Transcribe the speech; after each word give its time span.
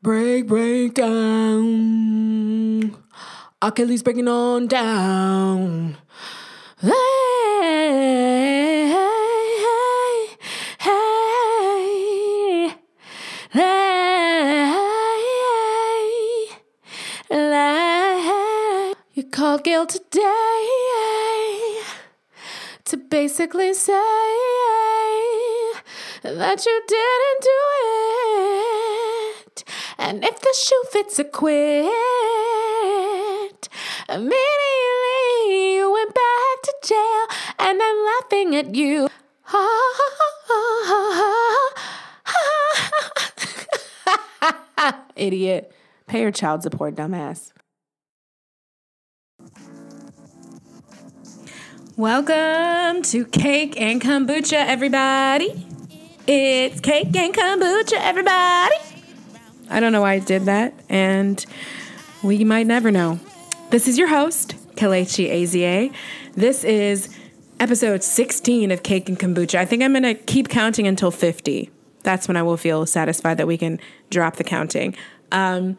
Break, 0.00 0.46
break 0.46 0.94
down. 0.94 2.96
Achilles 3.60 4.04
breaking 4.04 4.28
on 4.28 4.68
down. 4.68 5.96
Hey, 6.80 6.92
hey, 8.94 9.58
hey, 9.58 10.28
hey, 10.78 12.76
hey. 13.50 13.58
You 19.14 19.24
called 19.24 19.64
Gail 19.64 19.84
today 19.84 20.22
to 22.84 22.96
basically 22.96 23.74
say 23.74 23.92
that 26.22 26.64
you 26.64 26.82
didn't 26.86 27.42
do 27.42 27.50
it. 27.80 28.27
And 30.08 30.24
if 30.24 30.40
the 30.40 30.54
shoe 30.58 30.84
fits, 30.90 31.18
a 31.18 31.24
quit. 31.24 31.84
Immediately 34.08 34.32
you 35.74 35.92
went 35.92 36.14
back 36.14 36.62
to 36.62 36.74
jail, 36.82 37.26
and 37.58 37.78
I'm 37.82 38.06
laughing 38.06 38.56
at 38.56 38.74
you. 38.74 39.10
Idiot. 45.14 45.72
Pay 46.06 46.22
your 46.22 46.30
child 46.30 46.62
support, 46.62 46.94
dumbass. 46.94 47.52
Welcome 51.98 53.02
to 53.02 53.26
Cake 53.26 53.78
and 53.78 54.00
Kombucha, 54.00 54.54
everybody. 54.54 55.66
It's 56.26 56.80
Cake 56.80 57.14
and 57.14 57.34
Kombucha, 57.34 57.98
everybody. 57.98 58.87
I 59.70 59.80
don't 59.80 59.92
know 59.92 60.00
why 60.00 60.14
I 60.14 60.18
did 60.18 60.46
that, 60.46 60.74
and 60.88 61.44
we 62.22 62.44
might 62.44 62.66
never 62.66 62.90
know. 62.90 63.20
This 63.70 63.86
is 63.86 63.98
your 63.98 64.08
host, 64.08 64.54
Kelechi 64.76 65.30
Aza. 65.30 65.92
This 66.34 66.64
is 66.64 67.14
episode 67.60 68.02
16 68.02 68.70
of 68.70 68.82
Cake 68.82 69.08
and 69.08 69.18
Kombucha. 69.18 69.58
I 69.58 69.64
think 69.64 69.82
I'm 69.82 69.92
going 69.92 70.02
to 70.04 70.14
keep 70.14 70.48
counting 70.48 70.86
until 70.86 71.10
50. 71.10 71.70
That's 72.02 72.28
when 72.28 72.36
I 72.36 72.42
will 72.42 72.56
feel 72.56 72.86
satisfied 72.86 73.36
that 73.38 73.46
we 73.46 73.58
can 73.58 73.78
drop 74.10 74.36
the 74.36 74.44
counting. 74.44 74.96
Um, 75.32 75.76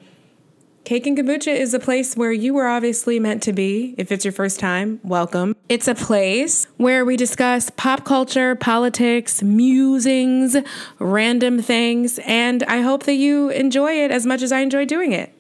Cake 0.90 1.06
and 1.06 1.16
Kombucha 1.16 1.56
is 1.56 1.76
a 1.76 1.80
place 1.80 2.18
where 2.18 2.32
you 2.32 2.52
were 2.56 2.66
obviously 2.66 3.20
meant 3.20 3.44
to 3.44 3.54
be. 3.54 3.94
If 4.00 4.12
it's 4.12 4.26
your 4.26 4.32
first 4.32 4.60
time, 4.60 5.00
welcome. 5.04 5.56
It's 5.70 5.88
a 5.88 5.94
place 5.94 6.66
where 6.78 7.06
we 7.06 7.16
discuss 7.16 7.70
pop 7.70 8.06
culture, 8.06 8.56
politics, 8.56 9.44
musings, 9.44 10.58
random 10.98 11.62
things, 11.62 12.18
and 12.26 12.64
I 12.64 12.82
hope 12.82 13.04
that 13.04 13.14
you 13.14 13.50
enjoy 13.50 14.04
it 14.04 14.10
as 14.10 14.26
much 14.26 14.42
as 14.42 14.52
I 14.52 14.62
enjoy 14.62 14.86
doing 14.86 15.12
it. 15.12 15.32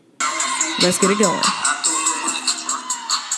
Let's 0.83 0.99
get 0.99 1.09
it 1.09 1.17
going. 1.17 1.41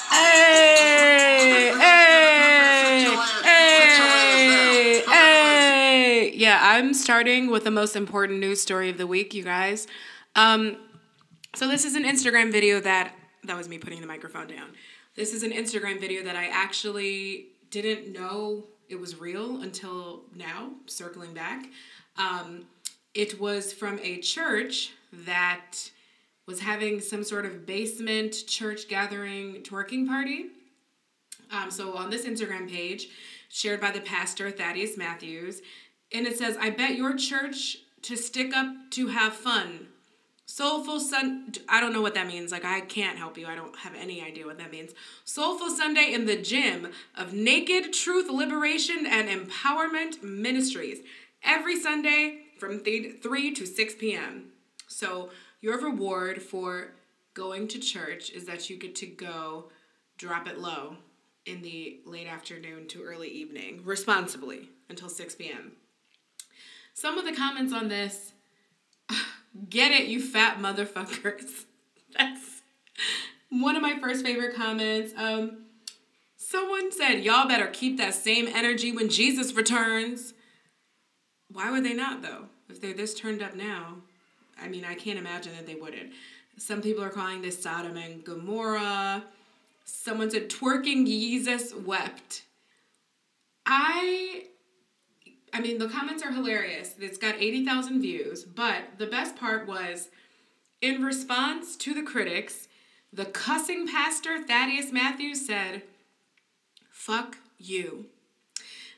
Hey, 0.09 1.71
hey, 1.79 3.05
hey, 3.45 5.01
hey. 5.07 6.33
Yeah, 6.35 6.59
I'm 6.61 6.93
starting 6.93 7.49
with 7.49 7.63
the 7.63 7.71
most 7.71 7.95
important 7.95 8.39
news 8.39 8.59
story 8.59 8.89
of 8.89 8.97
the 8.97 9.07
week, 9.07 9.33
you 9.33 9.45
guys. 9.45 9.87
Um, 10.35 10.75
so 11.53 11.67
this 11.67 11.85
is 11.85 11.95
an 11.95 12.03
Instagram 12.03 12.51
video 12.51 12.79
that 12.79 13.13
that 13.43 13.57
was 13.57 13.67
me 13.67 13.77
putting 13.77 14.01
the 14.01 14.07
microphone 14.07 14.47
down. 14.47 14.69
This 15.15 15.33
is 15.33 15.43
an 15.43 15.51
Instagram 15.51 15.99
video 15.99 16.23
that 16.23 16.35
I 16.35 16.47
actually 16.47 17.47
didn't 17.69 18.13
know 18.13 18.65
it 18.87 18.99
was 18.99 19.19
real 19.19 19.61
until 19.61 20.23
now, 20.35 20.71
circling 20.85 21.33
back. 21.33 21.65
Um, 22.17 22.65
it 23.13 23.39
was 23.39 23.73
from 23.73 23.99
a 24.03 24.19
church 24.19 24.91
that 25.11 25.75
was 26.45 26.59
having 26.59 27.01
some 27.01 27.23
sort 27.23 27.45
of 27.45 27.65
basement 27.65 28.45
church 28.47 28.87
gathering 28.87 29.63
twerking 29.63 30.07
party. 30.07 30.47
Um, 31.51 31.71
so 31.71 31.97
on 31.97 32.09
this 32.09 32.25
Instagram 32.25 32.69
page, 32.69 33.09
shared 33.49 33.81
by 33.81 33.91
the 33.91 34.01
pastor 34.01 34.51
Thaddeus 34.51 34.97
Matthews, 34.97 35.61
and 36.13 36.25
it 36.25 36.37
says, 36.37 36.57
"I 36.57 36.69
bet 36.69 36.95
your 36.95 37.15
church 37.15 37.77
to 38.03 38.15
stick 38.15 38.55
up 38.55 38.73
to 38.91 39.07
have 39.07 39.33
fun." 39.33 39.87
Soulful 40.51 40.99
Sun 40.99 41.53
I 41.69 41.79
don't 41.79 41.93
know 41.93 42.01
what 42.01 42.13
that 42.15 42.27
means. 42.27 42.51
Like 42.51 42.65
I 42.65 42.81
can't 42.81 43.17
help 43.17 43.37
you. 43.37 43.47
I 43.47 43.55
don't 43.55 43.73
have 43.77 43.95
any 43.95 44.21
idea 44.21 44.45
what 44.45 44.57
that 44.57 44.69
means. 44.69 44.91
Soulful 45.23 45.69
Sunday 45.69 46.11
in 46.11 46.25
the 46.25 46.35
gym 46.35 46.89
of 47.15 47.33
Naked 47.33 47.93
Truth 47.93 48.29
Liberation 48.29 49.05
and 49.07 49.29
Empowerment 49.29 50.21
Ministries. 50.21 50.99
Every 51.41 51.79
Sunday 51.79 52.41
from 52.59 52.79
3 52.79 53.53
to 53.53 53.65
6 53.65 53.95
p.m. 53.95 54.51
So, 54.87 55.29
your 55.61 55.81
reward 55.81 56.41
for 56.41 56.95
going 57.33 57.69
to 57.69 57.79
church 57.79 58.29
is 58.31 58.45
that 58.45 58.69
you 58.69 58.77
get 58.77 58.93
to 58.95 59.05
go 59.05 59.71
drop 60.17 60.49
it 60.49 60.59
low 60.59 60.97
in 61.45 61.61
the 61.61 62.01
late 62.05 62.27
afternoon 62.27 62.89
to 62.89 63.03
early 63.03 63.29
evening, 63.29 63.81
responsibly, 63.85 64.67
until 64.89 65.07
6 65.07 65.33
p.m. 65.35 65.71
Some 66.93 67.17
of 67.17 67.23
the 67.23 67.35
comments 67.35 67.71
on 67.73 67.87
this 67.87 68.33
Get 69.69 69.91
it, 69.91 70.07
you 70.07 70.21
fat 70.21 70.57
motherfuckers. 70.59 71.65
That's 72.17 72.61
one 73.49 73.75
of 73.75 73.81
my 73.81 73.99
first 73.99 74.25
favorite 74.25 74.55
comments. 74.55 75.13
Um, 75.17 75.65
someone 76.37 76.91
said, 76.91 77.23
Y'all 77.23 77.47
better 77.47 77.67
keep 77.67 77.97
that 77.97 78.13
same 78.13 78.47
energy 78.47 78.91
when 78.91 79.09
Jesus 79.09 79.53
returns. 79.53 80.33
Why 81.51 81.69
would 81.69 81.83
they 81.83 81.93
not, 81.93 82.21
though? 82.21 82.45
If 82.69 82.79
they're 82.79 82.93
this 82.93 83.13
turned 83.13 83.41
up 83.41 83.55
now, 83.55 83.95
I 84.61 84.69
mean, 84.69 84.85
I 84.85 84.95
can't 84.95 85.19
imagine 85.19 85.53
that 85.55 85.67
they 85.67 85.75
wouldn't. 85.75 86.11
Some 86.57 86.81
people 86.81 87.03
are 87.03 87.09
calling 87.09 87.41
this 87.41 87.61
Sodom 87.61 87.97
and 87.97 88.23
Gomorrah. 88.23 89.23
Someone 89.83 90.29
said, 90.29 90.49
twerking 90.49 91.05
Jesus 91.05 91.73
wept. 91.73 92.43
I 93.65 94.45
I 95.53 95.59
mean, 95.59 95.77
the 95.77 95.89
comments 95.89 96.23
are 96.23 96.31
hilarious. 96.31 96.95
It's 96.99 97.17
got 97.17 97.35
80,000 97.35 98.01
views, 98.01 98.43
but 98.43 98.83
the 98.97 99.07
best 99.07 99.35
part 99.35 99.67
was 99.67 100.09
in 100.81 101.03
response 101.03 101.75
to 101.77 101.93
the 101.93 102.03
critics, 102.03 102.67
the 103.11 103.25
cussing 103.25 103.87
pastor 103.87 104.41
Thaddeus 104.41 104.91
Matthews 104.91 105.45
said, 105.45 105.83
Fuck 106.89 107.37
you. 107.57 108.05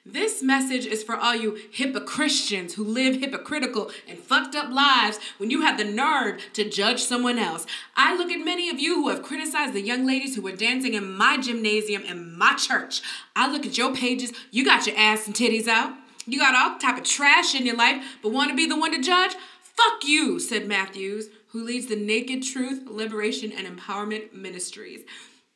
This 0.05 0.43
message 0.43 0.85
is 0.85 1.01
for 1.01 1.15
all 1.15 1.33
you 1.33 1.57
hypocristians 1.71 2.73
who 2.73 2.83
live 2.83 3.21
hypocritical 3.21 3.89
and 4.05 4.19
fucked 4.19 4.53
up 4.53 4.69
lives 4.69 5.17
when 5.37 5.49
you 5.49 5.61
have 5.61 5.77
the 5.77 5.85
nerve 5.85 6.41
to 6.53 6.69
judge 6.69 7.01
someone 7.01 7.39
else. 7.39 7.65
I 7.95 8.13
look 8.17 8.29
at 8.29 8.43
many 8.43 8.69
of 8.69 8.81
you 8.81 8.95
who 8.95 9.07
have 9.07 9.23
criticized 9.23 9.73
the 9.73 9.81
young 9.81 10.05
ladies 10.05 10.35
who 10.35 10.41
were 10.41 10.51
dancing 10.51 10.93
in 10.93 11.15
my 11.15 11.37
gymnasium 11.37 12.03
and 12.05 12.33
my 12.33 12.53
church. 12.55 13.01
I 13.33 13.49
look 13.49 13.65
at 13.65 13.77
your 13.77 13.95
pages, 13.95 14.33
you 14.51 14.65
got 14.65 14.85
your 14.85 14.97
ass 14.97 15.25
and 15.25 15.33
titties 15.33 15.69
out. 15.69 15.93
You 16.25 16.39
got 16.39 16.56
all 16.56 16.79
type 16.79 16.97
of 16.97 17.03
trash 17.03 17.56
in 17.56 17.66
your 17.66 17.75
life, 17.75 18.17
but 18.22 18.31
want 18.31 18.50
to 18.50 18.56
be 18.56 18.67
the 18.67 18.79
one 18.79 18.91
to 18.91 19.01
judge? 19.01 19.35
Fuck 19.61 20.06
you, 20.06 20.39
said 20.39 20.67
Matthews, 20.67 21.29
who 21.47 21.63
leads 21.63 21.88
the 21.88 21.95
Naked 21.95 22.44
Truth 22.44 22.84
Liberation 22.88 23.51
and 23.51 23.67
Empowerment 23.67 24.33
Ministries. 24.33 25.01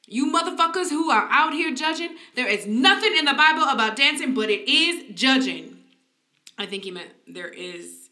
You 0.07 0.31
motherfuckers 0.31 0.89
who 0.89 1.11
are 1.11 1.27
out 1.29 1.53
here 1.53 1.75
judging, 1.75 2.15
there 2.35 2.47
is 2.47 2.65
nothing 2.65 3.15
in 3.17 3.25
the 3.25 3.33
Bible 3.33 3.63
about 3.63 3.95
dancing, 3.95 4.33
but 4.33 4.49
it 4.49 4.67
is 4.69 5.13
judging. 5.13 5.79
I 6.57 6.65
think 6.65 6.83
he 6.83 6.91
meant 6.91 7.09
there 7.27 7.49
is. 7.49 8.09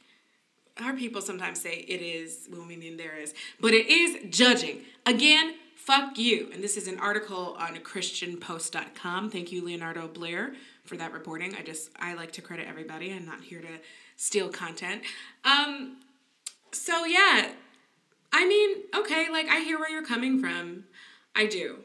Our 0.82 0.94
people 0.94 1.22
sometimes 1.22 1.62
say 1.62 1.86
it 1.88 2.02
is 2.02 2.48
when 2.50 2.68
we 2.68 2.76
mean 2.76 2.98
there 2.98 3.16
is, 3.18 3.34
but 3.62 3.74
it 3.74 3.88
is 3.88 4.18
judging. 4.30 4.82
Again, 5.06 5.56
fuck 5.78 6.18
you. 6.18 6.50
And 6.54 6.62
this 6.62 6.76
is 6.76 6.90
an 6.90 7.00
article 7.00 7.56
on 7.58 7.76
ChristianPost.com. 7.78 9.30
Thank 9.30 9.54
you, 9.54 9.64
Leonardo 9.64 10.10
Blair, 10.10 10.54
for 10.86 10.98
that 10.98 11.12
reporting. 11.14 11.56
I 11.56 11.64
just 11.64 11.90
I 12.00 12.14
like 12.14 12.32
to 12.34 12.42
credit 12.42 12.68
everybody. 12.68 13.14
I'm 13.14 13.26
not 13.26 13.42
here 13.42 13.62
to 13.62 13.80
steal 14.16 14.50
content. 14.50 15.04
Um 15.44 15.98
so 16.72 17.06
yeah, 17.06 17.52
I 18.32 18.48
mean, 18.48 18.84
okay, 18.96 19.28
like 19.32 19.48
I 19.48 19.60
hear 19.60 19.80
where 19.80 19.90
you're 19.90 20.06
coming 20.06 20.40
from. 20.40 20.86
I 21.36 21.46
do. 21.48 21.80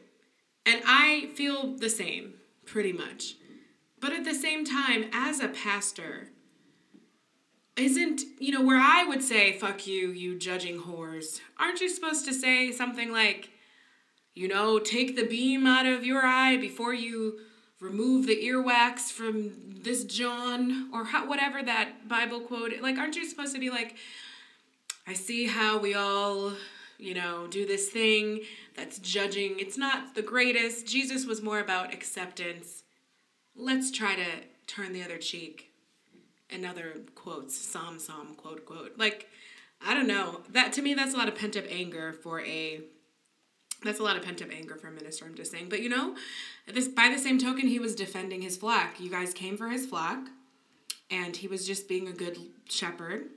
And 0.65 0.81
I 0.85 1.29
feel 1.35 1.75
the 1.75 1.89
same 1.89 2.35
pretty 2.65 2.93
much. 2.93 3.35
But 3.99 4.13
at 4.13 4.23
the 4.23 4.33
same 4.33 4.65
time, 4.65 5.05
as 5.13 5.39
a 5.39 5.47
pastor, 5.47 6.29
isn't, 7.77 8.21
you 8.39 8.51
know, 8.51 8.61
where 8.61 8.79
I 8.79 9.05
would 9.05 9.23
say, 9.23 9.57
fuck 9.57 9.87
you, 9.87 10.09
you 10.09 10.37
judging 10.37 10.81
whores, 10.81 11.39
aren't 11.59 11.81
you 11.81 11.89
supposed 11.89 12.25
to 12.25 12.33
say 12.33 12.71
something 12.71 13.11
like, 13.11 13.49
you 14.33 14.47
know, 14.47 14.79
take 14.79 15.15
the 15.15 15.25
beam 15.25 15.67
out 15.67 15.85
of 15.85 16.05
your 16.05 16.21
eye 16.23 16.57
before 16.57 16.93
you 16.93 17.39
remove 17.81 18.27
the 18.27 18.35
earwax 18.35 19.11
from 19.11 19.51
this 19.81 20.05
John 20.05 20.89
or 20.93 21.03
how, 21.03 21.27
whatever 21.27 21.61
that 21.63 22.07
Bible 22.07 22.39
quote. 22.39 22.71
Like, 22.81 22.97
aren't 22.97 23.15
you 23.15 23.27
supposed 23.27 23.53
to 23.53 23.59
be 23.59 23.69
like, 23.69 23.95
I 25.07 25.13
see 25.13 25.47
how 25.47 25.79
we 25.79 25.95
all, 25.95 26.53
you 26.99 27.15
know, 27.15 27.47
do 27.47 27.65
this 27.65 27.89
thing 27.89 28.41
that's 28.75 28.99
judging. 28.99 29.59
It's 29.59 29.77
not 29.77 30.13
the 30.13 30.21
greatest. 30.21 30.85
Jesus 30.85 31.25
was 31.25 31.41
more 31.41 31.59
about 31.59 31.91
acceptance. 31.91 32.83
Let's 33.55 33.91
try 33.91 34.15
to 34.15 34.27
turn 34.67 34.93
the 34.93 35.03
other 35.03 35.17
cheek. 35.17 35.71
Another 36.51 36.97
quotes, 37.15 37.57
Psalm, 37.57 37.97
Psalm, 37.97 38.35
quote, 38.35 38.65
quote. 38.65 38.97
Like, 38.97 39.27
I 39.85 39.95
don't 39.95 40.07
know. 40.07 40.41
That 40.49 40.73
to 40.73 40.81
me, 40.81 40.93
that's 40.93 41.15
a 41.15 41.17
lot 41.17 41.27
of 41.27 41.35
pent 41.35 41.57
up 41.57 41.65
anger 41.69 42.13
for 42.13 42.41
a. 42.41 42.81
That's 43.83 43.99
a 43.99 44.03
lot 44.03 44.15
of 44.15 44.23
pent 44.23 44.41
up 44.43 44.49
anger 44.51 44.75
for 44.75 44.89
a 44.89 44.91
minister. 44.91 45.25
I'm 45.25 45.33
just 45.33 45.51
saying, 45.51 45.69
but 45.69 45.81
you 45.81 45.89
know, 45.89 46.15
this 46.67 46.87
by 46.87 47.09
the 47.09 47.19
same 47.19 47.37
token, 47.37 47.67
he 47.67 47.79
was 47.79 47.95
defending 47.95 48.41
his 48.41 48.57
flock. 48.57 48.99
You 48.99 49.09
guys 49.09 49.33
came 49.33 49.57
for 49.57 49.69
his 49.69 49.85
flock, 49.85 50.27
and 51.09 51.35
he 51.35 51.47
was 51.47 51.65
just 51.65 51.87
being 51.87 52.07
a 52.07 52.13
good 52.13 52.37
shepherd. 52.69 53.29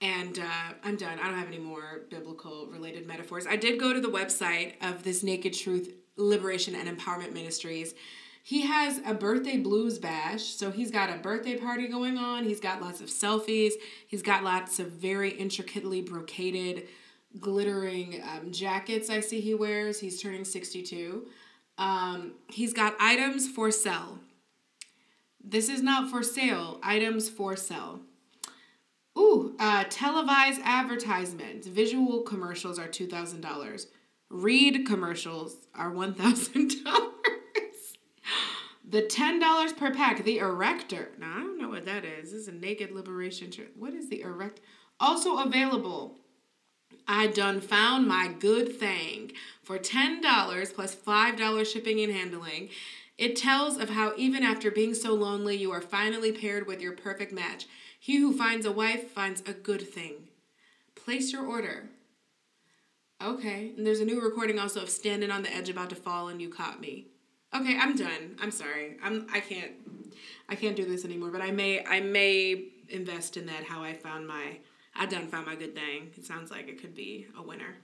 And 0.00 0.38
uh, 0.38 0.74
I'm 0.82 0.96
done. 0.96 1.20
I 1.20 1.28
don't 1.28 1.38
have 1.38 1.46
any 1.46 1.58
more 1.58 2.02
biblical 2.10 2.66
related 2.66 3.06
metaphors. 3.06 3.46
I 3.46 3.54
did 3.54 3.78
go 3.78 3.92
to 3.92 4.00
the 4.00 4.08
website 4.08 4.74
of 4.82 5.04
this 5.04 5.22
Naked 5.22 5.54
Truth 5.54 5.94
Liberation 6.16 6.74
and 6.74 6.88
Empowerment 6.88 7.32
Ministries. 7.32 7.94
He 8.42 8.62
has 8.62 9.00
a 9.06 9.14
birthday 9.14 9.58
blues 9.58 9.98
bash. 10.00 10.42
So 10.42 10.72
he's 10.72 10.90
got 10.90 11.10
a 11.10 11.18
birthday 11.18 11.56
party 11.56 11.86
going 11.86 12.18
on. 12.18 12.44
He's 12.44 12.58
got 12.58 12.82
lots 12.82 13.00
of 13.00 13.08
selfies. 13.08 13.72
He's 14.08 14.22
got 14.22 14.42
lots 14.42 14.80
of 14.80 14.88
very 14.88 15.30
intricately 15.30 16.02
brocaded, 16.02 16.88
glittering 17.38 18.20
um, 18.28 18.50
jackets 18.50 19.08
I 19.08 19.20
see 19.20 19.40
he 19.40 19.54
wears. 19.54 20.00
He's 20.00 20.20
turning 20.20 20.44
62. 20.44 21.28
Um, 21.78 22.34
he's 22.48 22.72
got 22.72 22.94
items 23.00 23.48
for 23.48 23.70
sale. 23.70 24.18
This 25.42 25.68
is 25.68 25.82
not 25.82 26.10
for 26.10 26.22
sale, 26.22 26.78
items 26.82 27.28
for 27.28 27.56
sale. 27.56 28.00
Ooh, 29.18 29.54
uh, 29.58 29.84
televised 29.90 30.60
advertisements. 30.64 31.66
Visual 31.66 32.22
commercials 32.22 32.78
are 32.78 32.88
$2,000. 32.88 33.86
Read 34.30 34.86
commercials 34.86 35.56
are 35.74 35.90
$1,000. 35.92 36.74
the 38.88 39.02
$10 39.02 39.76
per 39.76 39.92
pack, 39.92 40.24
the 40.24 40.38
Erector. 40.38 41.10
Now, 41.18 41.32
I 41.36 41.40
don't 41.40 41.60
know 41.60 41.68
what 41.68 41.84
that 41.86 42.04
is. 42.04 42.30
This 42.30 42.42
is 42.42 42.48
a 42.48 42.52
naked 42.52 42.92
liberation 42.92 43.50
shirt. 43.50 43.72
What 43.76 43.94
is 43.94 44.08
the 44.08 44.22
Erect? 44.22 44.60
Also 44.98 45.38
available. 45.38 46.16
I 47.06 47.26
done 47.26 47.60
found 47.60 48.06
my 48.06 48.28
good 48.28 48.78
thing 48.78 49.32
for 49.62 49.78
$10 49.78 50.74
plus 50.74 50.94
$5 50.94 51.66
shipping 51.66 52.00
and 52.00 52.12
handling. 52.12 52.68
It 53.18 53.36
tells 53.36 53.78
of 53.78 53.90
how 53.90 54.14
even 54.16 54.42
after 54.42 54.70
being 54.70 54.94
so 54.94 55.14
lonely, 55.14 55.56
you 55.56 55.70
are 55.70 55.80
finally 55.80 56.32
paired 56.32 56.66
with 56.66 56.80
your 56.80 56.92
perfect 56.92 57.32
match. 57.32 57.66
He 57.98 58.16
who 58.16 58.36
finds 58.36 58.66
a 58.66 58.72
wife 58.72 59.10
finds 59.10 59.42
a 59.42 59.52
good 59.52 59.82
thing. 59.82 60.28
Place 60.94 61.32
your 61.32 61.46
order. 61.46 61.90
Okay, 63.22 63.72
and 63.76 63.86
there's 63.86 64.00
a 64.00 64.04
new 64.04 64.20
recording 64.20 64.58
also 64.58 64.82
of 64.82 64.90
standing 64.90 65.30
on 65.30 65.42
the 65.42 65.54
edge 65.54 65.68
about 65.68 65.90
to 65.90 65.96
fall 65.96 66.28
and 66.28 66.42
you 66.42 66.48
caught 66.48 66.80
me. 66.80 67.06
Okay, 67.54 67.76
I'm 67.78 67.94
done. 67.94 68.36
I'm 68.40 68.50
sorry. 68.50 68.96
I'm 69.02 69.26
I 69.32 69.40
can't 69.40 69.72
I 70.48 70.56
can't 70.56 70.74
do 70.74 70.84
this 70.84 71.04
anymore, 71.04 71.30
but 71.30 71.42
I 71.42 71.52
may 71.52 71.84
I 71.84 72.00
may 72.00 72.64
invest 72.88 73.36
in 73.36 73.46
that 73.46 73.64
how 73.64 73.82
I 73.82 73.92
found 73.92 74.26
my 74.26 74.58
I 74.96 75.06
done 75.06 75.28
found 75.28 75.46
my 75.46 75.54
good 75.54 75.74
thing. 75.74 76.10
It 76.16 76.24
sounds 76.24 76.50
like 76.50 76.68
it 76.68 76.80
could 76.80 76.94
be 76.94 77.28
a 77.38 77.42
winner. 77.42 77.76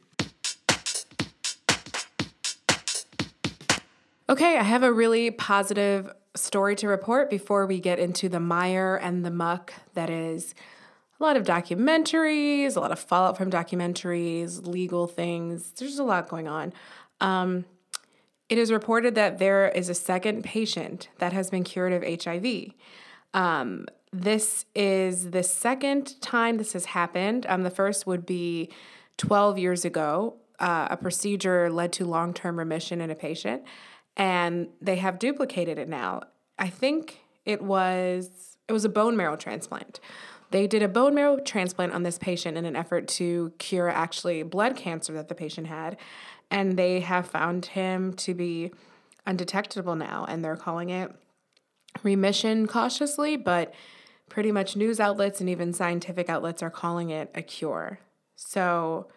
Okay, 4.30 4.58
I 4.58 4.62
have 4.62 4.82
a 4.82 4.92
really 4.92 5.30
positive 5.30 6.12
story 6.36 6.76
to 6.76 6.88
report 6.88 7.30
before 7.30 7.64
we 7.64 7.80
get 7.80 7.98
into 7.98 8.28
the 8.28 8.38
mire 8.38 8.94
and 8.96 9.24
the 9.24 9.30
muck 9.30 9.72
that 9.94 10.10
is 10.10 10.54
a 11.18 11.24
lot 11.24 11.38
of 11.38 11.44
documentaries, 11.44 12.76
a 12.76 12.80
lot 12.80 12.92
of 12.92 12.98
fallout 12.98 13.38
from 13.38 13.50
documentaries, 13.50 14.66
legal 14.66 15.06
things. 15.06 15.70
There's 15.78 15.98
a 15.98 16.04
lot 16.04 16.28
going 16.28 16.46
on. 16.46 16.74
Um, 17.22 17.64
it 18.50 18.58
is 18.58 18.70
reported 18.70 19.14
that 19.14 19.38
there 19.38 19.70
is 19.70 19.88
a 19.88 19.94
second 19.94 20.44
patient 20.44 21.08
that 21.20 21.32
has 21.32 21.48
been 21.48 21.64
cured 21.64 21.94
of 21.94 22.22
HIV. 22.22 22.72
Um, 23.32 23.86
this 24.12 24.66
is 24.74 25.30
the 25.30 25.42
second 25.42 26.20
time 26.20 26.58
this 26.58 26.74
has 26.74 26.84
happened. 26.84 27.46
Um, 27.48 27.62
the 27.62 27.70
first 27.70 28.06
would 28.06 28.26
be 28.26 28.68
12 29.16 29.56
years 29.56 29.86
ago. 29.86 30.36
Uh, 30.58 30.88
a 30.90 30.98
procedure 30.98 31.70
led 31.70 31.94
to 31.94 32.04
long 32.04 32.34
term 32.34 32.58
remission 32.58 33.00
in 33.00 33.10
a 33.10 33.14
patient 33.14 33.62
and 34.18 34.68
they 34.82 34.96
have 34.96 35.18
duplicated 35.18 35.78
it 35.78 35.88
now. 35.88 36.22
I 36.58 36.68
think 36.68 37.20
it 37.46 37.62
was 37.62 38.58
it 38.68 38.72
was 38.72 38.84
a 38.84 38.90
bone 38.90 39.16
marrow 39.16 39.36
transplant. 39.36 40.00
They 40.50 40.66
did 40.66 40.82
a 40.82 40.88
bone 40.88 41.14
marrow 41.14 41.38
transplant 41.38 41.92
on 41.92 42.02
this 42.02 42.18
patient 42.18 42.58
in 42.58 42.64
an 42.64 42.76
effort 42.76 43.06
to 43.08 43.52
cure 43.58 43.88
actually 43.88 44.42
blood 44.42 44.76
cancer 44.76 45.12
that 45.14 45.28
the 45.28 45.34
patient 45.34 45.68
had, 45.68 45.96
and 46.50 46.76
they 46.76 47.00
have 47.00 47.26
found 47.26 47.66
him 47.66 48.12
to 48.14 48.34
be 48.34 48.72
undetectable 49.26 49.94
now, 49.94 50.26
and 50.28 50.44
they're 50.44 50.56
calling 50.56 50.90
it 50.90 51.14
remission 52.02 52.66
cautiously, 52.66 53.36
but 53.36 53.74
pretty 54.28 54.52
much 54.52 54.76
news 54.76 55.00
outlets 55.00 55.40
and 55.40 55.48
even 55.48 55.72
scientific 55.72 56.28
outlets 56.28 56.62
are 56.62 56.70
calling 56.70 57.10
it 57.10 57.30
a 57.34 57.42
cure. 57.42 58.00
So 58.36 59.08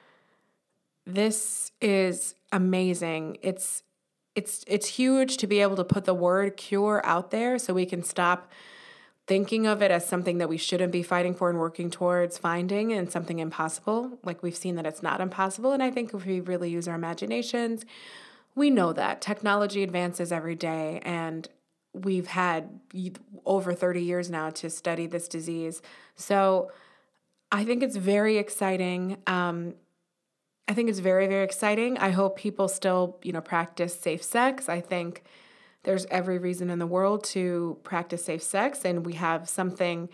this 1.06 1.72
is 1.82 2.36
amazing. 2.52 3.38
It's 3.42 3.84
it's 4.36 4.64
it's 4.68 4.88
huge 4.88 5.38
to 5.38 5.48
be 5.48 5.62
able 5.62 5.76
to 5.76 5.84
put 5.84 6.06
the 6.06 6.14
word 6.14 6.58
cure 6.58 7.02
out 7.06 7.32
there 7.32 7.60
so 7.60 7.74
we 7.74 7.86
can 7.86 8.04
stop 8.04 8.52
thinking 9.28 9.68
of 9.68 9.82
it 9.82 9.92
as 9.92 10.06
something 10.06 10.40
that 10.40 10.50
we 10.50 10.58
shouldn't 10.58 10.92
be 10.92 11.04
fighting 11.04 11.34
for 11.34 11.50
and 11.50 11.60
working 11.60 11.90
towards 11.90 12.38
finding 12.38 12.92
and 12.92 13.12
something 13.12 13.40
impossible. 13.40 14.18
Like 14.24 14.42
we've 14.42 14.56
seen 14.56 14.76
that 14.76 14.86
it's 14.86 15.04
not 15.04 15.22
impossible 15.22 15.72
and 15.72 15.84
i 15.84 15.92
think 15.92 16.14
if 16.14 16.26
we 16.26 16.40
really 16.40 16.70
use 16.70 16.88
our 16.88 16.96
imaginations 16.96 17.86
we 18.56 18.70
know 18.70 18.94
that 18.94 19.22
technology 19.22 19.84
advances 19.84 20.32
every 20.32 20.56
day 20.56 21.02
and 21.04 21.48
we've 21.94 22.28
had 22.28 22.80
over 23.46 23.74
30 23.74 24.02
years 24.02 24.30
now 24.30 24.50
to 24.50 24.70
study 24.70 25.08
this 25.08 25.28
disease. 25.28 25.82
So 26.16 26.72
i 27.52 27.66
think 27.66 27.84
it's 27.84 27.98
very 27.98 28.38
exciting 28.38 29.18
um, 29.28 29.74
I 30.72 30.74
think 30.74 30.88
it's 30.88 31.00
very, 31.00 31.28
very 31.28 31.44
exciting. 31.44 31.98
I 31.98 32.12
hope 32.12 32.38
people 32.38 32.70
still, 32.70 33.18
you 33.24 33.34
know, 33.34 33.42
practice 33.42 33.94
safe 33.94 34.24
sex. 34.24 34.70
I 34.70 34.80
think 34.80 35.22
there's 35.84 36.06
every 36.06 36.38
reason 36.38 36.70
in 36.70 36.80
the 36.80 36.88
world 36.88 37.26
to 37.26 37.78
practice 37.84 38.24
safe 38.24 38.42
sex, 38.42 38.86
and 38.86 39.06
we 39.06 39.16
have 39.16 39.50
something 39.50 40.08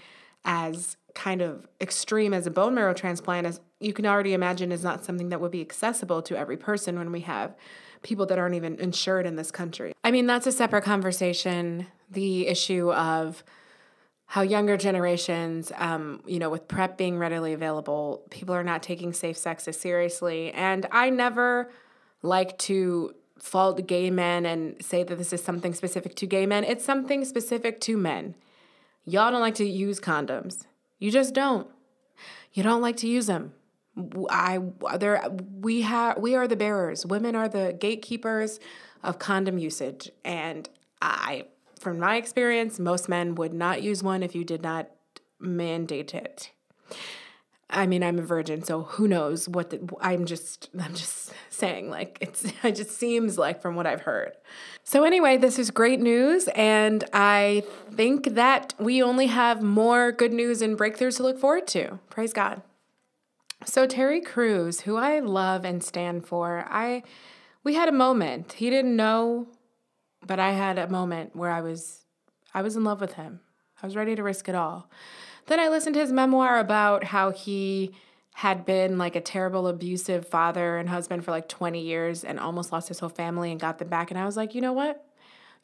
as 0.45 0.97
kind 1.13 1.43
of 1.43 1.67
extreme 1.79 2.33
as 2.33 2.47
a 2.47 2.49
bone 2.49 2.73
marrow 2.73 2.95
transplant 2.95 3.45
as 3.45 3.61
you 3.79 3.93
can 3.93 4.07
already 4.07 4.33
imagine 4.33 4.71
is 4.71 4.83
not 4.83 5.05
something 5.05 5.29
that 5.29 5.39
would 5.39 5.51
be 5.51 5.61
accessible 5.61 6.23
to 6.23 6.35
every 6.35 6.57
person 6.57 6.97
when 6.97 7.11
we 7.11 7.19
have 7.19 7.55
people 8.01 8.25
that 8.25 8.39
aren't 8.39 8.55
even 8.55 8.79
insured 8.79 9.27
in 9.27 9.35
this 9.35 9.51
country. 9.51 9.93
I 10.03 10.09
mean, 10.09 10.25
that's 10.25 10.47
a 10.47 10.51
separate 10.51 10.83
conversation. 10.83 11.85
The 12.09 12.47
issue 12.47 12.91
of 12.91 13.43
how 14.27 14.41
younger 14.41 14.75
generations, 14.75 15.71
um, 15.77 16.21
you 16.27 16.37
know, 16.37 16.49
with 16.49 16.67
PrEP 16.67 16.97
being 16.97 17.17
readily 17.17 17.53
available, 17.53 18.25
people 18.29 18.53
are 18.53 18.63
not 18.63 18.83
taking 18.83 19.13
safe 19.13 19.37
sex 19.37 19.67
as 19.69 19.79
seriously. 19.79 20.51
And 20.51 20.85
I 20.91 21.09
never 21.09 21.71
like 22.21 22.57
to 22.59 23.15
fault 23.39 23.87
gay 23.87 24.11
men 24.11 24.45
and 24.45 24.83
say 24.83 25.03
that 25.03 25.17
this 25.17 25.31
is 25.31 25.41
something 25.41 25.73
specific 25.73 26.13
to 26.15 26.25
gay 26.25 26.45
men. 26.45 26.65
It's 26.65 26.83
something 26.83 27.23
specific 27.23 27.79
to 27.81 27.95
men. 27.95 28.35
Y'all 29.05 29.31
don't 29.31 29.39
like 29.39 29.55
to 29.55 29.65
use 29.65 30.01
condoms. 30.01 30.65
You 30.99 31.09
just 31.09 31.33
don't. 31.33 31.67
You 32.51 32.63
don't 32.63 32.81
like 32.81 32.97
to 32.97 33.07
use 33.07 33.27
them. 33.27 33.53
I 34.29 34.59
there 34.97 35.23
we 35.59 35.81
have 35.83 36.17
we 36.17 36.35
are 36.35 36.47
the 36.47 36.55
bearers. 36.55 37.05
Women 37.05 37.35
are 37.35 37.47
the 37.47 37.75
gatekeepers 37.79 38.59
of 39.03 39.19
condom 39.19 39.57
usage 39.57 40.11
and 40.25 40.67
I 41.01 41.45
from 41.87 41.99
my 41.99 42.17
experience, 42.17 42.79
most 42.79 43.07
men 43.07 43.33
would 43.35 43.53
not 43.53 43.81
use 43.81 44.03
one 44.03 44.21
if 44.21 44.35
you 44.35 44.43
did 44.43 44.61
not 44.61 44.89
mandate 45.39 46.13
it. 46.13 46.51
I 47.69 47.87
mean, 47.87 48.03
I'm 48.03 48.19
a 48.19 48.23
virgin, 48.23 48.61
so 48.61 48.83
who 48.83 49.07
knows 49.07 49.47
what 49.47 49.69
the, 49.69 49.89
I'm 50.01 50.25
just 50.25 50.69
I'm 50.77 50.93
just 50.93 51.31
saying 51.49 51.89
like 51.89 52.17
it's 52.19 52.43
it 52.63 52.75
just 52.75 52.91
seems 52.91 53.37
like 53.37 53.61
from 53.61 53.75
what 53.75 53.87
I've 53.87 54.01
heard. 54.01 54.33
So 54.83 55.05
anyway, 55.05 55.37
this 55.37 55.57
is 55.57 55.71
great 55.71 56.01
news 56.01 56.49
and 56.55 57.05
I 57.13 57.63
think 57.89 58.35
that 58.35 58.73
we 58.77 59.01
only 59.01 59.27
have 59.27 59.61
more 59.61 60.11
good 60.11 60.33
news 60.33 60.61
and 60.61 60.77
breakthroughs 60.77 61.15
to 61.17 61.23
look 61.23 61.39
forward 61.39 61.67
to. 61.67 61.99
Praise 62.09 62.33
God. 62.33 62.63
So 63.63 63.87
Terry 63.87 64.19
Crews, 64.19 64.81
who 64.81 64.97
I 64.97 65.19
love 65.19 65.63
and 65.63 65.81
stand 65.81 66.27
for, 66.27 66.65
I 66.69 67.03
we 67.63 67.75
had 67.75 67.87
a 67.87 67.93
moment. 67.93 68.53
He 68.53 68.69
didn't 68.69 68.97
know 68.97 69.47
but 70.25 70.39
I 70.39 70.51
had 70.51 70.77
a 70.77 70.89
moment 70.89 71.35
where 71.35 71.51
I 71.51 71.61
was 71.61 72.05
I 72.53 72.61
was 72.61 72.75
in 72.75 72.83
love 72.83 73.01
with 73.01 73.13
him. 73.13 73.41
I 73.81 73.85
was 73.85 73.95
ready 73.95 74.15
to 74.15 74.23
risk 74.23 74.49
it 74.49 74.55
all. 74.55 74.89
Then 75.45 75.59
I 75.59 75.69
listened 75.69 75.93
to 75.95 76.01
his 76.01 76.11
memoir 76.11 76.59
about 76.59 77.05
how 77.05 77.31
he 77.31 77.93
had 78.35 78.65
been 78.65 78.97
like 78.97 79.15
a 79.15 79.21
terrible 79.21 79.67
abusive 79.67 80.27
father 80.27 80.77
and 80.77 80.89
husband 80.89 81.23
for 81.23 81.31
like 81.31 81.47
20 81.47 81.81
years 81.81 82.23
and 82.23 82.39
almost 82.39 82.71
lost 82.71 82.87
his 82.87 82.99
whole 82.99 83.09
family 83.09 83.51
and 83.51 83.59
got 83.59 83.79
them 83.79 83.89
back 83.89 84.11
and 84.11 84.19
I 84.19 84.25
was 84.25 84.37
like, 84.37 84.55
"You 84.55 84.61
know 84.61 84.73
what? 84.73 85.05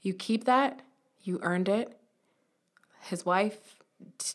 You 0.01 0.13
keep 0.13 0.45
that. 0.45 0.81
You 1.21 1.39
earned 1.41 1.69
it." 1.69 1.97
His 3.01 3.25
wife 3.25 3.83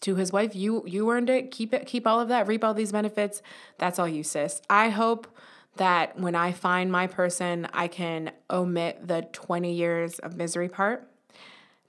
to 0.00 0.14
his 0.16 0.32
wife, 0.32 0.54
you 0.54 0.82
you 0.86 1.10
earned 1.10 1.30
it. 1.30 1.50
Keep 1.50 1.74
it 1.74 1.86
keep 1.86 2.06
all 2.06 2.20
of 2.20 2.28
that. 2.28 2.46
Reap 2.46 2.64
all 2.64 2.74
these 2.74 2.92
benefits. 2.92 3.42
That's 3.78 3.98
all 3.98 4.08
you, 4.08 4.22
sis. 4.22 4.60
I 4.68 4.90
hope 4.90 5.26
that 5.78 6.18
when 6.18 6.34
I 6.34 6.52
find 6.52 6.92
my 6.92 7.06
person, 7.06 7.66
I 7.72 7.88
can 7.88 8.30
omit 8.50 9.08
the 9.08 9.22
20 9.32 9.72
years 9.72 10.18
of 10.18 10.36
misery 10.36 10.68
part. 10.68 11.08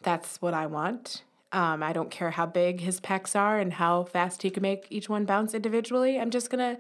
That's 0.02 0.42
what 0.42 0.54
I 0.54 0.66
want. 0.66 1.24
Um, 1.52 1.84
I 1.84 1.94
don't 1.94 2.12
care 2.12 2.32
how 2.32 2.46
big 2.46 2.82
his 2.82 3.02
pecs 3.02 3.36
are 3.36 3.60
and 3.60 3.74
how 3.74 4.04
fast 4.04 4.44
he 4.44 4.50
can 4.50 4.62
make 4.62 4.88
each 4.90 5.10
one 5.10 5.26
bounce 5.26 5.54
individually. 5.54 6.20
I'm 6.20 6.30
just 6.30 6.50
gonna, 6.50 6.78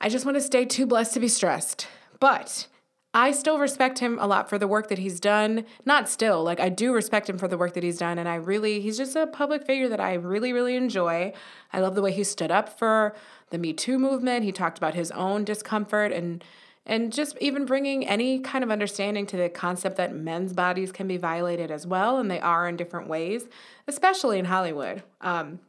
I 0.00 0.08
just 0.08 0.24
want 0.24 0.36
to 0.36 0.40
stay 0.40 0.64
too 0.64 0.86
blessed 0.86 1.14
to 1.14 1.20
be 1.20 1.28
stressed. 1.28 1.86
But 2.18 2.66
I 3.12 3.32
still 3.32 3.58
respect 3.58 3.98
him 3.98 4.18
a 4.20 4.26
lot 4.26 4.48
for 4.48 4.56
the 4.56 4.68
work 4.68 4.88
that 4.88 4.98
he's 4.98 5.18
done. 5.18 5.64
Not 5.84 6.08
still, 6.08 6.44
like 6.44 6.60
I 6.60 6.68
do 6.68 6.92
respect 6.92 7.28
him 7.28 7.38
for 7.38 7.48
the 7.48 7.58
work 7.58 7.74
that 7.74 7.82
he's 7.82 7.98
done. 7.98 8.18
And 8.18 8.28
I 8.28 8.36
really, 8.36 8.80
he's 8.80 8.96
just 8.96 9.16
a 9.16 9.26
public 9.26 9.66
figure 9.66 9.88
that 9.88 10.00
I 10.00 10.14
really, 10.14 10.52
really 10.52 10.76
enjoy. 10.76 11.32
I 11.72 11.80
love 11.80 11.96
the 11.96 12.02
way 12.02 12.12
he 12.12 12.22
stood 12.22 12.52
up 12.52 12.78
for 12.78 13.14
the 13.50 13.58
Me 13.58 13.72
Too 13.72 13.98
movement. 13.98 14.44
He 14.44 14.52
talked 14.52 14.78
about 14.78 14.94
his 14.94 15.10
own 15.10 15.44
discomfort 15.44 16.12
and 16.12 16.44
and 16.86 17.12
just 17.12 17.36
even 17.40 17.66
bringing 17.66 18.06
any 18.06 18.40
kind 18.40 18.64
of 18.64 18.70
understanding 18.70 19.26
to 19.26 19.36
the 19.36 19.48
concept 19.48 19.96
that 19.96 20.14
men's 20.14 20.52
bodies 20.52 20.90
can 20.90 21.06
be 21.06 21.18
violated 21.18 21.70
as 21.70 21.86
well, 21.86 22.18
and 22.18 22.30
they 22.30 22.40
are 22.40 22.66
in 22.66 22.76
different 22.76 23.06
ways, 23.06 23.44
especially 23.86 24.38
in 24.38 24.46
Hollywood. 24.46 25.02
Um, 25.20 25.60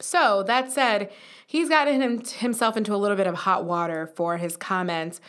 so, 0.00 0.42
that 0.44 0.72
said, 0.72 1.10
he's 1.46 1.68
gotten 1.68 2.00
him, 2.00 2.22
himself 2.24 2.76
into 2.76 2.94
a 2.94 2.96
little 2.96 3.16
bit 3.16 3.26
of 3.26 3.34
hot 3.34 3.64
water 3.64 4.06
for 4.06 4.36
his 4.38 4.56
comments. 4.56 5.20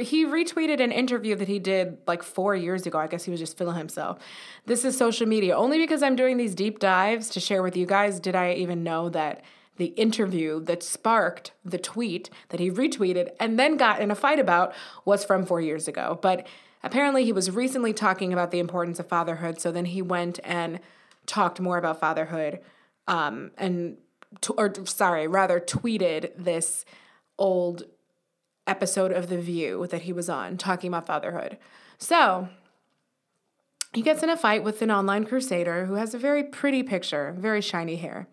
He 0.00 0.24
retweeted 0.24 0.80
an 0.80 0.92
interview 0.92 1.34
that 1.36 1.48
he 1.48 1.58
did 1.58 1.98
like 2.06 2.22
four 2.22 2.54
years 2.54 2.86
ago. 2.86 2.98
I 2.98 3.06
guess 3.06 3.24
he 3.24 3.30
was 3.30 3.40
just 3.40 3.58
feeling 3.58 3.76
himself. 3.76 4.18
This 4.66 4.84
is 4.84 4.96
social 4.96 5.26
media. 5.26 5.56
Only 5.56 5.78
because 5.78 6.02
I'm 6.02 6.16
doing 6.16 6.36
these 6.36 6.54
deep 6.54 6.78
dives 6.78 7.28
to 7.30 7.40
share 7.40 7.62
with 7.62 7.76
you 7.76 7.86
guys 7.86 8.20
did 8.20 8.36
I 8.36 8.52
even 8.52 8.82
know 8.84 9.08
that 9.10 9.42
the 9.76 9.86
interview 9.86 10.60
that 10.60 10.82
sparked 10.82 11.52
the 11.64 11.78
tweet 11.78 12.28
that 12.50 12.60
he 12.60 12.70
retweeted 12.70 13.30
and 13.40 13.58
then 13.58 13.76
got 13.76 14.00
in 14.00 14.10
a 14.10 14.14
fight 14.14 14.38
about 14.38 14.74
was 15.04 15.24
from 15.24 15.46
four 15.46 15.60
years 15.60 15.88
ago. 15.88 16.18
But 16.20 16.46
apparently, 16.82 17.24
he 17.24 17.32
was 17.32 17.50
recently 17.50 17.92
talking 17.92 18.32
about 18.32 18.50
the 18.50 18.58
importance 18.58 19.00
of 19.00 19.08
fatherhood. 19.08 19.60
So 19.60 19.72
then 19.72 19.86
he 19.86 20.02
went 20.02 20.38
and 20.44 20.80
talked 21.26 21.60
more 21.60 21.78
about 21.78 21.98
fatherhood 21.98 22.60
um, 23.10 23.50
and 23.58 23.96
or 24.56 24.72
sorry, 24.84 25.26
rather 25.26 25.60
tweeted 25.60 26.32
this 26.36 26.84
old 27.38 27.84
episode 28.66 29.12
of 29.12 29.28
The 29.28 29.38
View 29.38 29.86
that 29.90 30.02
he 30.02 30.12
was 30.12 30.28
on 30.28 30.56
talking 30.56 30.88
about 30.88 31.06
fatherhood. 31.06 31.58
So 31.98 32.48
he 33.92 34.02
gets 34.02 34.22
in 34.22 34.30
a 34.30 34.36
fight 34.36 34.62
with 34.62 34.82
an 34.82 34.90
online 34.90 35.24
crusader 35.24 35.86
who 35.86 35.94
has 35.94 36.14
a 36.14 36.18
very 36.18 36.44
pretty 36.44 36.82
picture, 36.82 37.34
very 37.36 37.60
shiny 37.60 37.96
hair. 37.96 38.28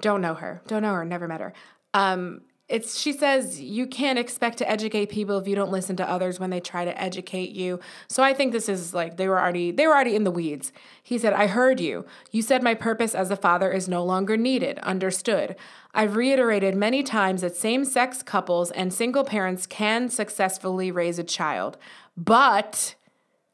Don't 0.00 0.22
know 0.22 0.34
her. 0.34 0.62
Don't 0.66 0.82
know 0.82 0.94
her. 0.94 1.04
Never 1.04 1.28
met 1.28 1.40
her. 1.40 1.52
Um, 1.92 2.42
it's 2.68 2.98
she 2.98 3.12
says 3.12 3.60
you 3.60 3.86
can't 3.86 4.18
expect 4.18 4.56
to 4.58 4.70
educate 4.70 5.10
people 5.10 5.36
if 5.38 5.46
you 5.46 5.54
don't 5.54 5.70
listen 5.70 5.96
to 5.96 6.08
others 6.08 6.40
when 6.40 6.50
they 6.50 6.60
try 6.60 6.84
to 6.84 7.00
educate 7.00 7.50
you. 7.50 7.80
So 8.08 8.22
I 8.22 8.32
think 8.32 8.52
this 8.52 8.68
is 8.68 8.94
like 8.94 9.16
they 9.16 9.28
were 9.28 9.38
already 9.38 9.70
they 9.72 9.86
were 9.86 9.92
already 9.92 10.16
in 10.16 10.24
the 10.24 10.30
weeds. 10.30 10.72
He 11.02 11.18
said, 11.18 11.32
"I 11.32 11.48
heard 11.48 11.80
you. 11.80 12.06
You 12.30 12.40
said 12.40 12.62
my 12.62 12.74
purpose 12.74 13.14
as 13.14 13.30
a 13.30 13.36
father 13.36 13.70
is 13.70 13.88
no 13.88 14.04
longer 14.04 14.36
needed. 14.36 14.78
Understood. 14.78 15.56
I've 15.92 16.16
reiterated 16.16 16.74
many 16.74 17.02
times 17.02 17.42
that 17.42 17.56
same-sex 17.56 18.22
couples 18.22 18.70
and 18.70 18.94
single 18.94 19.24
parents 19.24 19.66
can 19.66 20.08
successfully 20.08 20.90
raise 20.90 21.18
a 21.18 21.24
child. 21.24 21.76
But 22.16 22.94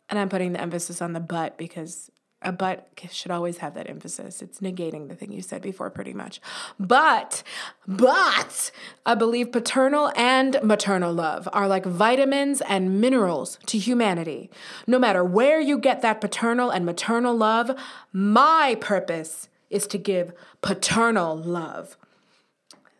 and 0.08 0.18
I'm 0.18 0.28
putting 0.28 0.52
the 0.52 0.60
emphasis 0.60 1.02
on 1.02 1.12
the 1.12 1.20
but 1.20 1.58
because 1.58 2.10
a 2.40 2.52
but 2.52 2.88
should 3.10 3.32
always 3.32 3.58
have 3.58 3.74
that 3.74 3.90
emphasis. 3.90 4.42
It's 4.42 4.60
negating 4.60 5.08
the 5.08 5.16
thing 5.16 5.32
you 5.32 5.42
said 5.42 5.60
before, 5.60 5.90
pretty 5.90 6.12
much. 6.12 6.40
But, 6.78 7.42
but, 7.86 8.70
I 9.04 9.14
believe 9.16 9.50
paternal 9.50 10.12
and 10.14 10.58
maternal 10.62 11.12
love 11.12 11.48
are 11.52 11.66
like 11.66 11.84
vitamins 11.84 12.60
and 12.60 13.00
minerals 13.00 13.58
to 13.66 13.78
humanity. 13.78 14.50
No 14.86 15.00
matter 15.00 15.24
where 15.24 15.60
you 15.60 15.78
get 15.78 16.00
that 16.02 16.20
paternal 16.20 16.70
and 16.70 16.86
maternal 16.86 17.36
love, 17.36 17.72
my 18.12 18.76
purpose 18.80 19.48
is 19.68 19.88
to 19.88 19.98
give 19.98 20.32
paternal 20.62 21.36
love. 21.36 21.96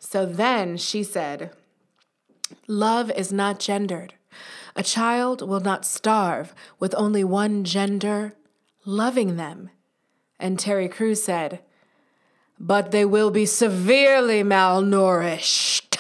So 0.01 0.27
then 0.27 0.77
she 0.77 1.05
said, 1.05 1.53
Love 2.67 3.11
is 3.13 3.33
not 3.33 3.61
gendered. 3.61 4.15
A 4.75 4.83
child 4.83 5.47
will 5.47 5.61
not 5.61 5.85
starve 5.85 6.55
with 6.79 6.95
only 6.97 7.25
one 7.25 7.65
gender 7.65 8.35
loving 8.85 9.37
them. 9.37 9.71
And 10.39 10.59
Terry 10.59 10.89
Crews 10.89 11.23
said, 11.23 11.61
But 12.59 12.91
they 12.91 13.05
will 13.05 13.31
be 13.31 13.47
severely 13.47 14.43
malnourished. 14.43 15.99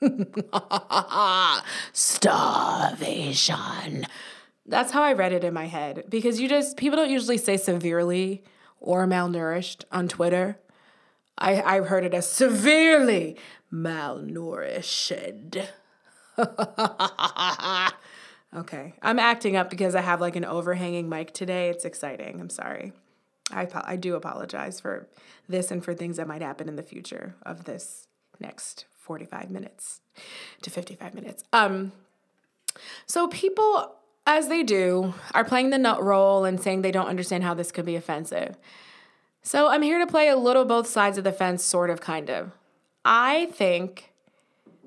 Starvation. 1.92 4.06
That's 4.66 4.92
how 4.92 5.02
I 5.02 5.14
read 5.14 5.32
it 5.32 5.44
in 5.44 5.54
my 5.54 5.66
head 5.66 6.04
because 6.08 6.40
you 6.40 6.48
just, 6.48 6.76
people 6.76 6.96
don't 6.96 7.10
usually 7.10 7.38
say 7.38 7.56
severely 7.56 8.44
or 8.80 9.06
malnourished 9.06 9.84
on 9.90 10.08
Twitter. 10.08 10.58
I, 11.36 11.62
I've 11.62 11.86
heard 11.86 12.04
it 12.04 12.14
as 12.14 12.30
severely 12.30 13.36
malnourished. 13.72 15.66
Okay. 18.56 18.94
I'm 19.02 19.18
acting 19.18 19.56
up 19.56 19.70
because 19.70 19.94
I 19.94 20.00
have 20.00 20.20
like 20.20 20.36
an 20.36 20.44
overhanging 20.44 21.08
mic 21.08 21.32
today. 21.32 21.68
It's 21.68 21.84
exciting. 21.84 22.40
I'm 22.40 22.50
sorry. 22.50 22.92
I, 23.50 23.68
I 23.84 23.96
do 23.96 24.14
apologize 24.14 24.80
for 24.80 25.08
this 25.48 25.70
and 25.70 25.84
for 25.84 25.94
things 25.94 26.16
that 26.16 26.28
might 26.28 26.42
happen 26.42 26.68
in 26.68 26.76
the 26.76 26.82
future 26.82 27.34
of 27.42 27.64
this 27.64 28.08
next 28.40 28.86
45 28.96 29.50
minutes 29.50 30.00
to 30.62 30.70
55 30.70 31.14
minutes. 31.14 31.44
Um, 31.52 31.92
so 33.06 33.28
people, 33.28 33.94
as 34.26 34.48
they 34.48 34.62
do, 34.62 35.14
are 35.32 35.44
playing 35.44 35.70
the 35.70 35.78
nut 35.78 36.02
role 36.02 36.44
and 36.44 36.60
saying 36.60 36.82
they 36.82 36.92
don't 36.92 37.08
understand 37.08 37.44
how 37.44 37.54
this 37.54 37.72
could 37.72 37.86
be 37.86 37.96
offensive. 37.96 38.56
So 39.42 39.68
I'm 39.68 39.82
here 39.82 39.98
to 39.98 40.06
play 40.06 40.28
a 40.28 40.36
little 40.36 40.64
both 40.64 40.86
sides 40.86 41.16
of 41.16 41.24
the 41.24 41.32
fence, 41.32 41.64
sort 41.64 41.90
of, 41.90 42.00
kind 42.00 42.28
of. 42.28 42.52
I 43.04 43.46
think 43.46 44.07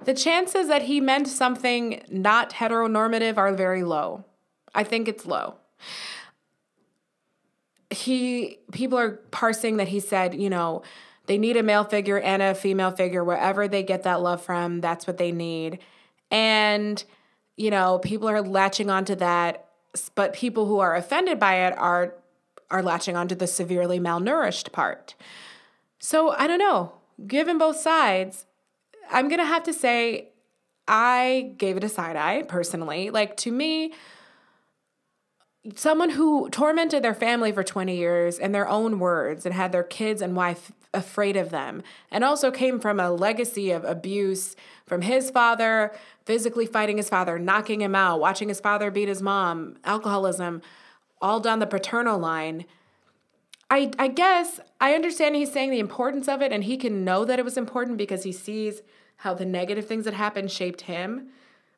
the 0.04 0.14
chances 0.14 0.68
that 0.68 0.84
he 0.84 1.00
meant 1.00 1.28
something 1.28 2.04
not 2.10 2.52
heteronormative 2.52 3.38
are 3.38 3.54
very 3.54 3.84
low. 3.84 4.26
I 4.74 4.84
think 4.84 5.08
it's 5.08 5.26
low. 5.26 5.56
He 7.90 8.60
people 8.72 8.98
are 8.98 9.12
parsing 9.32 9.78
that 9.78 9.90
he 9.90 10.00
said, 10.00 10.34
you 10.34 10.50
know, 10.50 10.82
they 11.26 11.38
need 11.38 11.58
a 11.58 11.64
male 11.64 11.84
figure 11.84 12.20
and 12.20 12.42
a 12.42 12.56
female 12.56 12.92
figure 12.92 13.24
wherever 13.24 13.68
they 13.68 13.84
get 13.84 14.04
that 14.04 14.22
love 14.22 14.42
from, 14.42 14.82
that's 14.82 15.06
what 15.06 15.18
they 15.18 15.32
need. 15.32 15.80
And 16.30 17.04
you 17.58 17.70
know, 17.70 18.00
people 18.00 18.30
are 18.30 18.42
latching 18.42 18.90
onto 18.90 19.14
that, 19.16 19.68
but 20.16 20.34
people 20.34 20.66
who 20.66 20.80
are 20.80 20.96
offended 20.96 21.40
by 21.40 21.68
it 21.68 21.78
are 21.78 22.16
are 22.72 22.82
latching 22.82 23.18
onto 23.18 23.36
the 23.36 23.48
severely 23.48 24.00
malnourished 24.00 24.72
part. 24.72 25.14
So, 26.00 26.32
I 26.32 26.48
don't 26.48 26.58
know. 26.58 26.94
Given 27.28 27.58
both 27.58 27.78
sides, 27.78 28.46
I'm 29.10 29.28
going 29.28 29.40
to 29.40 29.46
have 29.46 29.64
to 29.64 29.74
say 29.74 30.30
I 30.88 31.54
gave 31.58 31.78
it 31.78 31.84
a 31.84 31.90
side 31.90 32.16
eye 32.16 32.44
personally. 32.44 33.10
Like 33.10 33.38
to 33.38 33.52
me, 33.52 33.94
someone 35.76 36.12
who 36.12 36.50
tormented 36.50 37.04
their 37.04 37.14
family 37.14 37.52
for 37.52 37.64
20 37.64 37.96
years 37.96 38.40
in 38.40 38.52
their 38.52 38.68
own 38.68 39.00
words 39.00 39.46
and 39.46 39.54
had 39.54 39.72
their 39.72 39.84
kids 39.84 40.22
and 40.22 40.36
wife 40.36 40.72
afraid 40.94 41.38
of 41.38 41.52
them, 41.52 41.82
and 42.12 42.24
also 42.24 42.52
came 42.52 42.80
from 42.80 43.00
a 43.00 43.12
legacy 43.12 43.72
of 43.72 43.86
abuse 43.86 44.56
from 44.86 45.04
his 45.04 45.30
father, 45.30 45.94
physically 46.26 46.66
fighting 46.66 46.98
his 46.98 47.08
father, 47.10 47.40
knocking 47.40 47.80
him 47.80 47.96
out, 47.96 48.20
watching 48.20 48.50
his 48.50 48.60
father 48.60 48.92
beat 48.92 49.08
his 49.08 49.22
mom, 49.22 49.78
alcoholism, 49.86 50.62
all 51.22 51.40
down 51.40 51.60
the 51.60 51.68
paternal 51.68 52.20
line. 52.20 52.66
I, 53.72 53.90
I 53.98 54.10
guess 54.10 54.60
I 54.82 54.94
understand 54.96 55.36
he's 55.36 55.52
saying 55.52 55.72
the 55.72 55.80
importance 55.80 56.28
of 56.28 56.42
it, 56.42 56.52
and 56.52 56.66
he 56.66 56.76
can 56.76 57.06
know 57.06 57.24
that 57.24 57.40
it 57.40 57.46
was 57.46 57.58
important 57.58 57.98
because 57.98 58.24
he 58.24 58.34
sees 58.34 58.82
how 59.18 59.34
the 59.34 59.46
negative 59.46 59.86
things 59.88 60.04
that 60.06 60.14
happened 60.14 60.52
shaped 60.52 60.82
him. 60.82 61.30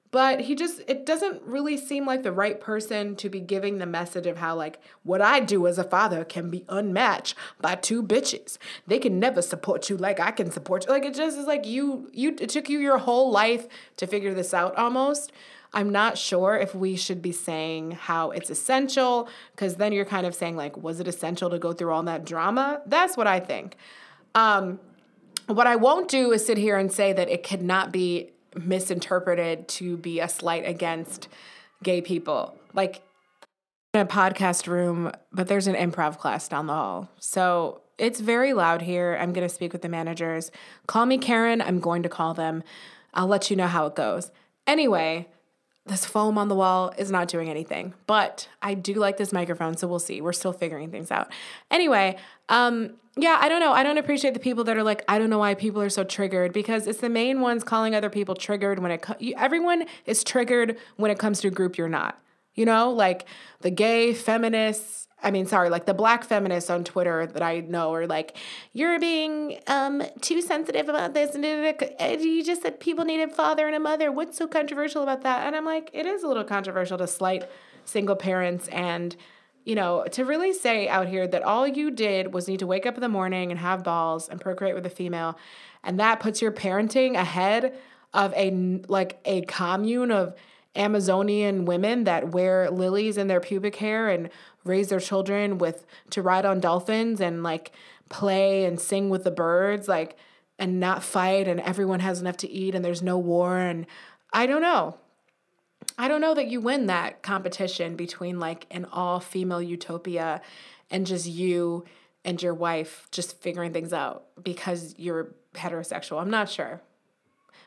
But 0.10 0.42
he 0.42 0.56
just, 0.56 0.82
it 0.88 1.06
doesn't 1.06 1.42
really 1.44 1.78
seem 1.78 2.06
like 2.06 2.24
the 2.24 2.32
right 2.32 2.60
person 2.60 3.16
to 3.18 3.30
be 3.30 3.40
giving 3.40 3.78
the 3.78 3.86
message 3.86 4.28
of 4.28 4.38
how, 4.38 4.56
like, 4.56 4.80
what 5.04 5.22
I 5.22 5.40
do 5.40 5.66
as 5.68 5.78
a 5.78 5.84
father 5.84 6.24
can 6.24 6.50
be 6.50 6.66
unmatched 6.68 7.36
by 7.62 7.76
two 7.76 8.02
bitches. 8.02 8.58
They 8.88 9.00
can 9.00 9.20
never 9.20 9.42
support 9.42 9.90
you 9.90 9.98
like 9.98 10.20
I 10.20 10.32
can 10.32 10.52
support 10.52 10.86
you. 10.86 10.92
Like, 10.92 11.06
it 11.06 11.14
just 11.14 11.38
is 11.38 11.48
like 11.48 11.66
you, 11.66 12.10
you, 12.12 12.36
it 12.40 12.50
took 12.50 12.70
you 12.70 12.80
your 12.80 13.00
whole 13.00 13.32
life 13.32 13.68
to 13.98 14.08
figure 14.08 14.34
this 14.34 14.54
out 14.54 14.76
almost. 14.78 15.32
I'm 15.74 15.90
not 15.90 16.18
sure 16.18 16.56
if 16.56 16.76
we 16.76 16.96
should 16.96 17.22
be 17.22 17.32
saying 17.32 17.92
how 17.92 18.32
it's 18.32 18.50
essential, 18.50 19.28
because 19.56 19.76
then 19.78 19.92
you're 19.92 20.06
kind 20.06 20.28
of 20.28 20.36
saying, 20.36 20.56
like, 20.56 20.78
was 20.78 21.00
it 21.00 21.08
essential 21.08 21.50
to 21.50 21.58
go 21.58 21.74
through 21.74 21.92
all 21.92 22.04
that 22.04 22.26
drama? 22.26 22.82
That's 22.86 23.18
what 23.18 23.28
I 23.28 23.40
think. 23.40 23.76
Um, 24.36 24.80
what 25.48 25.68
I 25.68 25.76
won't 25.76 26.10
do 26.10 26.32
is 26.32 26.46
sit 26.46 26.58
here 26.58 26.78
and 26.78 26.92
say 26.92 27.12
that 27.14 27.30
it 27.30 27.44
could 27.44 27.62
not 27.62 27.92
be 27.92 28.30
misinterpreted 28.56 29.68
to 29.68 29.98
be 29.98 30.20
a 30.20 30.30
slight 30.30 30.66
against 30.66 31.28
gay 31.82 32.02
people. 32.02 32.56
Like 32.74 33.02
in 33.94 34.02
a 34.02 34.06
podcast 34.06 34.68
room, 34.68 35.12
but 35.32 35.48
there's 35.48 35.68
an 35.68 35.76
improv 35.76 36.18
class 36.18 36.48
down 36.48 36.68
the 36.68 36.74
hall. 36.74 37.10
So 37.20 37.82
it's 37.98 38.20
very 38.20 38.54
loud 38.54 38.82
here. 38.82 39.18
I'm 39.20 39.34
going 39.34 39.48
to 39.48 39.54
speak 39.54 39.72
with 39.72 39.84
the 39.84 39.90
managers. 39.90 40.50
Call 40.88 41.06
me 41.06 41.18
Karen. 41.18 41.62
I'm 41.62 41.80
going 41.80 42.02
to 42.04 42.10
call 42.10 42.34
them. 42.34 42.64
I'll 43.14 43.28
let 43.28 43.52
you 43.52 43.56
know 43.56 43.68
how 43.68 43.86
it 43.86 43.96
goes. 43.96 44.32
Anyway, 44.66 45.28
this 45.86 46.06
foam 46.06 46.38
on 46.38 46.48
the 46.48 46.56
wall 46.56 46.94
is 46.98 47.12
not 47.12 47.28
doing 47.28 47.50
anything. 47.50 47.94
But 48.08 48.48
I 48.62 48.74
do 48.74 48.94
like 48.94 49.18
this 49.18 49.34
microphone, 49.34 49.76
so 49.76 49.88
we'll 49.88 50.00
see. 50.00 50.22
We're 50.22 50.34
still 50.34 50.54
figuring 50.54 50.92
things 50.92 51.12
out. 51.12 51.32
Anyway, 51.70 52.18
um, 52.50 52.92
yeah, 53.18 53.38
I 53.40 53.50
don't 53.50 53.60
know. 53.60 53.74
I 53.74 53.84
don't 53.84 53.98
appreciate 53.98 54.34
the 54.34 54.40
people 54.40 54.64
that 54.64 54.78
are 54.78 54.84
like, 54.84 55.04
I 55.08 55.20
don't 55.20 55.30
know 55.30 55.40
why 55.40 55.54
people 55.54 55.82
are 55.82 55.90
so 55.90 56.04
triggered 56.04 56.54
because 56.54 56.88
it's 56.88 57.00
the 57.00 57.10
main 57.10 57.42
ones 57.42 57.64
calling 57.64 57.94
other 57.94 58.10
people 58.10 58.34
triggered 58.34 58.80
when 58.80 58.92
it 58.92 59.02
co- 59.02 59.16
everyone 59.38 59.86
is 60.06 60.24
triggered 60.24 60.78
when 60.96 61.12
it 61.12 61.20
comes 61.20 61.42
to 61.42 61.50
a 61.50 61.52
group 61.52 61.78
you're 61.78 61.90
not. 61.90 62.20
You 62.56 62.66
know, 62.66 62.92
like 62.92 63.26
the 63.62 63.72
gay 63.72 64.14
feminists 64.14 65.03
I 65.24 65.32
mean, 65.32 65.46
sorry, 65.46 65.70
like 65.70 65.86
the 65.86 65.94
black 65.94 66.26
feminists 66.26 66.70
on 66.70 66.84
Twitter 66.84 67.26
that 67.26 67.42
I 67.42 67.62
know 67.62 67.94
are 67.94 68.06
like, 68.06 68.36
you're 68.74 69.00
being 69.00 69.60
um, 69.68 70.04
too 70.22 70.42
sensitive 70.42 70.90
about 70.90 71.14
this. 71.14 71.34
And 71.34 71.44
you 71.46 72.44
just 72.44 72.62
said 72.62 72.80
people 72.80 73.06
need 73.06 73.22
a 73.22 73.30
father 73.30 73.66
and 73.66 73.76
a 73.76 73.80
mother. 73.80 74.12
What's 74.12 74.38
so 74.38 74.48
controversial 74.48 75.02
about 75.02 75.22
that? 75.22 75.48
And 75.48 75.56
I'm 75.56 75.66
like, 75.66 75.90
it 75.94 76.06
is 76.06 76.24
a 76.24 76.28
little 76.28 76.44
controversial 76.44 76.98
to 76.98 77.08
slight 77.08 77.50
single 77.86 78.16
parents 78.16 78.68
and, 78.68 79.16
you 79.64 79.76
know, 79.76 80.06
to 80.12 80.26
really 80.26 80.52
say 80.52 80.90
out 80.90 81.08
here 81.08 81.26
that 81.26 81.42
all 81.42 81.66
you 81.66 81.90
did 81.90 82.34
was 82.34 82.48
need 82.48 82.60
to 82.60 82.68
wake 82.68 82.86
up 82.86 82.96
in 82.96 83.02
the 83.02 83.10
morning 83.10 83.50
and 83.50 83.60
have 83.60 83.84
balls 83.84 84.28
and 84.28 84.42
procreate 84.42 84.76
with 84.76 84.86
a 84.86 84.90
female. 84.90 85.38
And 85.84 86.00
that 86.00 86.20
puts 86.20 86.42
your 86.42 86.52
parenting 86.52 87.16
ahead 87.16 87.74
of 88.14 88.34
a, 88.34 88.52
like, 88.88 89.20
a 89.26 89.42
commune 89.44 90.12
of 90.12 90.36
Amazonian 90.76 91.66
women 91.66 92.06
that 92.06 92.32
wear 92.32 92.70
lilies 92.72 93.18
in 93.18 93.28
their 93.28 93.40
pubic 93.40 93.76
hair 93.76 94.10
and 94.10 94.30
raise 94.64 94.90
their 94.90 95.00
children 95.00 95.58
with 95.58 95.86
to 96.10 96.22
ride 96.22 96.46
on 96.46 96.60
dolphins 96.60 97.20
and 97.20 97.44
like 97.44 97.72
play 98.10 98.66
and 98.66 98.80
sing 98.80 99.10
with 99.10 99.24
the 99.24 99.32
birds 99.32 99.88
like 99.88 100.18
and 100.60 100.80
not 100.80 101.04
fight 101.04 101.48
and 101.48 101.60
everyone 101.62 102.00
has 102.00 102.22
enough 102.22 102.38
to 102.38 102.50
eat 102.50 102.76
and 102.76 102.84
there's 102.84 103.02
no 103.02 103.18
war 103.18 103.58
and 103.58 103.86
I 104.32 104.46
don't 104.46 104.62
know. 104.62 104.98
I 105.98 106.08
don't 106.08 106.22
know 106.22 106.34
that 106.34 106.48
you 106.48 106.60
win 106.60 106.88
that 106.88 107.22
competition 107.22 107.96
between 107.96 108.40
like 108.40 108.66
an 108.72 108.86
all 108.92 109.20
female 109.20 109.62
utopia 109.62 110.42
and 110.90 111.06
just 111.06 111.28
you 111.28 111.86
and 112.26 112.42
your 112.42 112.54
wife 112.54 113.08
just 113.12 113.42
figuring 113.42 113.74
things 113.74 113.94
out 113.94 114.26
because 114.42 114.96
you're 114.98 115.36
heterosexual. 115.54 116.22
I'm 116.22 116.30
not 116.30 116.50
sure. 116.50 116.82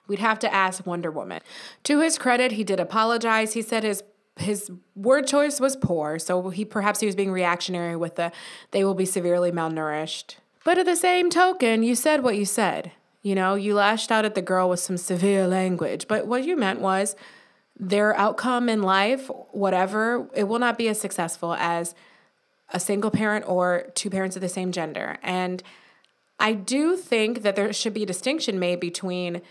We'd 0.08 0.18
have 0.20 0.38
to 0.40 0.52
ask 0.52 0.86
Wonder 0.86 1.10
Woman. 1.10 1.40
To 1.84 2.00
his 2.00 2.18
credit, 2.18 2.52
he 2.52 2.64
did 2.64 2.80
apologize. 2.80 3.54
He 3.54 3.62
said 3.62 3.82
his 3.82 4.02
his 4.36 4.70
word 4.94 5.26
choice 5.26 5.60
was 5.60 5.76
poor, 5.76 6.18
so 6.18 6.50
he 6.50 6.64
perhaps 6.64 7.00
he 7.00 7.06
was 7.06 7.16
being 7.16 7.32
reactionary 7.32 7.96
with 7.96 8.16
the 8.16 8.32
they 8.70 8.84
will 8.84 8.94
be 8.94 9.06
severely 9.06 9.50
malnourished. 9.50 10.36
But 10.64 10.78
at 10.78 10.86
the 10.86 10.96
same 10.96 11.30
token, 11.30 11.82
you 11.82 11.94
said 11.94 12.22
what 12.22 12.36
you 12.36 12.44
said. 12.44 12.92
You 13.22 13.34
know, 13.34 13.54
you 13.54 13.74
lashed 13.74 14.12
out 14.12 14.24
at 14.24 14.34
the 14.34 14.42
girl 14.42 14.68
with 14.68 14.80
some 14.80 14.96
severe 14.96 15.46
language, 15.48 16.06
but 16.06 16.26
what 16.26 16.44
you 16.44 16.56
meant 16.56 16.80
was 16.80 17.16
their 17.78 18.16
outcome 18.16 18.68
in 18.68 18.82
life, 18.82 19.30
whatever, 19.50 20.28
it 20.34 20.44
will 20.44 20.58
not 20.58 20.78
be 20.78 20.88
as 20.88 21.00
successful 21.00 21.54
as 21.54 21.94
a 22.70 22.80
single 22.80 23.10
parent 23.10 23.44
or 23.48 23.90
two 23.94 24.10
parents 24.10 24.36
of 24.36 24.42
the 24.42 24.48
same 24.48 24.72
gender. 24.72 25.18
And 25.22 25.62
I 26.38 26.52
do 26.52 26.96
think 26.96 27.42
that 27.42 27.56
there 27.56 27.72
should 27.72 27.94
be 27.94 28.02
a 28.02 28.06
distinction 28.06 28.58
made 28.58 28.80
between, 28.80 29.42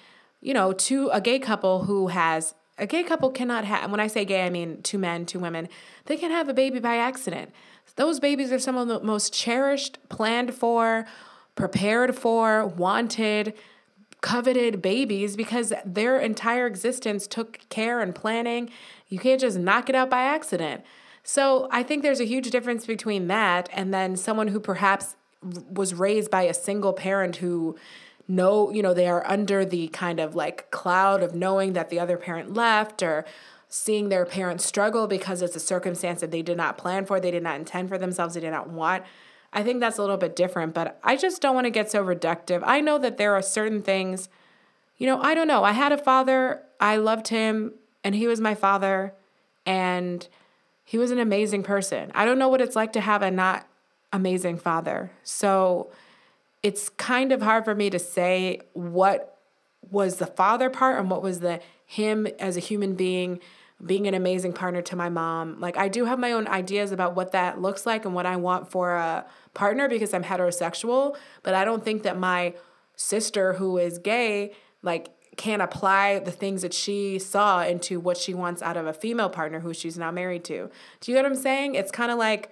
you 0.41 0.53
know, 0.53 0.73
two 0.73 1.09
a 1.09 1.21
gay 1.21 1.39
couple 1.39 1.83
who 1.83 2.07
has 2.07 2.55
a 2.77 2.85
gay 2.85 3.03
couple 3.03 3.29
cannot 3.31 3.65
have, 3.65 3.89
when 3.89 3.99
I 3.99 4.07
say 4.07 4.25
gay, 4.25 4.45
I 4.45 4.49
mean 4.49 4.81
two 4.81 4.97
men, 4.97 5.25
two 5.25 5.39
women, 5.39 5.69
they 6.05 6.17
can 6.17 6.31
have 6.31 6.49
a 6.49 6.53
baby 6.53 6.79
by 6.79 6.97
accident. 6.97 7.51
Those 7.95 8.19
babies 8.19 8.51
are 8.51 8.59
some 8.59 8.75
of 8.75 8.87
the 8.87 8.99
most 8.99 9.33
cherished, 9.33 9.97
planned 10.09 10.53
for, 10.53 11.05
prepared 11.55 12.15
for, 12.15 12.65
wanted, 12.65 13.53
coveted 14.21 14.81
babies 14.81 15.35
because 15.37 15.71
their 15.85 16.19
entire 16.19 16.65
existence 16.65 17.27
took 17.27 17.59
care 17.69 18.01
and 18.01 18.13
planning. 18.13 18.69
You 19.07 19.19
can't 19.19 19.39
just 19.39 19.57
knock 19.57 19.87
it 19.87 19.95
out 19.95 20.09
by 20.09 20.23
accident. 20.23 20.83
So 21.23 21.69
I 21.71 21.83
think 21.83 22.03
there's 22.03 22.19
a 22.19 22.25
huge 22.25 22.49
difference 22.49 22.85
between 22.85 23.27
that 23.27 23.69
and 23.71 23.93
then 23.93 24.15
someone 24.15 24.49
who 24.49 24.59
perhaps 24.59 25.15
was 25.69 25.93
raised 25.93 26.31
by 26.31 26.43
a 26.43 26.53
single 26.53 26.91
parent 26.91 27.37
who 27.37 27.77
know, 28.27 28.71
you 28.71 28.81
know, 28.81 28.93
they 28.93 29.07
are 29.07 29.25
under 29.27 29.65
the 29.65 29.87
kind 29.89 30.19
of 30.19 30.35
like 30.35 30.71
cloud 30.71 31.21
of 31.21 31.35
knowing 31.35 31.73
that 31.73 31.89
the 31.89 31.99
other 31.99 32.17
parent 32.17 32.53
left 32.53 33.03
or 33.03 33.25
seeing 33.67 34.09
their 34.09 34.25
parent 34.25 34.61
struggle 34.61 35.07
because 35.07 35.41
it's 35.41 35.55
a 35.55 35.59
circumstance 35.59 36.21
that 36.21 36.31
they 36.31 36.41
did 36.41 36.57
not 36.57 36.77
plan 36.77 37.05
for, 37.05 37.19
they 37.19 37.31
did 37.31 37.43
not 37.43 37.57
intend 37.57 37.89
for 37.89 37.97
themselves, 37.97 38.33
they 38.33 38.39
did 38.39 38.51
not 38.51 38.69
want. 38.69 39.03
I 39.51 39.63
think 39.63 39.79
that's 39.79 39.97
a 39.97 40.01
little 40.01 40.17
bit 40.17 40.35
different, 40.35 40.73
but 40.73 40.99
I 41.03 41.15
just 41.15 41.41
don't 41.41 41.55
want 41.55 41.65
to 41.65 41.71
get 41.71 41.91
so 41.91 42.03
reductive. 42.03 42.61
I 42.65 42.81
know 42.81 42.97
that 42.97 43.17
there 43.17 43.33
are 43.33 43.41
certain 43.41 43.81
things, 43.81 44.29
you 44.97 45.07
know, 45.07 45.21
I 45.21 45.33
don't 45.33 45.47
know. 45.47 45.63
I 45.63 45.71
had 45.71 45.91
a 45.91 45.97
father, 45.97 46.61
I 46.79 46.97
loved 46.97 47.29
him, 47.29 47.73
and 48.03 48.15
he 48.15 48.27
was 48.27 48.39
my 48.39 48.55
father, 48.55 49.13
and 49.65 50.27
he 50.83 50.97
was 50.97 51.11
an 51.11 51.19
amazing 51.19 51.63
person. 51.63 52.11
I 52.13 52.25
don't 52.25 52.37
know 52.37 52.47
what 52.47 52.61
it's 52.61 52.75
like 52.75 52.93
to 52.93 53.01
have 53.01 53.21
a 53.21 53.31
not 53.31 53.67
amazing 54.13 54.57
father. 54.57 55.11
So, 55.23 55.89
it's 56.65 56.89
kind 56.89 57.31
of 57.31 57.43
hard 57.43 57.63
for 57.63 57.75
me 57.75 57.91
to 57.91 57.99
say 57.99 58.59
what 58.73 59.37
was 59.91 60.15
the 60.15 60.25
father 60.25 60.67
part 60.67 60.99
and 60.99 61.11
what 61.11 61.21
was 61.21 61.39
the 61.39 61.61
him 61.85 62.25
as 62.39 62.57
a 62.57 62.59
human 62.59 62.95
being 62.95 63.39
being 63.85 64.07
an 64.07 64.15
amazing 64.15 64.51
partner 64.51 64.81
to 64.81 64.95
my 64.95 65.07
mom. 65.07 65.59
Like 65.59 65.77
I 65.77 65.89
do 65.89 66.05
have 66.05 66.17
my 66.17 66.31
own 66.31 66.47
ideas 66.47 66.91
about 66.91 67.15
what 67.15 67.33
that 67.33 67.61
looks 67.61 67.85
like 67.85 68.03
and 68.03 68.15
what 68.15 68.25
I 68.25 68.37
want 68.37 68.71
for 68.71 68.95
a 68.95 69.27
partner 69.53 69.87
because 69.87 70.11
I'm 70.11 70.23
heterosexual, 70.23 71.15
but 71.43 71.53
I 71.53 71.65
don't 71.65 71.85
think 71.85 72.01
that 72.01 72.17
my 72.17 72.55
sister 72.95 73.53
who 73.53 73.77
is 73.77 73.99
gay 73.99 74.53
like 74.81 75.09
can 75.37 75.61
apply 75.61 76.17
the 76.17 76.31
things 76.31 76.63
that 76.63 76.73
she 76.73 77.19
saw 77.19 77.61
into 77.61 77.99
what 77.99 78.17
she 78.17 78.33
wants 78.33 78.63
out 78.63 78.75
of 78.75 78.87
a 78.87 78.93
female 78.93 79.29
partner 79.29 79.59
who 79.59 79.71
she's 79.71 79.99
now 79.99 80.09
married 80.09 80.43
to. 80.45 80.71
Do 81.01 81.11
you 81.11 81.15
get 81.15 81.25
what 81.25 81.31
I'm 81.31 81.37
saying? 81.37 81.75
It's 81.75 81.91
kind 81.91 82.11
of 82.11 82.17
like 82.17 82.49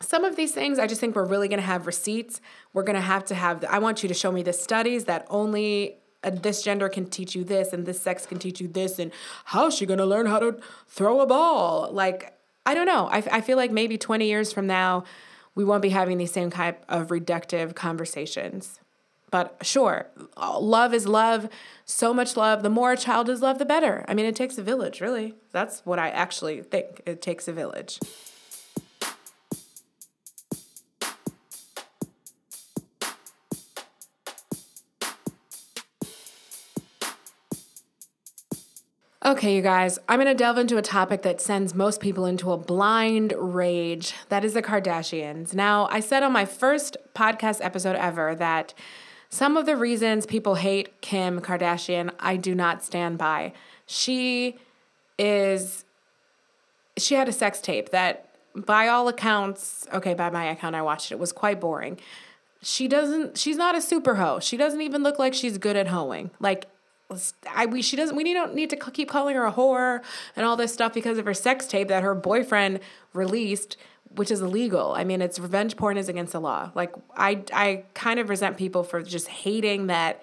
some 0.00 0.24
of 0.24 0.36
these 0.36 0.52
things, 0.52 0.78
I 0.78 0.86
just 0.86 1.00
think 1.00 1.14
we're 1.14 1.24
really 1.24 1.48
going 1.48 1.60
to 1.60 1.66
have 1.66 1.86
receipts. 1.86 2.40
We're 2.72 2.82
going 2.82 2.96
to 2.96 3.02
have 3.02 3.24
to 3.26 3.34
have, 3.34 3.64
I 3.64 3.78
want 3.78 4.02
you 4.02 4.08
to 4.08 4.14
show 4.14 4.32
me 4.32 4.42
the 4.42 4.52
studies 4.52 5.04
that 5.04 5.26
only 5.28 5.96
uh, 6.24 6.30
this 6.30 6.62
gender 6.62 6.88
can 6.88 7.06
teach 7.06 7.34
you 7.34 7.44
this 7.44 7.72
and 7.72 7.86
this 7.86 8.00
sex 8.00 8.26
can 8.26 8.38
teach 8.38 8.60
you 8.60 8.68
this. 8.68 8.98
And 8.98 9.12
how's 9.46 9.76
she 9.76 9.86
going 9.86 9.98
to 9.98 10.06
learn 10.06 10.26
how 10.26 10.38
to 10.38 10.58
throw 10.88 11.20
a 11.20 11.26
ball? 11.26 11.90
Like, 11.92 12.36
I 12.64 12.74
don't 12.74 12.86
know. 12.86 13.08
I, 13.10 13.22
I 13.30 13.40
feel 13.40 13.56
like 13.56 13.70
maybe 13.70 13.98
20 13.98 14.26
years 14.26 14.52
from 14.52 14.66
now, 14.66 15.04
we 15.54 15.64
won't 15.64 15.82
be 15.82 15.90
having 15.90 16.18
these 16.18 16.32
same 16.32 16.50
type 16.50 16.84
of 16.88 17.08
reductive 17.08 17.74
conversations. 17.74 18.80
But 19.30 19.58
sure, 19.62 20.08
love 20.36 20.92
is 20.92 21.06
love. 21.06 21.48
So 21.84 22.12
much 22.12 22.36
love. 22.36 22.62
The 22.62 22.70
more 22.70 22.92
a 22.92 22.96
child 22.96 23.28
is 23.28 23.42
loved, 23.42 23.60
the 23.60 23.64
better. 23.64 24.04
I 24.08 24.14
mean, 24.14 24.26
it 24.26 24.34
takes 24.34 24.58
a 24.58 24.62
village, 24.62 25.00
really. 25.00 25.34
That's 25.52 25.84
what 25.86 25.98
I 25.98 26.08
actually 26.08 26.62
think. 26.62 27.02
It 27.06 27.22
takes 27.22 27.46
a 27.46 27.52
village. 27.52 28.00
Okay, 39.30 39.54
you 39.54 39.62
guys, 39.62 39.96
I'm 40.08 40.16
going 40.16 40.26
to 40.26 40.34
delve 40.34 40.58
into 40.58 40.76
a 40.76 40.82
topic 40.82 41.22
that 41.22 41.40
sends 41.40 41.72
most 41.72 42.00
people 42.00 42.26
into 42.26 42.50
a 42.50 42.56
blind 42.56 43.32
rage. 43.38 44.12
That 44.28 44.44
is 44.44 44.54
the 44.54 44.60
Kardashians. 44.60 45.54
Now, 45.54 45.86
I 45.88 46.00
said 46.00 46.24
on 46.24 46.32
my 46.32 46.44
first 46.44 46.96
podcast 47.14 47.58
episode 47.60 47.94
ever 47.94 48.34
that 48.34 48.74
some 49.28 49.56
of 49.56 49.66
the 49.66 49.76
reasons 49.76 50.26
people 50.26 50.56
hate 50.56 51.00
Kim 51.00 51.40
Kardashian, 51.40 52.10
I 52.18 52.34
do 52.34 52.56
not 52.56 52.82
stand 52.82 53.18
by. 53.18 53.52
She 53.86 54.58
is, 55.16 55.84
she 56.96 57.14
had 57.14 57.28
a 57.28 57.32
sex 57.32 57.60
tape 57.60 57.90
that, 57.90 58.30
by 58.56 58.88
all 58.88 59.06
accounts, 59.06 59.86
okay, 59.94 60.12
by 60.12 60.30
my 60.30 60.46
account, 60.46 60.74
I 60.74 60.82
watched 60.82 61.12
it, 61.12 61.14
it 61.14 61.20
was 61.20 61.30
quite 61.30 61.60
boring. 61.60 62.00
She 62.62 62.88
doesn't, 62.88 63.38
she's 63.38 63.56
not 63.56 63.76
a 63.76 63.80
super 63.80 64.16
hoe. 64.16 64.40
She 64.40 64.56
doesn't 64.56 64.80
even 64.80 65.04
look 65.04 65.20
like 65.20 65.34
she's 65.34 65.56
good 65.56 65.76
at 65.76 65.86
hoeing. 65.86 66.32
Like, 66.40 66.66
I 67.48 67.66
we 67.66 67.82
she 67.82 67.96
doesn't 67.96 68.16
we 68.16 68.32
don't 68.32 68.54
need 68.54 68.70
to 68.70 68.76
keep 68.76 69.08
calling 69.08 69.36
her 69.36 69.44
a 69.44 69.52
whore 69.52 70.02
and 70.36 70.46
all 70.46 70.56
this 70.56 70.72
stuff 70.72 70.92
because 70.92 71.18
of 71.18 71.24
her 71.24 71.34
sex 71.34 71.66
tape 71.66 71.88
that 71.88 72.02
her 72.02 72.14
boyfriend 72.14 72.80
released 73.12 73.76
which 74.14 74.30
is 74.30 74.40
illegal. 74.40 74.92
I 74.92 75.04
mean, 75.04 75.22
it's 75.22 75.38
revenge 75.38 75.76
porn 75.76 75.96
is 75.96 76.08
against 76.08 76.32
the 76.32 76.40
law. 76.40 76.72
Like 76.74 76.92
I 77.16 77.42
I 77.52 77.84
kind 77.94 78.20
of 78.20 78.28
resent 78.28 78.56
people 78.56 78.82
for 78.82 79.02
just 79.02 79.28
hating 79.28 79.86
that 79.86 80.22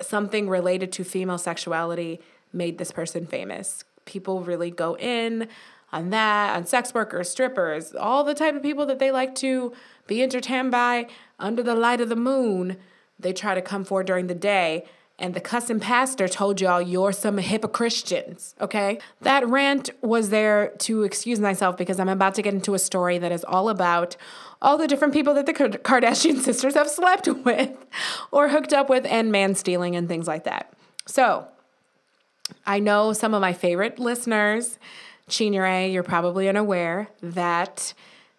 something 0.00 0.48
related 0.48 0.92
to 0.92 1.04
female 1.04 1.38
sexuality 1.38 2.20
made 2.52 2.78
this 2.78 2.92
person 2.92 3.26
famous. 3.26 3.84
People 4.04 4.42
really 4.42 4.70
go 4.70 4.96
in 4.96 5.48
on 5.92 6.10
that, 6.10 6.56
on 6.56 6.66
sex 6.66 6.92
workers, 6.92 7.30
strippers, 7.30 7.94
all 7.94 8.24
the 8.24 8.34
type 8.34 8.54
of 8.54 8.62
people 8.62 8.86
that 8.86 8.98
they 8.98 9.10
like 9.10 9.34
to 9.36 9.72
be 10.06 10.22
entertained 10.22 10.70
by 10.70 11.06
under 11.38 11.62
the 11.62 11.74
light 11.74 12.00
of 12.00 12.08
the 12.08 12.16
moon. 12.16 12.76
They 13.18 13.32
try 13.32 13.54
to 13.54 13.62
come 13.62 13.84
for 13.84 14.04
during 14.04 14.26
the 14.26 14.34
day 14.34 14.84
and 15.18 15.32
the 15.32 15.40
cussing 15.40 15.80
pastor 15.80 16.28
told 16.28 16.60
y'all 16.60 16.82
you're 16.82 17.12
some 17.12 17.38
hypocristians, 17.38 18.54
okay? 18.60 18.98
That 19.22 19.48
rant 19.48 19.90
was 20.02 20.28
there 20.28 20.72
to 20.80 21.04
excuse 21.04 21.40
myself 21.40 21.76
because 21.78 21.98
I'm 21.98 22.08
about 22.08 22.34
to 22.34 22.42
get 22.42 22.52
into 22.52 22.74
a 22.74 22.78
story 22.78 23.16
that 23.18 23.32
is 23.32 23.42
all 23.42 23.70
about 23.70 24.16
all 24.60 24.76
the 24.76 24.86
different 24.86 25.14
people 25.14 25.32
that 25.34 25.46
the 25.46 25.54
Kardashian 25.54 26.40
sisters 26.42 26.74
have 26.74 26.90
slept 26.90 27.28
with 27.28 27.86
or 28.30 28.48
hooked 28.48 28.74
up 28.74 28.90
with 28.90 29.06
and 29.06 29.32
man 29.32 29.54
stealing 29.54 29.96
and 29.96 30.06
things 30.06 30.26
like 30.26 30.44
that. 30.44 30.72
So, 31.06 31.48
I 32.66 32.78
know 32.78 33.12
some 33.12 33.32
of 33.32 33.40
my 33.40 33.52
favorite 33.52 33.98
listeners, 33.98 34.78
Chinyere, 35.28 35.92
you're 35.92 36.02
probably 36.02 36.48
unaware 36.48 37.08
that 37.22 37.94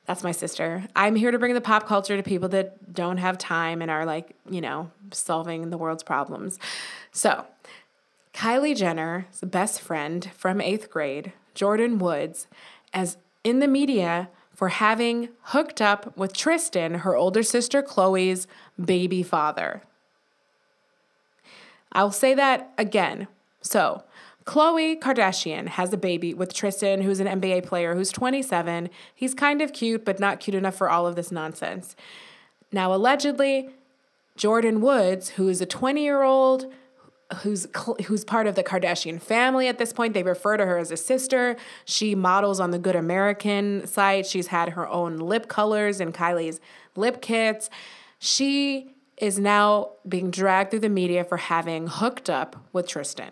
that's 0.08 0.24
my 0.24 0.32
sister. 0.32 0.88
I'm 0.96 1.16
here 1.16 1.32
to 1.32 1.38
bring 1.38 1.54
the 1.54 1.62
pop 1.62 1.86
culture 1.86 2.16
to 2.16 2.24
people 2.24 2.48
that 2.50 2.94
don't 2.94 3.18
have 3.18 3.38
time 3.38 3.82
and 3.82 3.92
are 3.92 4.06
like, 4.06 4.32
you 4.50 4.62
know, 4.62 4.90
solving 5.12 5.70
the 5.70 5.78
world's 5.78 6.02
problems. 6.02 6.58
So, 7.12 7.46
Kylie 8.34 8.76
Jenner's 8.76 9.42
best 9.42 9.82
friend 9.82 10.30
from 10.34 10.62
eighth 10.62 10.90
grade, 10.90 11.34
Jordyn 11.56 11.98
Woods, 12.00 12.48
as 12.94 13.18
in 13.44 13.60
the 13.60 13.68
media 13.68 14.30
for 14.54 14.70
having 14.70 15.30
hooked 15.42 15.82
up 15.82 16.18
with 16.18 16.34
Tristan, 16.34 16.96
her 16.96 17.16
older 17.16 17.44
sister 17.44 17.84
Khloe's 17.84 18.48
baby 18.84 19.24
father. 19.24 19.82
I'll 21.92 22.12
say 22.12 22.34
that 22.34 22.72
again. 22.78 23.28
So, 23.62 24.04
Khloe 24.48 24.98
Kardashian 24.98 25.68
has 25.68 25.92
a 25.92 25.98
baby 25.98 26.34
with 26.34 26.54
Tristan, 26.54 27.02
who's 27.02 27.20
an 27.20 27.28
NBA 27.28 27.66
player 27.66 27.96
who's 27.96 28.12
27. 28.12 28.90
He's 29.14 29.34
kind 29.34 29.62
of 29.62 29.74
cute, 29.74 30.06
but 30.06 30.22
not 30.22 30.40
cute 30.40 30.56
enough 30.56 30.76
for 30.76 30.90
all 30.90 31.06
of 31.06 31.18
this 31.18 31.34
nonsense. 31.34 31.98
Now, 32.72 32.94
allegedly, 32.94 33.70
Jordyn 34.38 34.80
Woods, 34.80 35.32
who 35.32 35.50
is 35.50 35.62
a 35.62 35.66
20 35.66 36.02
year 36.02 36.24
old 36.24 36.74
who's 37.42 37.68
who's 38.06 38.24
part 38.24 38.48
of 38.48 38.56
the 38.56 38.64
Kardashian 38.64 39.22
family 39.22 39.68
at 39.68 39.80
this 39.80 39.92
point. 39.92 40.14
They 40.14 40.24
refer 40.24 40.56
to 40.56 40.66
her 40.66 40.78
as 40.78 40.92
a 40.92 40.98
sister. 40.98 41.58
She 41.84 42.16
models 42.16 42.62
on 42.62 42.72
the 42.72 42.80
Good 42.80 42.96
American 42.96 43.86
site. 43.86 44.26
She's 44.26 44.48
had 44.48 44.70
her 44.70 44.88
own 44.88 45.18
lip 45.18 45.50
colors 45.50 46.00
and 46.00 46.14
Kylie's 46.14 46.62
lip 46.96 47.22
kits. 47.22 47.70
She 48.18 48.96
is 49.18 49.40
now 49.40 49.92
being 50.08 50.32
dragged 50.32 50.72
through 50.72 50.80
the 50.80 50.90
media 50.90 51.26
for 51.26 51.36
having 51.36 51.88
hooked 51.88 52.30
up 52.30 52.56
with 52.72 52.88
Tristan. 52.88 53.32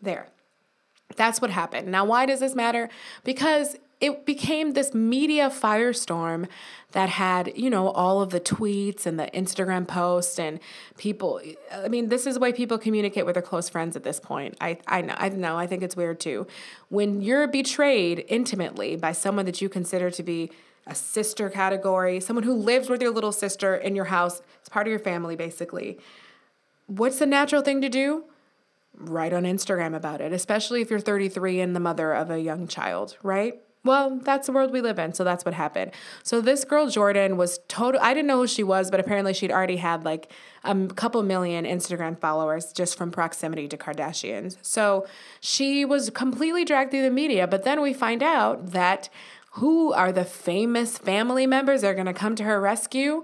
There. 0.00 0.28
That's 1.16 1.40
what 1.40 1.50
happened. 1.50 1.88
Now, 1.88 2.04
why 2.04 2.26
does 2.26 2.40
this 2.40 2.54
matter? 2.54 2.88
Because 3.24 3.76
it 4.00 4.26
became 4.26 4.72
this 4.72 4.92
media 4.92 5.48
firestorm 5.48 6.48
that 6.92 7.08
had, 7.08 7.52
you 7.56 7.70
know, 7.70 7.88
all 7.88 8.20
of 8.20 8.30
the 8.30 8.40
tweets 8.40 9.06
and 9.06 9.18
the 9.18 9.30
Instagram 9.32 9.86
posts 9.86 10.38
and 10.38 10.60
people. 10.98 11.40
I 11.72 11.88
mean, 11.88 12.08
this 12.08 12.26
is 12.26 12.34
the 12.34 12.40
way 12.40 12.52
people 12.52 12.76
communicate 12.76 13.24
with 13.24 13.34
their 13.34 13.42
close 13.42 13.68
friends 13.68 13.96
at 13.96 14.02
this 14.02 14.20
point. 14.20 14.56
I, 14.60 14.78
I 14.86 15.00
know, 15.00 15.14
I 15.16 15.28
know, 15.30 15.56
I 15.56 15.66
think 15.66 15.82
it's 15.82 15.96
weird 15.96 16.20
too. 16.20 16.46
When 16.88 17.22
you're 17.22 17.46
betrayed 17.46 18.24
intimately 18.28 18.96
by 18.96 19.12
someone 19.12 19.46
that 19.46 19.62
you 19.62 19.68
consider 19.68 20.10
to 20.10 20.22
be 20.22 20.50
a 20.86 20.94
sister 20.94 21.48
category, 21.48 22.20
someone 22.20 22.44
who 22.44 22.52
lives 22.54 22.90
with 22.90 23.00
your 23.00 23.10
little 23.10 23.32
sister 23.32 23.74
in 23.74 23.96
your 23.96 24.06
house, 24.06 24.42
it's 24.60 24.68
part 24.68 24.86
of 24.86 24.90
your 24.90 25.00
family 25.00 25.34
basically. 25.34 25.98
What's 26.86 27.18
the 27.18 27.26
natural 27.26 27.62
thing 27.62 27.80
to 27.80 27.88
do? 27.88 28.24
Write 28.96 29.32
on 29.32 29.44
Instagram 29.44 29.94
about 29.94 30.20
it, 30.20 30.32
especially 30.32 30.80
if 30.80 30.90
you're 30.90 31.00
33 31.00 31.60
and 31.60 31.74
the 31.74 31.80
mother 31.80 32.12
of 32.12 32.30
a 32.30 32.40
young 32.40 32.68
child, 32.68 33.16
right? 33.22 33.60
Well, 33.84 34.18
that's 34.22 34.46
the 34.46 34.52
world 34.52 34.72
we 34.72 34.80
live 34.80 34.98
in, 34.98 35.12
so 35.12 35.24
that's 35.24 35.44
what 35.44 35.52
happened. 35.52 35.90
So 36.22 36.40
this 36.40 36.64
girl 36.64 36.86
Jordyn 36.86 37.36
was 37.36 37.58
total 37.68 38.00
I 38.02 38.14
didn't 38.14 38.28
know 38.28 38.38
who 38.38 38.46
she 38.46 38.62
was, 38.62 38.90
but 38.90 38.98
apparently 38.98 39.34
she'd 39.34 39.52
already 39.52 39.76
had 39.76 40.04
like 40.04 40.32
a 40.64 40.86
couple 40.86 41.22
million 41.22 41.66
Instagram 41.66 42.18
followers 42.18 42.72
just 42.72 42.96
from 42.96 43.10
proximity 43.10 43.68
to 43.68 43.76
Kardashians. 43.76 44.56
So 44.62 45.06
she 45.40 45.84
was 45.84 46.08
completely 46.08 46.64
dragged 46.64 46.92
through 46.92 47.02
the 47.02 47.10
media, 47.10 47.46
but 47.46 47.64
then 47.64 47.82
we 47.82 47.92
find 47.92 48.22
out 48.22 48.70
that 48.72 49.10
who 49.52 49.92
are 49.92 50.12
the 50.12 50.24
famous 50.24 50.96
family 50.96 51.46
members 51.46 51.82
that 51.82 51.88
are 51.88 51.94
going 51.94 52.06
to 52.06 52.14
come 52.14 52.34
to 52.36 52.44
her 52.44 52.60
rescue? 52.60 53.22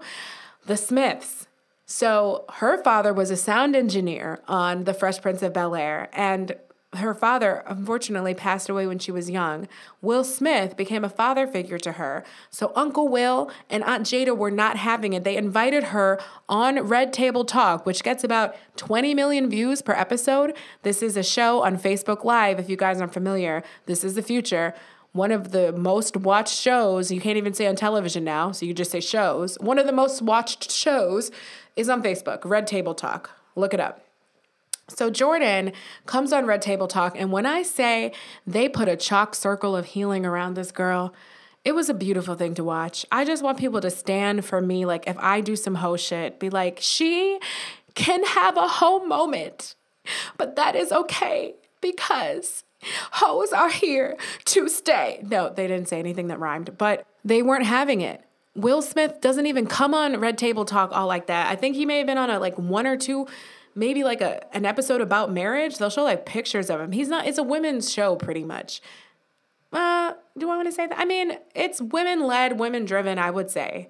The 0.67 0.77
Smiths. 0.77 1.47
So 1.91 2.45
her 2.51 2.81
father 2.81 3.13
was 3.13 3.33
a 3.33 3.37
sound 3.37 3.75
engineer 3.75 4.41
on 4.47 4.85
The 4.85 4.95
Fresh 4.95 5.21
Prince 5.23 5.43
of 5.43 5.53
Bel 5.53 5.75
Air, 5.75 6.09
and 6.13 6.55
her 6.93 7.15
father 7.15 7.65
unfortunately 7.67 8.33
passed 8.33 8.69
away 8.69 8.87
when 8.87 9.01
she 9.01 9.11
was 9.11 9.29
young. 9.29 9.67
Will 10.01 10.23
Smith 10.23 10.77
became 10.77 11.05
a 11.05 11.09
father 11.09 11.49
figure 11.49 11.79
to 11.79 11.93
her. 11.93 12.23
So 12.49 12.71
Uncle 12.77 13.09
Will 13.09 13.51
and 13.69 13.83
Aunt 13.83 14.07
Jada 14.07 14.37
were 14.37 14.53
not 14.53 14.77
having 14.77 15.15
it. 15.15 15.25
They 15.25 15.37
invited 15.37 15.85
her 15.85 16.21
on 16.49 16.79
Red 16.79 17.13
Table 17.13 17.45
Talk, 17.45 17.85
which 17.85 18.05
gets 18.05 18.23
about 18.23 18.55
20 18.77 19.13
million 19.13 19.51
views 19.51 19.83
per 19.83 19.93
episode. 19.93 20.57
This 20.85 21.03
is 21.03 21.17
a 21.17 21.25
show 21.25 21.65
on 21.65 21.77
Facebook 21.77 22.23
Live, 22.23 22.61
if 22.61 22.71
you 22.71 22.77
guys 22.77 23.01
aren't 23.01 23.13
familiar. 23.13 23.65
This 23.87 24.05
is 24.05 24.15
the 24.15 24.23
future. 24.23 24.75
One 25.13 25.33
of 25.33 25.51
the 25.51 25.73
most 25.73 26.17
watched 26.17 26.55
shows, 26.55 27.11
you 27.11 27.21
can't 27.21 27.37
even 27.37 27.53
say 27.53 27.67
on 27.67 27.75
television 27.75 28.23
now, 28.23 28.53
so 28.53 28.65
you 28.65 28.73
just 28.73 28.93
say 28.93 29.01
shows. 29.01 29.57
One 29.59 29.77
of 29.77 29.87
the 29.87 29.93
most 29.93 30.23
watched 30.23 30.71
shows 30.71 31.33
is 31.77 31.89
on 31.89 32.03
Facebook, 32.03 32.41
Red 32.45 32.67
Table 32.67 32.95
Talk. 32.95 33.31
Look 33.57 33.75
it 33.75 33.81
up. 33.81 34.05
So 34.89 35.11
Jordyn 35.11 35.73
comes 36.07 36.33
on 36.33 36.47
Red 36.47 36.63
Table 36.63 36.89
Talk, 36.89 37.15
and 37.17 37.31
when 37.31 37.47
I 37.47 37.63
say 37.63 38.13
they 38.47 38.69
put 38.69 38.89
a 38.89 38.97
chalk 38.97 39.35
circle 39.35 39.77
of 39.77 39.87
healing 39.87 40.27
around 40.27 40.55
this 40.55 40.73
girl, 40.73 41.15
it 41.65 41.73
was 41.73 41.89
a 41.89 41.95
beautiful 41.95 42.35
thing 42.35 42.55
to 42.55 42.65
watch. 42.65 43.07
I 43.13 43.25
just 43.25 43.43
want 43.43 43.59
people 43.59 43.81
to 43.83 43.91
stand 43.91 44.45
for 44.45 44.61
me. 44.61 44.87
Like, 44.87 45.07
if 45.07 45.17
I 45.19 45.41
do 45.41 45.57
some 45.57 45.77
hoe 45.77 45.97
shit, 45.97 46.41
be 46.41 46.51
like, 46.51 46.79
she 46.81 47.39
can 47.95 48.25
have 48.25 48.57
a 48.57 48.67
hoe 48.67 49.05
moment, 49.05 49.75
but 50.37 50.57
that 50.57 50.75
is 50.75 50.91
okay 50.91 51.55
because 51.81 52.65
hoes 53.13 53.53
are 53.53 53.71
here 53.71 54.17
to 54.47 54.69
stay. 54.69 55.21
No, 55.23 55.51
they 55.51 55.67
didn't 55.67 55.89
say 55.89 55.99
anything 55.99 56.29
that 56.29 56.41
rhymed, 56.41 56.79
but 56.79 57.07
they 57.25 57.43
weren't 57.43 57.67
having 57.67 58.01
it. 58.01 58.25
Will 58.55 58.83
Smith 58.83 59.21
doesn't 59.21 59.47
even 59.47 59.67
come 59.67 59.95
on 59.95 60.19
Red 60.19 60.37
Table 60.37 60.65
Talk 60.65 60.91
all 60.93 61.07
like 61.07 61.27
that. 61.27 61.51
I 61.51 61.57
think 61.57 61.77
he 61.77 61.87
may 61.87 61.99
have 61.99 62.07
been 62.07 62.19
on 62.19 62.31
a 62.31 62.39
like 62.39 62.59
one 62.59 62.87
or 62.87 62.97
two 62.97 63.27
maybe 63.75 64.05
like 64.05 64.21
a 64.21 64.55
an 64.55 64.65
episode 64.65 65.01
about 65.01 65.33
marriage. 65.33 65.79
They'll 65.79 65.91
show 65.91 66.05
like 66.05 66.27
pictures 66.27 66.71
of 66.71 66.81
him. 66.81 66.93
He's 66.93 67.09
not. 67.09 67.27
It's 67.27 67.39
a 67.39 67.43
women's 67.43 67.93
show, 67.93 68.17
pretty 68.17 68.45
much. 68.45 68.81
Uh, 69.73 70.15
do 70.37 70.51
I 70.51 70.57
want 70.57 70.69
to 70.69 70.73
say 70.73 70.87
that? 70.87 70.99
I 70.99 71.05
mean, 71.05 71.39
it's 71.55 71.81
women 71.81 72.27
led, 72.27 72.59
women 72.59 72.85
driven. 72.85 73.19
I 73.19 73.31
would 73.31 73.51
say, 73.51 73.89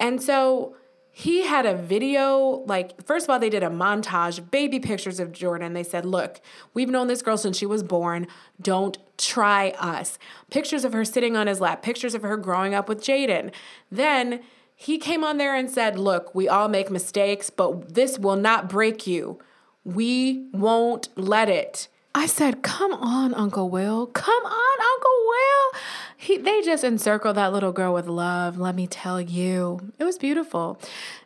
and 0.00 0.22
so 0.22 0.76
he 1.14 1.42
had 1.46 1.66
a 1.66 1.76
video 1.76 2.64
like 2.66 3.00
first 3.04 3.26
of 3.26 3.30
all 3.30 3.38
they 3.38 3.50
did 3.50 3.62
a 3.62 3.68
montage 3.68 4.38
of 4.38 4.50
baby 4.50 4.80
pictures 4.80 5.20
of 5.20 5.30
jordyn 5.30 5.74
they 5.74 5.82
said 5.82 6.06
look 6.06 6.40
we've 6.72 6.88
known 6.88 7.06
this 7.06 7.20
girl 7.20 7.36
since 7.36 7.56
she 7.56 7.66
was 7.66 7.82
born 7.82 8.26
don't 8.60 8.96
try 9.18 9.70
us 9.78 10.18
pictures 10.50 10.84
of 10.84 10.92
her 10.92 11.04
sitting 11.04 11.36
on 11.36 11.46
his 11.46 11.60
lap 11.60 11.82
pictures 11.82 12.14
of 12.14 12.22
her 12.22 12.36
growing 12.36 12.74
up 12.74 12.88
with 12.88 13.02
jaden 13.02 13.52
then 13.90 14.40
he 14.82 14.98
came 14.98 15.22
on 15.22 15.36
there 15.36 15.54
and 15.54 15.70
said, 15.70 15.96
Look, 15.96 16.34
we 16.34 16.48
all 16.48 16.66
make 16.66 16.90
mistakes, 16.90 17.50
but 17.50 17.94
this 17.94 18.18
will 18.18 18.34
not 18.34 18.68
break 18.68 19.06
you. 19.06 19.38
We 19.84 20.48
won't 20.52 21.08
let 21.16 21.48
it. 21.48 21.86
I 22.14 22.26
said, 22.26 22.62
Come 22.62 22.92
on, 22.92 23.34
Uncle 23.34 23.70
Will. 23.70 24.06
Come 24.06 24.44
on, 24.44 24.80
Uncle 24.94 25.26
Will. 25.26 25.80
He, 26.16 26.36
they 26.38 26.60
just 26.62 26.84
encircled 26.84 27.36
that 27.36 27.52
little 27.52 27.72
girl 27.72 27.92
with 27.92 28.06
love, 28.06 28.58
let 28.58 28.74
me 28.74 28.86
tell 28.86 29.20
you. 29.20 29.92
It 29.98 30.04
was 30.04 30.18
beautiful. 30.18 30.78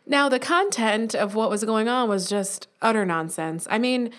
Now, 0.05 0.27
the 0.27 0.39
content 0.39 1.13
of 1.13 1.35
what 1.35 1.49
was 1.49 1.63
going 1.63 1.87
on 1.87 2.09
was 2.09 2.27
just 2.27 2.67
utter 2.81 3.05
nonsense. 3.05 3.67
I 3.69 3.77
mean, 3.77 4.11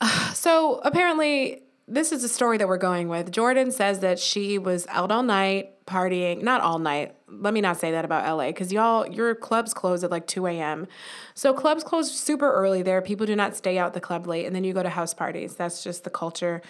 so 0.34 0.80
apparently, 0.84 1.62
this 1.88 2.12
is 2.12 2.22
the 2.22 2.28
story 2.28 2.58
that 2.58 2.68
we're 2.68 2.76
going 2.76 3.08
with. 3.08 3.32
Jordyn 3.32 3.72
says 3.72 4.00
that 4.00 4.18
she 4.18 4.58
was 4.58 4.86
out 4.88 5.10
all 5.10 5.22
night 5.22 5.74
partying, 5.86 6.42
not 6.42 6.60
all 6.60 6.78
night. 6.78 7.14
Let 7.28 7.54
me 7.54 7.60
not 7.60 7.78
say 7.78 7.90
that 7.92 8.04
about 8.04 8.28
LA 8.28 8.48
because 8.48 8.72
y'all, 8.72 9.08
your 9.08 9.34
clubs 9.34 9.72
close 9.72 10.04
at 10.04 10.10
like 10.10 10.26
2 10.26 10.46
a.m. 10.46 10.86
So 11.34 11.54
clubs 11.54 11.82
close 11.82 12.12
super 12.12 12.52
early 12.52 12.82
there. 12.82 13.00
People 13.00 13.26
do 13.26 13.34
not 13.34 13.56
stay 13.56 13.78
out 13.78 13.94
the 13.94 14.00
club 14.00 14.26
late 14.26 14.44
and 14.44 14.54
then 14.54 14.64
you 14.64 14.74
go 14.74 14.82
to 14.82 14.90
house 14.90 15.14
parties. 15.14 15.54
That's 15.54 15.82
just 15.82 16.04
the 16.04 16.10
culture 16.10 16.60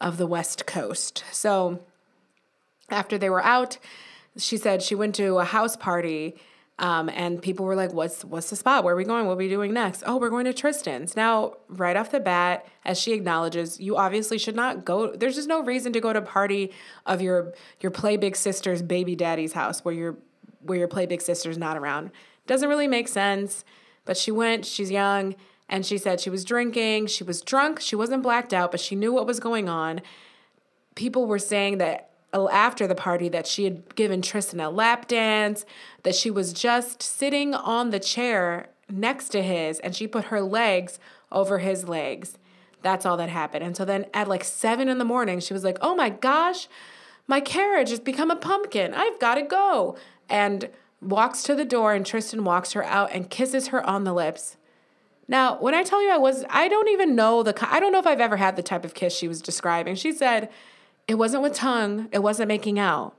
of 0.00 0.16
the 0.16 0.26
West 0.26 0.66
Coast. 0.66 1.24
So 1.30 1.80
after 2.90 3.16
they 3.16 3.30
were 3.30 3.44
out, 3.44 3.78
she 4.36 4.56
said 4.56 4.82
she 4.82 4.96
went 4.96 5.14
to 5.14 5.38
a 5.38 5.44
house 5.44 5.76
party 5.76 6.34
um, 6.78 7.08
and 7.08 7.40
people 7.40 7.64
were 7.64 7.76
like, 7.76 7.92
"What's 7.92 8.24
what's 8.24 8.50
the 8.50 8.56
spot? 8.56 8.82
Where 8.82 8.94
are 8.94 8.96
we 8.96 9.04
going? 9.04 9.26
What 9.26 9.34
are 9.34 9.36
we 9.36 9.48
doing 9.48 9.72
next?" 9.72 10.02
Oh, 10.06 10.16
we're 10.16 10.30
going 10.30 10.44
to 10.46 10.52
Tristan's. 10.52 11.14
Now, 11.14 11.54
right 11.68 11.96
off 11.96 12.10
the 12.10 12.20
bat, 12.20 12.66
as 12.84 12.98
she 12.98 13.12
acknowledges, 13.12 13.78
you 13.78 13.96
obviously 13.96 14.38
should 14.38 14.56
not 14.56 14.84
go. 14.84 15.14
There's 15.14 15.36
just 15.36 15.48
no 15.48 15.62
reason 15.62 15.92
to 15.92 16.00
go 16.00 16.12
to 16.12 16.18
a 16.18 16.22
party 16.22 16.72
of 17.06 17.22
your 17.22 17.52
your 17.80 17.92
play 17.92 18.16
big 18.16 18.34
sister's 18.34 18.82
baby 18.82 19.14
daddy's 19.14 19.52
house 19.52 19.84
where 19.84 19.94
your 19.94 20.16
where 20.62 20.78
your 20.78 20.88
play 20.88 21.06
big 21.06 21.22
sister's 21.22 21.58
not 21.58 21.76
around. 21.76 22.10
Doesn't 22.46 22.68
really 22.68 22.88
make 22.88 23.08
sense. 23.08 23.64
But 24.04 24.16
she 24.16 24.30
went. 24.30 24.66
She's 24.66 24.90
young, 24.90 25.34
and 25.68 25.86
she 25.86 25.96
said 25.96 26.20
she 26.20 26.30
was 26.30 26.44
drinking. 26.44 27.06
She 27.06 27.24
was 27.24 27.40
drunk. 27.40 27.80
She 27.80 27.96
wasn't 27.96 28.22
blacked 28.22 28.52
out, 28.52 28.70
but 28.70 28.80
she 28.80 28.96
knew 28.96 29.12
what 29.12 29.26
was 29.26 29.40
going 29.40 29.68
on. 29.68 30.02
People 30.94 31.26
were 31.26 31.38
saying 31.38 31.78
that 31.78 32.10
Oh, 32.36 32.48
after 32.48 32.88
the 32.88 32.96
party 32.96 33.28
that 33.28 33.46
she 33.46 33.62
had 33.62 33.94
given 33.94 34.20
Tristan 34.20 34.58
a 34.58 34.68
lap 34.68 35.06
dance, 35.06 35.64
that 36.02 36.16
she 36.16 36.32
was 36.32 36.52
just 36.52 37.00
sitting 37.00 37.54
on 37.54 37.90
the 37.90 38.00
chair 38.00 38.70
next 38.90 39.28
to 39.30 39.42
his 39.42 39.78
and 39.78 39.94
she 39.94 40.08
put 40.08 40.26
her 40.26 40.40
legs 40.40 40.98
over 41.30 41.58
his 41.58 41.88
legs. 41.88 42.36
That's 42.82 43.06
all 43.06 43.16
that 43.18 43.28
happened. 43.28 43.62
And 43.62 43.76
so 43.76 43.84
then 43.84 44.06
at 44.12 44.26
like 44.26 44.42
seven 44.42 44.88
in 44.88 44.98
the 44.98 45.04
morning, 45.04 45.38
she 45.38 45.54
was 45.54 45.62
like, 45.62 45.78
oh 45.80 45.94
my 45.94 46.10
gosh, 46.10 46.68
my 47.28 47.40
carriage 47.40 47.90
has 47.90 48.00
become 48.00 48.32
a 48.32 48.36
pumpkin. 48.36 48.94
I've 48.94 49.20
got 49.20 49.36
to 49.36 49.42
go. 49.42 49.96
And 50.28 50.70
walks 51.00 51.42
to 51.44 51.54
the 51.54 51.64
door, 51.64 51.92
and 51.92 52.04
Tristan 52.04 52.44
walks 52.44 52.72
her 52.72 52.84
out 52.84 53.10
and 53.12 53.30
kisses 53.30 53.68
her 53.68 53.86
on 53.86 54.04
the 54.04 54.12
lips. 54.12 54.56
Now, 55.28 55.58
when 55.58 55.74
I 55.74 55.82
tell 55.82 56.02
you 56.02 56.10
I 56.10 56.18
was, 56.18 56.44
I 56.50 56.68
don't 56.68 56.88
even 56.88 57.14
know 57.14 57.42
the, 57.42 57.54
I 57.70 57.78
don't 57.78 57.92
know 57.92 57.98
if 57.98 58.06
I've 58.06 58.20
ever 58.20 58.36
had 58.36 58.56
the 58.56 58.62
type 58.62 58.84
of 58.84 58.94
kiss 58.94 59.16
she 59.16 59.28
was 59.28 59.40
describing. 59.40 59.94
She 59.94 60.12
said 60.12 60.50
it 61.06 61.16
wasn't 61.16 61.42
with 61.42 61.54
tongue, 61.54 62.08
it 62.12 62.22
wasn't 62.22 62.48
making 62.48 62.78
out, 62.78 63.14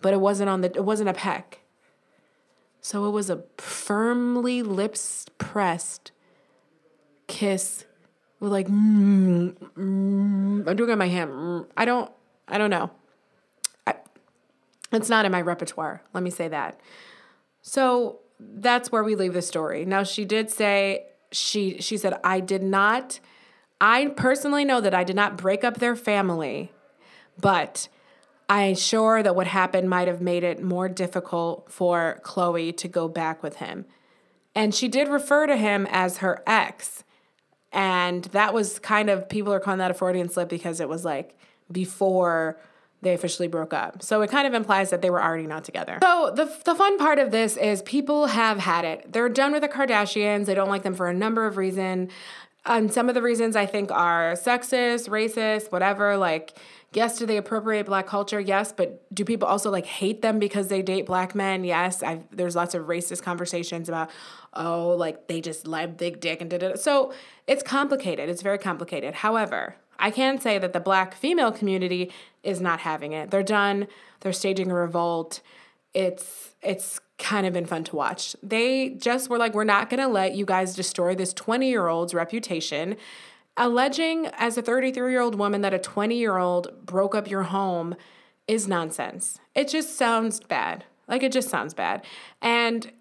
but 0.00 0.12
it 0.12 0.20
wasn't 0.20 0.48
on 0.48 0.60
the, 0.60 0.68
it 0.68 0.84
wasn't 0.84 1.08
a 1.08 1.14
peck. 1.14 1.60
So 2.80 3.06
it 3.06 3.10
was 3.10 3.28
a 3.28 3.42
firmly 3.58 4.62
lips 4.62 5.26
pressed 5.38 6.12
kiss 7.26 7.84
with 8.40 8.52
like, 8.52 8.68
mm, 8.68 9.52
mm, 9.76 10.68
I'm 10.68 10.76
doing 10.76 10.90
it 10.90 10.92
on 10.92 10.98
my 10.98 11.08
hand. 11.08 11.66
I 11.76 11.84
don't, 11.84 12.10
I 12.46 12.56
don't 12.56 12.70
know. 12.70 12.90
I, 13.86 13.96
it's 14.92 15.08
not 15.08 15.24
in 15.24 15.32
my 15.32 15.40
repertoire. 15.40 16.02
Let 16.14 16.22
me 16.22 16.30
say 16.30 16.48
that. 16.48 16.80
So 17.62 18.20
that's 18.40 18.92
where 18.92 19.02
we 19.02 19.14
leave 19.14 19.34
the 19.34 19.42
story. 19.42 19.84
Now 19.84 20.02
she 20.02 20.24
did 20.24 20.50
say 20.50 21.06
she 21.30 21.78
she 21.80 21.96
said 21.96 22.18
I 22.24 22.40
did 22.40 22.62
not 22.62 23.20
I 23.80 24.08
personally 24.08 24.64
know 24.64 24.80
that 24.80 24.94
I 24.94 25.04
did 25.04 25.14
not 25.16 25.36
break 25.36 25.62
up 25.62 25.78
their 25.78 25.94
family, 25.94 26.72
but 27.40 27.88
I'm 28.48 28.76
sure 28.76 29.22
that 29.22 29.36
what 29.36 29.46
happened 29.46 29.90
might 29.90 30.08
have 30.08 30.20
made 30.20 30.44
it 30.44 30.62
more 30.62 30.88
difficult 30.88 31.70
for 31.70 32.20
Khloe 32.22 32.76
to 32.76 32.88
go 32.88 33.08
back 33.08 33.42
with 33.42 33.56
him. 33.56 33.84
And 34.54 34.74
she 34.74 34.88
did 34.88 35.08
refer 35.08 35.46
to 35.46 35.56
him 35.56 35.86
as 35.90 36.18
her 36.18 36.42
ex. 36.46 37.04
And 37.72 38.24
that 38.24 38.54
was 38.54 38.78
kind 38.78 39.10
of, 39.10 39.28
people 39.28 39.52
are 39.52 39.60
calling 39.60 39.78
that 39.78 39.90
a 39.90 39.94
Freudian 39.94 40.30
slip 40.30 40.48
because 40.48 40.80
it 40.80 40.88
was 40.88 41.04
like 41.04 41.36
before 41.70 42.58
they 43.02 43.14
officially 43.14 43.48
broke 43.48 43.72
up. 43.72 44.02
So 44.02 44.22
it 44.22 44.30
kind 44.30 44.46
of 44.46 44.54
implies 44.54 44.90
that 44.90 45.02
they 45.02 45.10
were 45.10 45.22
already 45.22 45.46
not 45.46 45.64
together. 45.64 45.98
So 46.02 46.32
the 46.34 46.52
the 46.64 46.74
fun 46.74 46.98
part 46.98 47.18
of 47.18 47.30
this 47.30 47.56
is 47.56 47.82
people 47.82 48.26
have 48.26 48.58
had 48.58 48.84
it. 48.84 49.12
They're 49.12 49.28
done 49.28 49.52
with 49.52 49.62
the 49.62 49.68
Kardashians. 49.68 50.46
They 50.46 50.54
don't 50.54 50.68
like 50.68 50.82
them 50.82 50.94
for 50.94 51.08
a 51.08 51.14
number 51.14 51.46
of 51.46 51.56
reasons. 51.56 52.10
And 52.66 52.92
some 52.92 53.08
of 53.08 53.14
the 53.14 53.22
reasons 53.22 53.54
I 53.54 53.66
think 53.66 53.92
are 53.92 54.32
sexist, 54.32 55.08
racist, 55.08 55.70
whatever. 55.70 56.16
Like, 56.16 56.58
yes, 56.92 57.18
do 57.18 57.26
they 57.26 57.36
appropriate 57.36 57.86
black 57.86 58.06
culture? 58.06 58.40
Yes, 58.40 58.72
but 58.72 59.02
do 59.14 59.24
people 59.24 59.46
also 59.46 59.70
like 59.70 59.86
hate 59.86 60.22
them 60.22 60.38
because 60.38 60.68
they 60.68 60.82
date 60.82 61.06
black 61.06 61.34
men? 61.34 61.64
Yes. 61.64 62.02
I've, 62.02 62.24
there's 62.30 62.56
lots 62.56 62.74
of 62.74 62.86
racist 62.86 63.22
conversations 63.22 63.88
about, 63.88 64.10
oh, 64.54 64.90
like 64.90 65.26
they 65.28 65.40
just 65.40 65.66
like 65.66 65.96
big 65.96 66.20
dick 66.20 66.40
and 66.40 66.50
da 66.50 66.58
da. 66.58 66.76
So 66.76 67.12
it's 67.46 67.62
complicated. 67.62 68.28
It's 68.28 68.42
very 68.42 68.58
complicated. 68.58 69.14
However, 69.14 69.76
I 69.98 70.10
can 70.10 70.40
say 70.40 70.58
that 70.58 70.72
the 70.72 70.80
black 70.80 71.14
female 71.14 71.52
community 71.52 72.12
is 72.42 72.60
not 72.60 72.80
having 72.80 73.12
it. 73.12 73.30
They're 73.30 73.42
done. 73.42 73.88
They're 74.20 74.32
staging 74.32 74.70
a 74.70 74.74
revolt. 74.74 75.40
It's 75.92 76.54
it's 76.62 77.00
kind 77.18 77.46
of 77.46 77.52
been 77.52 77.66
fun 77.66 77.82
to 77.84 77.96
watch. 77.96 78.36
They 78.42 78.90
just 78.90 79.28
were 79.28 79.38
like, 79.38 79.54
we're 79.54 79.64
not 79.64 79.90
gonna 79.90 80.08
let 80.08 80.34
you 80.36 80.44
guys 80.46 80.74
destroy 80.74 81.14
this 81.14 81.32
20 81.32 81.68
year 81.68 81.88
old's 81.88 82.14
reputation. 82.14 82.96
Alleging 83.58 84.26
as 84.38 84.56
a 84.56 84.62
33 84.62 85.10
year 85.10 85.20
old 85.20 85.34
woman 85.34 85.60
that 85.62 85.74
a 85.74 85.78
20 85.78 86.16
year 86.16 86.38
old 86.38 86.86
broke 86.86 87.14
up 87.14 87.28
your 87.28 87.42
home 87.42 87.94
is 88.46 88.66
nonsense. 88.66 89.38
It 89.54 89.68
just 89.68 89.96
sounds 89.96 90.40
bad. 90.40 90.84
Like 91.08 91.22
it 91.22 91.32
just 91.32 91.50
sounds 91.50 91.74
bad. 91.74 92.04
And 92.40 92.92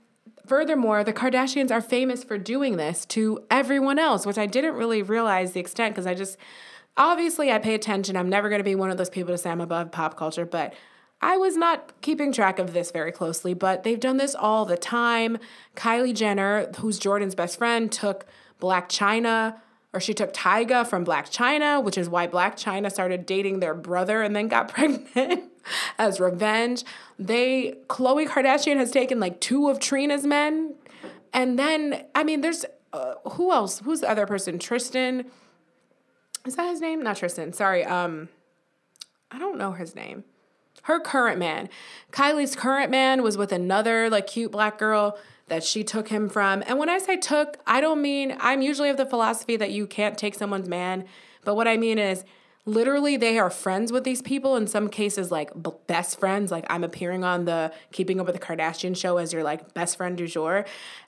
Furthermore, 0.47 1.03
the 1.03 1.11
Kardashians 1.11 1.71
are 1.71 1.81
famous 1.81 2.23
for 2.23 2.37
doing 2.37 2.77
this 2.77 3.05
to 3.07 3.43
everyone 3.51 3.99
else, 3.99 4.25
which 4.25 4.37
I 4.37 4.45
didn't 4.45 4.75
really 4.75 5.01
realize 5.01 5.51
the 5.51 5.59
extent 5.59 5.93
because 5.93 6.07
I 6.07 6.13
just 6.13 6.37
obviously 6.95 7.51
I 7.51 7.59
pay 7.59 7.75
attention. 7.75 8.15
I'm 8.15 8.29
never 8.29 8.47
going 8.47 8.59
to 8.59 8.63
be 8.63 8.73
one 8.73 8.89
of 8.89 8.97
those 8.97 9.09
people 9.09 9.33
to 9.33 9.37
say 9.37 9.49
I'm 9.49 9.59
above 9.59 9.91
pop 9.91 10.15
culture, 10.15 10.45
but 10.45 10.73
I 11.21 11.35
was 11.35 11.57
not 11.57 11.99
keeping 12.01 12.31
track 12.31 12.59
of 12.59 12.71
this 12.73 12.91
very 12.91 13.11
closely, 13.11 13.53
but 13.53 13.83
they've 13.83 13.99
done 13.99 14.17
this 14.17 14.35
all 14.35 14.63
the 14.63 14.77
time. 14.77 15.37
Kylie 15.75 16.15
Jenner, 16.15 16.71
who's 16.77 16.97
Jordyn's 16.97 17.35
best 17.35 17.57
friend, 17.57 17.91
took 17.91 18.25
Blac 18.61 18.87
Chyna, 18.87 19.59
or 19.97 19.99
she 19.99 20.13
took 20.13 20.31
Tyga 20.31 20.85
from 20.85 21.03
Blac 21.03 21.31
Chyna, 21.31 21.83
which 21.83 21.97
is 21.97 22.07
why 22.07 22.27
Blac 22.27 22.53
Chyna 22.53 22.91
started 22.91 23.25
dating 23.25 23.61
their 23.61 23.73
brother 23.73 24.21
and 24.21 24.35
then 24.35 24.47
got 24.47 24.67
pregnant 24.73 25.45
as 25.97 26.19
revenge. 26.19 26.83
They, 27.17 27.79
Khloe 27.87 28.27
Kardashian 28.27 28.77
has 28.77 28.91
taken 28.91 29.19
like 29.19 29.41
two 29.41 29.69
of 29.69 29.79
Trina's 29.79 30.23
men. 30.23 30.75
And 31.33 31.57
then, 31.57 32.05
I 32.13 32.23
mean, 32.23 32.41
there's, 32.41 32.63
uh, 32.93 33.15
who 33.31 33.51
else? 33.51 33.79
Who's 33.79 34.01
the 34.01 34.09
other 34.09 34.27
person? 34.27 34.59
Tristan 34.59 35.25
is 36.45 36.55
that 36.57 36.69
his 36.69 36.79
name? 36.79 37.01
Not 37.01 37.17
Tristan. 37.17 37.51
Sorry. 37.51 37.83
Um, 37.83 38.29
I 39.31 39.39
don't 39.39 39.57
know 39.57 39.71
his 39.71 39.95
name. 39.95 40.25
Her 40.83 40.99
current 40.99 41.39
man. 41.39 41.69
Kylie's 42.11 42.55
current 42.55 42.91
man 42.91 43.23
was 43.23 43.35
with 43.35 43.51
another 43.51 44.11
like 44.11 44.27
cute 44.27 44.51
black 44.51 44.77
girl 44.77 45.17
that 45.47 45.63
she 45.63 45.83
took 45.83 46.09
him 46.09 46.29
from. 46.29 46.63
And 46.67 46.77
when 46.77 46.89
I 46.89 46.97
say 46.97 47.17
took, 47.17 47.57
I 47.65 47.81
don't 47.81 48.01
mean 48.01 48.35
I'm 48.39 48.61
usually 48.61 48.89
of 48.89 48.97
the 48.97 49.05
philosophy 49.05 49.57
that 49.57 49.71
you 49.71 49.87
can't 49.87 50.17
take 50.17 50.35
someone's 50.35 50.67
man, 50.67 51.05
but 51.43 51.55
what 51.55 51.67
I 51.67 51.77
mean 51.77 51.99
is 51.99 52.23
literally 52.65 53.15
they 53.15 53.39
are 53.39 53.49
friends 53.49 53.91
with 53.91 54.03
these 54.03 54.21
people 54.21 54.57
in 54.57 54.67
some 54.67 54.89
cases 54.89 55.31
like 55.31 55.49
best 55.87 56.19
friends 56.19 56.51
like 56.51 56.65
i'm 56.69 56.83
appearing 56.83 57.23
on 57.23 57.45
the 57.45 57.71
keeping 57.93 58.19
up 58.19 58.25
with 58.25 58.35
the 58.35 58.41
kardashian 58.41 58.93
show 58.93 59.15
as 59.15 59.31
your 59.31 59.41
like 59.41 59.73
best 59.73 59.95
friend 59.95 60.17
du 60.17 60.27
jour 60.27 60.65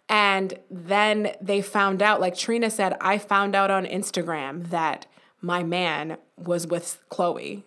and 0.07 0.57
then 0.71 1.35
they 1.41 1.61
found 1.61 2.01
out 2.01 2.21
like 2.21 2.33
trina 2.33 2.69
said 2.69 2.95
i 3.01 3.17
found 3.17 3.57
out 3.57 3.69
on 3.69 3.85
instagram 3.85 4.69
that 4.69 5.05
my 5.41 5.63
man 5.63 6.17
was 6.37 6.67
with 6.67 6.99
Khloe. 7.09 7.63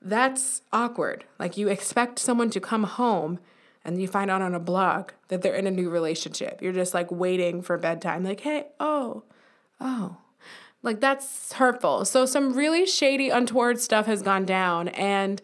That's 0.00 0.62
awkward. 0.72 1.24
Like 1.38 1.56
you 1.56 1.68
expect 1.68 2.18
someone 2.18 2.50
to 2.50 2.60
come 2.60 2.84
home 2.84 3.38
and 3.84 4.00
you 4.00 4.08
find 4.08 4.30
out 4.30 4.42
on 4.42 4.54
a 4.54 4.60
blog 4.60 5.10
that 5.28 5.42
they're 5.42 5.54
in 5.54 5.66
a 5.66 5.70
new 5.70 5.90
relationship. 5.90 6.62
You're 6.62 6.72
just 6.72 6.94
like 6.94 7.10
waiting 7.10 7.62
for 7.62 7.76
bedtime, 7.76 8.24
like, 8.24 8.40
hey, 8.40 8.66
oh, 8.80 9.24
oh. 9.80 10.16
Like 10.82 11.00
that's 11.00 11.54
hurtful. 11.54 12.04
So 12.04 12.26
some 12.26 12.52
really 12.52 12.86
shady, 12.86 13.30
untoward 13.30 13.80
stuff 13.80 14.06
has 14.06 14.22
gone 14.22 14.44
down. 14.44 14.88
And 14.88 15.40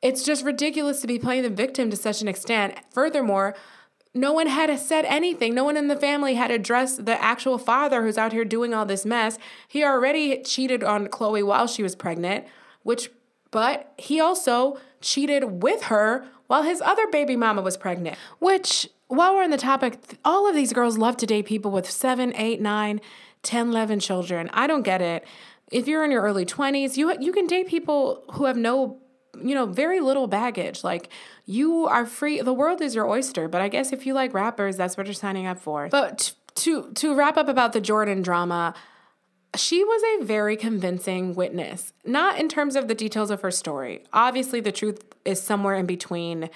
it's 0.00 0.22
just 0.22 0.44
ridiculous 0.44 1.00
to 1.02 1.06
be 1.06 1.18
playing 1.18 1.42
the 1.42 1.50
victim 1.50 1.90
to 1.90 1.96
such 1.96 2.22
an 2.22 2.28
extent. 2.28 2.74
Furthermore, 2.90 3.54
no 4.14 4.32
one 4.32 4.46
had 4.46 4.76
said 4.78 5.04
anything. 5.04 5.54
No 5.54 5.64
one 5.64 5.76
in 5.76 5.88
the 5.88 5.96
family 5.96 6.34
had 6.34 6.50
addressed 6.50 7.04
the 7.04 7.22
actual 7.22 7.58
father 7.58 8.02
who's 8.02 8.16
out 8.18 8.32
here 8.32 8.44
doing 8.44 8.72
all 8.72 8.86
this 8.86 9.04
mess. 9.04 9.38
He 9.68 9.84
already 9.84 10.42
cheated 10.42 10.82
on 10.82 11.08
Khloe 11.08 11.46
while 11.46 11.66
she 11.66 11.82
was 11.82 11.94
pregnant, 11.94 12.46
which, 12.82 13.10
but 13.50 13.92
he 13.98 14.20
also 14.20 14.78
cheated 15.00 15.62
with 15.62 15.84
her 15.84 16.26
while 16.48 16.64
his 16.64 16.80
other 16.80 17.06
baby 17.06 17.36
mama 17.36 17.62
was 17.62 17.76
pregnant. 17.76 18.18
Which, 18.40 18.88
while 19.06 19.34
we're 19.34 19.44
on 19.44 19.50
the 19.50 19.56
topic, 19.56 20.18
all 20.24 20.48
of 20.48 20.54
these 20.54 20.72
girls 20.72 20.98
love 20.98 21.16
to 21.18 21.26
date 21.26 21.46
people 21.46 21.70
with 21.70 21.88
seven, 21.88 22.34
eight, 22.34 22.60
nine, 22.60 23.00
10, 23.42 23.68
11 23.68 24.00
children. 24.00 24.50
I 24.52 24.66
don't 24.66 24.82
get 24.82 25.00
it. 25.00 25.24
If 25.70 25.86
you're 25.86 26.04
in 26.04 26.10
your 26.10 26.22
early 26.22 26.44
20s, 26.44 26.96
you, 26.96 27.14
you 27.20 27.32
can 27.32 27.46
date 27.46 27.68
people 27.68 28.24
who 28.32 28.46
have 28.46 28.56
no 28.56 29.00
you 29.40 29.54
know, 29.54 29.66
very 29.66 30.00
little 30.00 30.26
baggage. 30.26 30.82
Like 30.82 31.10
you 31.44 31.86
are 31.86 32.06
free. 32.06 32.40
The 32.40 32.52
world 32.52 32.80
is 32.80 32.94
your 32.94 33.08
oyster. 33.08 33.46
But 33.46 33.60
I 33.60 33.68
guess 33.68 33.92
if 33.92 34.06
you 34.06 34.14
like 34.14 34.34
rappers, 34.34 34.76
that's 34.76 34.96
what 34.96 35.06
you're 35.06 35.14
signing 35.14 35.46
up 35.46 35.58
for. 35.58 35.88
But 35.88 36.32
to 36.56 36.90
to 36.94 37.14
wrap 37.14 37.36
up 37.36 37.48
about 37.48 37.72
the 37.72 37.80
Jordyn 37.80 38.22
drama, 38.22 38.74
she 39.56 39.82
was 39.82 40.02
a 40.20 40.24
very 40.24 40.56
convincing 40.56 41.34
witness. 41.34 41.92
Not 42.04 42.38
in 42.38 42.48
terms 42.48 42.76
of 42.76 42.88
the 42.88 42.94
details 42.94 43.30
of 43.30 43.40
her 43.42 43.50
story. 43.50 44.04
Obviously, 44.12 44.60
the 44.60 44.72
truth 44.72 45.02
is 45.24 45.40
somewhere 45.40 45.74
in 45.74 45.86
between. 45.86 46.50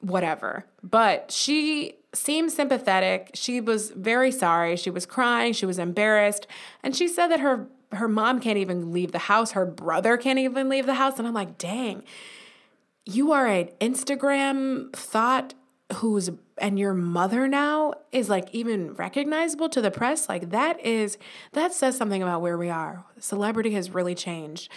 Whatever. 0.00 0.66
But 0.82 1.30
she 1.30 1.94
seemed 2.12 2.52
sympathetic. 2.52 3.30
She 3.34 3.60
was 3.60 3.90
very 3.90 4.30
sorry. 4.30 4.76
She 4.76 4.90
was 4.90 5.06
crying. 5.06 5.54
She 5.54 5.64
was 5.64 5.78
embarrassed. 5.78 6.46
And 6.82 6.94
she 6.94 7.08
said 7.08 7.28
that 7.28 7.40
her 7.40 7.68
her 7.92 8.08
mom 8.08 8.40
can't 8.40 8.58
even 8.58 8.92
leave 8.92 9.12
the 9.12 9.18
house. 9.18 9.52
Her 9.52 9.64
brother 9.64 10.16
can't 10.16 10.38
even 10.38 10.68
leave 10.68 10.86
the 10.86 10.94
house. 10.94 11.18
And 11.18 11.28
I'm 11.28 11.34
like, 11.34 11.58
dang, 11.58 12.02
you 13.06 13.32
are 13.32 13.46
an 13.46 13.68
Instagram 13.80 14.92
thought 14.92 15.54
who's 15.94 16.30
and 16.58 16.78
your 16.78 16.94
mother 16.94 17.46
now 17.46 17.92
is 18.10 18.28
like 18.28 18.48
even 18.52 18.94
recognizable 18.94 19.68
to 19.68 19.82
the 19.82 19.90
press 19.90 20.28
like 20.28 20.50
that 20.50 20.80
is 20.80 21.18
that 21.52 21.74
says 21.74 21.96
something 21.96 22.22
about 22.22 22.40
where 22.40 22.56
we 22.56 22.70
are 22.70 23.04
celebrity 23.18 23.72
has 23.72 23.90
really 23.90 24.14
changed 24.14 24.70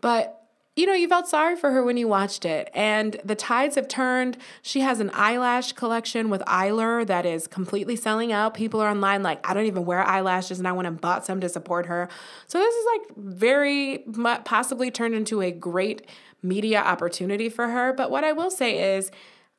but 0.00 0.38
you 0.78 0.86
know, 0.86 0.92
you 0.92 1.08
felt 1.08 1.26
sorry 1.26 1.56
for 1.56 1.72
her 1.72 1.82
when 1.82 1.96
you 1.96 2.06
watched 2.06 2.44
it. 2.44 2.70
And 2.72 3.20
the 3.24 3.34
tides 3.34 3.74
have 3.74 3.88
turned. 3.88 4.38
She 4.62 4.78
has 4.78 5.00
an 5.00 5.10
eyelash 5.12 5.72
collection 5.72 6.30
with 6.30 6.40
Eylure 6.42 7.04
that 7.04 7.26
is 7.26 7.48
completely 7.48 7.96
selling 7.96 8.30
out. 8.30 8.54
People 8.54 8.80
are 8.80 8.88
online 8.88 9.24
like, 9.24 9.44
I 9.44 9.54
don't 9.54 9.66
even 9.66 9.84
wear 9.84 10.04
eyelashes, 10.04 10.60
and 10.60 10.68
I 10.68 10.72
went 10.72 10.86
and 10.86 11.00
bought 11.00 11.26
some 11.26 11.40
to 11.40 11.48
support 11.48 11.86
her. 11.86 12.08
So 12.46 12.58
this 12.58 12.72
is 12.72 12.86
like 12.94 13.16
very 13.16 14.04
possibly 14.44 14.92
turned 14.92 15.16
into 15.16 15.42
a 15.42 15.50
great 15.50 16.06
media 16.44 16.78
opportunity 16.78 17.48
for 17.48 17.66
her. 17.66 17.92
But 17.92 18.12
what 18.12 18.22
I 18.22 18.30
will 18.30 18.52
say 18.52 18.96
is, 18.96 19.10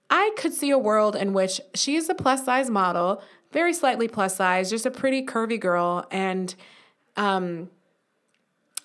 I 0.10 0.32
could 0.38 0.54
see 0.54 0.70
a 0.70 0.78
world 0.78 1.16
in 1.16 1.34
which 1.34 1.62
she 1.76 1.96
is 1.96 2.10
a 2.10 2.16
plus 2.16 2.46
size 2.46 2.70
model, 2.70 3.22
very 3.52 3.74
slightly 3.74 4.08
plus 4.08 4.36
size, 4.36 4.70
just 4.70 4.86
a 4.86 4.92
pretty 4.92 5.26
curvy 5.26 5.60
girl, 5.60 6.06
and 6.12 6.54
um, 7.16 7.70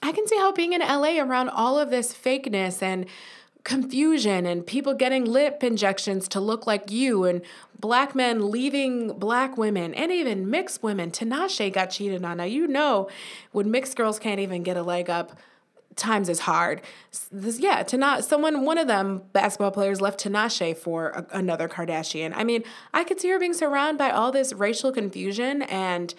I 0.03 0.13
can 0.13 0.27
see 0.27 0.37
how 0.37 0.53
being 0.53 0.75
in 0.75 0.81
LA 0.81 1.19
around 1.19 1.49
all 1.49 1.79
of 1.79 1.91
this 1.91 2.13
fakeness 2.13 2.83
and 2.83 3.07
confusion 3.65 4.45
and 4.45 4.67
people 4.67 4.93
getting 4.93 5.25
lip 5.25 5.65
injections 5.65 6.29
to 6.29 6.41
look 6.41 6.67
like 6.67 6.91
you 6.91 7.25
and 7.25 7.41
black 7.81 8.15
men 8.15 8.51
leaving 8.51 9.19
black 9.19 9.57
women 9.57 9.95
and 9.95 10.13
even 10.13 10.51
mixed 10.51 10.83
women. 10.83 11.11
Tinashe 11.11 11.73
got 11.73 11.87
cheated 11.87 12.23
on. 12.23 12.37
Now, 12.37 12.45
you 12.45 12.67
know, 12.67 13.09
when 13.53 13.71
mixed 13.71 13.97
girls 13.97 14.19
can't 14.19 14.41
even 14.41 14.63
get 14.63 14.77
a 14.77 14.83
leg 14.83 15.09
up, 15.09 15.39
times 15.97 16.29
is 16.29 16.41
hard. 16.41 16.83
This, 17.31 17.59
yeah, 17.59 17.83
to 17.85 17.97
not 17.97 18.25
someone, 18.25 18.65
one 18.65 18.79
of 18.79 18.87
them 18.87 19.23
basketball 19.33 19.71
players 19.71 20.01
left 20.01 20.23
Tinashe 20.23 20.77
for 20.77 21.09
a, 21.11 21.27
another 21.33 21.69
Kardashian. 21.69 22.33
I 22.35 22.45
mean, 22.45 22.65
I 22.93 23.05
could 23.05 23.21
see 23.21 23.29
her 23.31 23.39
being 23.39 23.55
surrounded 23.55 23.99
by 23.99 24.11
all 24.11 24.33
this 24.33 24.53
racial 24.53 24.93
confusion 24.93 25.63
and 25.63 26.15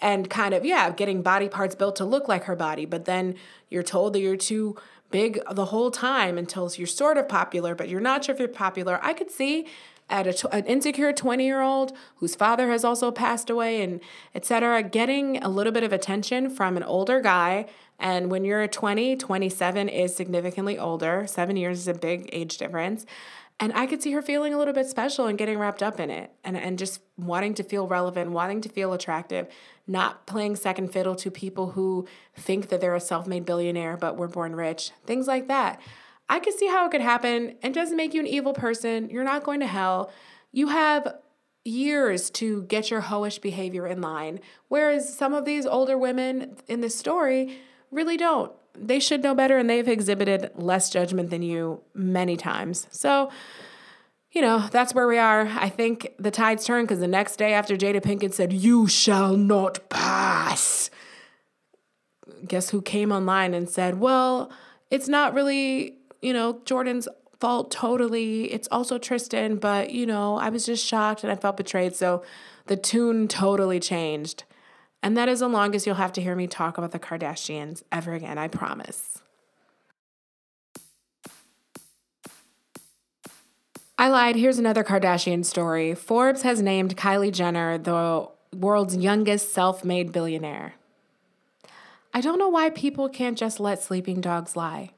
and 0.00 0.28
kind 0.28 0.52
of 0.54 0.64
yeah, 0.64 0.90
getting 0.90 1.22
body 1.22 1.48
parts 1.48 1.74
built 1.74 1.96
to 1.96 2.04
look 2.04 2.28
like 2.28 2.44
her 2.44 2.56
body, 2.56 2.84
but 2.84 3.04
then 3.04 3.36
you're 3.70 3.82
told 3.82 4.12
that 4.12 4.20
you're 4.20 4.36
too 4.36 4.76
big 5.10 5.40
the 5.52 5.66
whole 5.66 5.90
time 5.92 6.36
until 6.36 6.70
you're 6.76 6.86
sort 6.86 7.16
of 7.16 7.28
popular, 7.28 7.74
but 7.74 7.88
you're 7.88 8.00
not 8.00 8.24
sure 8.24 8.34
if 8.34 8.38
you're 8.40 8.48
popular. 8.48 8.98
I 9.00 9.12
could 9.12 9.30
see 9.30 9.66
at 10.10 10.26
a, 10.26 10.54
an 10.54 10.64
insecure 10.66 11.12
20 11.12 11.44
year 11.44 11.62
old 11.62 11.92
whose 12.16 12.34
father 12.34 12.70
has 12.70 12.84
also 12.84 13.10
passed 13.10 13.50
away 13.50 13.82
and 13.82 14.00
etc 14.34 14.82
getting 14.82 15.42
a 15.42 15.48
little 15.48 15.72
bit 15.72 15.82
of 15.82 15.92
attention 15.92 16.50
from 16.50 16.76
an 16.76 16.82
older 16.82 17.20
guy. 17.20 17.66
And 17.98 18.30
when 18.30 18.44
you're 18.44 18.66
20 18.66 19.16
27 19.16 19.88
is 19.88 20.14
significantly 20.14 20.78
older. 20.78 21.26
Seven 21.26 21.56
years 21.56 21.78
is 21.78 21.88
a 21.88 21.94
big 21.94 22.28
age 22.32 22.58
difference. 22.58 23.06
And 23.60 23.72
i 23.72 23.86
could 23.86 24.02
see 24.02 24.12
her 24.12 24.20
feeling 24.20 24.52
a 24.52 24.58
little 24.58 24.74
bit 24.74 24.88
special 24.88 25.26
and 25.26 25.38
getting 25.38 25.58
wrapped 25.58 25.82
up 25.82 26.00
in 26.00 26.10
it 26.10 26.32
and, 26.42 26.56
and 26.56 26.78
just 26.78 27.00
wanting 27.16 27.54
to 27.54 27.62
feel 27.62 27.86
relevant 27.86 28.32
wanting 28.32 28.60
to 28.62 28.68
feel 28.68 28.92
attractive 28.92 29.46
not 29.86 30.26
playing 30.26 30.56
second 30.56 30.92
fiddle 30.92 31.14
to 31.14 31.30
people 31.30 31.70
who 31.70 32.04
think 32.34 32.68
that 32.68 32.80
they're 32.80 32.96
a 32.96 33.00
self-made 33.00 33.44
billionaire 33.44 33.96
but 33.96 34.16
were 34.16 34.26
born 34.26 34.56
rich 34.56 34.90
things 35.06 35.28
like 35.28 35.46
that 35.46 35.80
I 36.28 36.40
could 36.40 36.54
see 36.54 36.68
how 36.68 36.86
it 36.86 36.90
could 36.90 37.00
happen 37.00 37.56
and 37.62 37.74
doesn't 37.74 37.96
make 37.96 38.14
you 38.14 38.20
an 38.20 38.26
evil 38.26 38.54
person. 38.54 39.10
You're 39.10 39.24
not 39.24 39.44
going 39.44 39.60
to 39.60 39.66
hell. 39.66 40.10
You 40.52 40.68
have 40.68 41.16
years 41.64 42.30
to 42.30 42.62
get 42.64 42.90
your 42.90 43.02
hoish 43.02 43.40
behavior 43.40 43.86
in 43.86 44.00
line. 44.00 44.40
Whereas 44.68 45.16
some 45.16 45.34
of 45.34 45.44
these 45.44 45.66
older 45.66 45.96
women 45.96 46.56
in 46.68 46.80
this 46.80 46.96
story 46.96 47.58
really 47.90 48.16
don't. 48.16 48.52
They 48.74 49.00
should 49.00 49.22
know 49.22 49.34
better 49.34 49.56
and 49.56 49.70
they've 49.70 49.88
exhibited 49.88 50.50
less 50.56 50.90
judgment 50.90 51.30
than 51.30 51.42
you 51.42 51.82
many 51.94 52.36
times. 52.36 52.88
So, 52.90 53.30
you 54.32 54.42
know, 54.42 54.66
that's 54.70 54.92
where 54.94 55.06
we 55.06 55.16
are. 55.16 55.46
I 55.46 55.68
think 55.68 56.12
the 56.18 56.32
tides 56.32 56.64
turn 56.64 56.84
because 56.84 56.98
the 56.98 57.06
next 57.06 57.36
day 57.36 57.52
after 57.52 57.76
Jada 57.76 58.02
Pinkett 58.02 58.34
said, 58.34 58.52
You 58.52 58.88
shall 58.88 59.36
not 59.36 59.88
pass, 59.88 60.90
guess 62.46 62.70
who 62.70 62.82
came 62.82 63.12
online 63.12 63.54
and 63.54 63.70
said, 63.70 64.00
Well, 64.00 64.50
it's 64.90 65.08
not 65.08 65.34
really 65.34 65.98
you 66.24 66.32
know, 66.32 66.54
Jordyn's 66.64 67.06
fault 67.38 67.70
totally. 67.70 68.50
It's 68.50 68.66
also 68.72 68.96
Tristan, 68.96 69.56
but 69.56 69.90
you 69.90 70.06
know, 70.06 70.38
I 70.38 70.48
was 70.48 70.64
just 70.64 70.84
shocked 70.84 71.22
and 71.22 71.30
I 71.30 71.36
felt 71.36 71.58
betrayed. 71.58 71.94
So 71.94 72.24
the 72.66 72.76
tune 72.76 73.28
totally 73.28 73.78
changed. 73.78 74.44
And 75.02 75.18
that 75.18 75.28
is 75.28 75.40
the 75.40 75.48
longest 75.48 75.86
you'll 75.86 75.96
have 75.96 76.14
to 76.14 76.22
hear 76.22 76.34
me 76.34 76.46
talk 76.46 76.78
about 76.78 76.92
the 76.92 76.98
Kardashians 76.98 77.82
ever 77.92 78.14
again, 78.14 78.38
I 78.38 78.48
promise. 78.48 79.20
I 83.98 84.08
lied. 84.08 84.36
Here's 84.36 84.58
another 84.58 84.82
Kardashian 84.82 85.44
story. 85.44 85.94
Forbes 85.94 86.40
has 86.40 86.62
named 86.62 86.96
Kylie 86.96 87.30
Jenner 87.30 87.76
the 87.76 88.28
world's 88.56 88.96
youngest 88.96 89.52
self 89.52 89.84
made 89.84 90.10
billionaire. 90.10 90.76
I 92.14 92.22
don't 92.22 92.38
know 92.38 92.48
why 92.48 92.70
people 92.70 93.10
can't 93.10 93.36
just 93.36 93.60
let 93.60 93.82
sleeping 93.82 94.22
dogs 94.22 94.56
lie. 94.56 94.93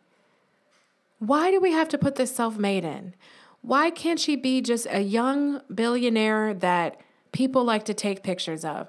Why 1.18 1.50
do 1.50 1.60
we 1.60 1.72
have 1.72 1.88
to 1.90 1.98
put 1.98 2.16
this 2.16 2.34
self 2.34 2.58
made 2.58 2.84
in? 2.84 3.14
Why 3.62 3.90
can't 3.90 4.20
she 4.20 4.36
be 4.36 4.60
just 4.60 4.86
a 4.90 5.00
young 5.00 5.60
billionaire 5.74 6.54
that 6.54 7.00
people 7.32 7.64
like 7.64 7.84
to 7.86 7.94
take 7.94 8.22
pictures 8.22 8.64
of? 8.64 8.88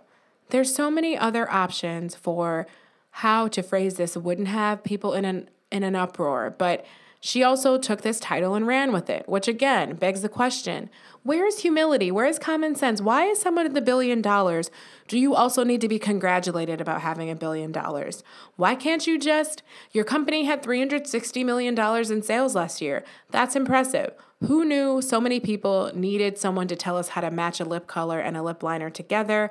There's 0.50 0.74
so 0.74 0.92
many 0.92 1.18
other 1.18 1.50
options 1.52 2.16
for 2.16 2.68
how 3.12 3.48
to 3.48 3.64
phrase 3.64 3.96
this 3.96 4.16
wouldn't 4.16 4.50
have 4.50 4.84
people 4.84 5.14
in 5.14 5.26
an 5.26 5.50
in 5.72 5.84
an 5.84 5.96
uproar, 5.96 6.56
but 6.58 6.86
she 7.20 7.44
also 7.44 7.78
took 7.78 8.02
this 8.02 8.20
title 8.20 8.54
and 8.54 8.68
ran 8.68 8.92
with 8.92 9.10
it, 9.10 9.28
which 9.28 9.48
again 9.48 9.96
begs 9.96 10.22
the 10.22 10.30
question 10.30 10.90
where 11.24 11.46
is 11.46 11.60
humility? 11.60 12.10
Where 12.10 12.26
is 12.26 12.40
common 12.40 12.74
sense? 12.76 13.02
Why 13.02 13.26
is 13.26 13.42
someone 13.42 13.66
at 13.66 13.74
the 13.74 13.82
billion 13.82 14.22
dollars? 14.22 14.72
Do 15.10 15.20
you 15.20 15.36
also 15.36 15.66
need 15.66 15.82
to 15.82 15.90
be 15.90 16.00
congratulated 16.00 16.80
about 16.80 17.02
having 17.02 17.30
a 17.30 17.36
billion 17.36 17.74
dollars? 17.74 18.24
Why 18.56 18.76
can't 18.76 19.06
you 19.06 19.20
just? 19.20 19.62
Your 19.92 20.06
company 20.06 20.46
had 20.46 20.64
$360 20.64 21.46
million 21.46 21.78
in 21.78 22.24
sales 22.24 22.56
last 22.56 22.82
year. 22.82 23.04
That's 23.30 23.58
impressive. 23.58 24.14
Who 24.46 24.64
knew 24.64 25.02
so 25.02 25.20
many 25.20 25.42
people 25.42 25.92
needed 25.94 26.38
someone 26.38 26.70
to 26.70 26.78
tell 26.78 26.96
us 26.96 27.10
how 27.10 27.20
to 27.20 27.30
match 27.30 27.60
a 27.60 27.66
lip 27.66 27.88
color 27.88 28.22
and 28.22 28.38
a 28.38 28.42
lip 28.42 28.64
liner 28.64 28.90
together? 28.90 29.50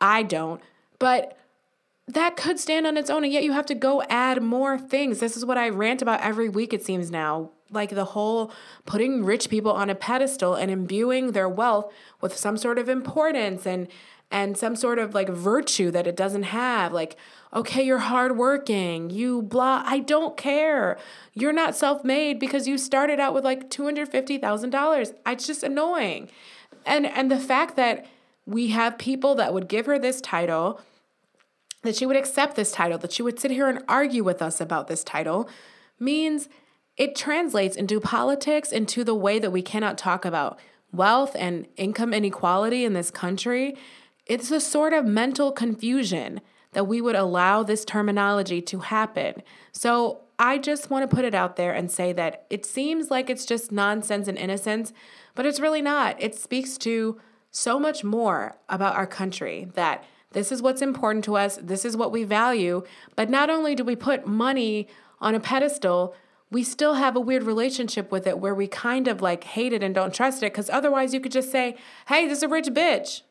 I 0.00 0.22
don't. 0.22 0.62
But 0.98 1.36
that 2.08 2.36
could 2.36 2.58
stand 2.58 2.86
on 2.86 2.96
its 2.96 3.10
own 3.10 3.22
and 3.22 3.32
yet 3.32 3.44
you 3.44 3.52
have 3.52 3.66
to 3.66 3.74
go 3.74 4.02
add 4.08 4.42
more 4.42 4.78
things. 4.78 5.20
This 5.20 5.36
is 5.36 5.44
what 5.44 5.58
i 5.58 5.68
rant 5.68 6.00
about 6.00 6.20
every 6.22 6.48
week 6.48 6.72
it 6.72 6.84
seems 6.84 7.10
now. 7.10 7.50
Like 7.70 7.90
the 7.90 8.06
whole 8.06 8.50
putting 8.86 9.24
rich 9.24 9.50
people 9.50 9.72
on 9.72 9.90
a 9.90 9.94
pedestal 9.94 10.54
and 10.54 10.70
imbuing 10.70 11.32
their 11.32 11.48
wealth 11.48 11.92
with 12.22 12.34
some 12.34 12.56
sort 12.56 12.78
of 12.78 12.88
importance 12.88 13.66
and 13.66 13.88
and 14.30 14.58
some 14.58 14.76
sort 14.76 14.98
of 14.98 15.14
like 15.14 15.28
virtue 15.28 15.90
that 15.90 16.06
it 16.06 16.16
doesn't 16.16 16.44
have. 16.44 16.92
Like 16.92 17.16
okay 17.52 17.82
you're 17.82 17.98
hardworking 17.98 19.10
you 19.10 19.42
blah 19.42 19.82
i 19.84 19.98
don't 19.98 20.36
care. 20.38 20.96
You're 21.34 21.52
not 21.52 21.76
self-made 21.76 22.38
because 22.38 22.66
you 22.66 22.78
started 22.78 23.20
out 23.20 23.34
with 23.34 23.44
like 23.44 23.68
$250000 23.68 25.14
it's 25.26 25.46
just 25.46 25.62
annoying. 25.62 26.30
And 26.86 27.04
and 27.04 27.30
the 27.30 27.38
fact 27.38 27.76
that 27.76 28.06
we 28.46 28.68
have 28.68 28.96
people 28.96 29.34
that 29.34 29.52
would 29.52 29.68
give 29.68 29.84
her 29.84 29.98
this 29.98 30.22
title 30.22 30.80
that 31.82 31.96
she 31.96 32.06
would 32.06 32.16
accept 32.16 32.56
this 32.56 32.72
title, 32.72 32.98
that 32.98 33.12
she 33.12 33.22
would 33.22 33.38
sit 33.38 33.50
here 33.50 33.68
and 33.68 33.82
argue 33.88 34.24
with 34.24 34.42
us 34.42 34.60
about 34.60 34.88
this 34.88 35.04
title, 35.04 35.48
means 35.98 36.48
it 36.96 37.14
translates 37.14 37.76
into 37.76 38.00
politics, 38.00 38.72
into 38.72 39.04
the 39.04 39.14
way 39.14 39.38
that 39.38 39.52
we 39.52 39.62
cannot 39.62 39.96
talk 39.96 40.24
about 40.24 40.58
wealth 40.92 41.36
and 41.38 41.66
income 41.76 42.12
inequality 42.12 42.84
in 42.84 42.94
this 42.94 43.10
country. 43.10 43.76
It's 44.26 44.50
a 44.50 44.60
sort 44.60 44.92
of 44.92 45.04
mental 45.04 45.52
confusion 45.52 46.40
that 46.72 46.86
we 46.86 47.00
would 47.00 47.14
allow 47.14 47.62
this 47.62 47.84
terminology 47.84 48.60
to 48.62 48.80
happen. 48.80 49.42
So 49.72 50.22
I 50.38 50.58
just 50.58 50.90
want 50.90 51.08
to 51.08 51.14
put 51.14 51.24
it 51.24 51.34
out 51.34 51.56
there 51.56 51.72
and 51.72 51.90
say 51.90 52.12
that 52.12 52.46
it 52.50 52.66
seems 52.66 53.10
like 53.10 53.30
it's 53.30 53.46
just 53.46 53.72
nonsense 53.72 54.28
and 54.28 54.38
innocence, 54.38 54.92
but 55.34 55.46
it's 55.46 55.60
really 55.60 55.82
not. 55.82 56.20
It 56.22 56.34
speaks 56.34 56.76
to 56.78 57.20
so 57.50 57.78
much 57.78 58.04
more 58.04 58.56
about 58.68 58.96
our 58.96 59.06
country 59.06 59.68
that 59.74 60.04
this 60.38 60.52
is 60.52 60.62
what's 60.62 60.82
important 60.82 61.24
to 61.24 61.36
us. 61.36 61.58
This 61.60 61.84
is 61.84 61.96
what 61.96 62.12
we 62.12 62.22
value. 62.22 62.84
But 63.16 63.28
not 63.28 63.50
only 63.50 63.74
do 63.74 63.82
we 63.82 63.96
put 63.96 64.24
money 64.24 64.86
on 65.20 65.34
a 65.34 65.40
pedestal, 65.40 66.14
we 66.50 66.62
still 66.62 66.94
have 66.94 67.16
a 67.16 67.20
weird 67.20 67.42
relationship 67.42 68.12
with 68.12 68.24
it 68.24 68.38
where 68.38 68.54
we 68.54 68.68
kind 68.68 69.08
of 69.08 69.20
like 69.20 69.42
hate 69.42 69.72
it 69.72 69.82
and 69.82 69.92
don't 69.94 70.14
trust 70.14 70.42
it 70.44 70.52
because 70.52 70.70
otherwise 70.70 71.12
you 71.12 71.20
could 71.20 71.32
just 71.32 71.50
say, 71.50 71.76
"Hey, 72.06 72.28
this 72.28 72.38
is 72.38 72.42
a 72.44 72.48
rich 72.48 72.68
bitch." 72.68 73.22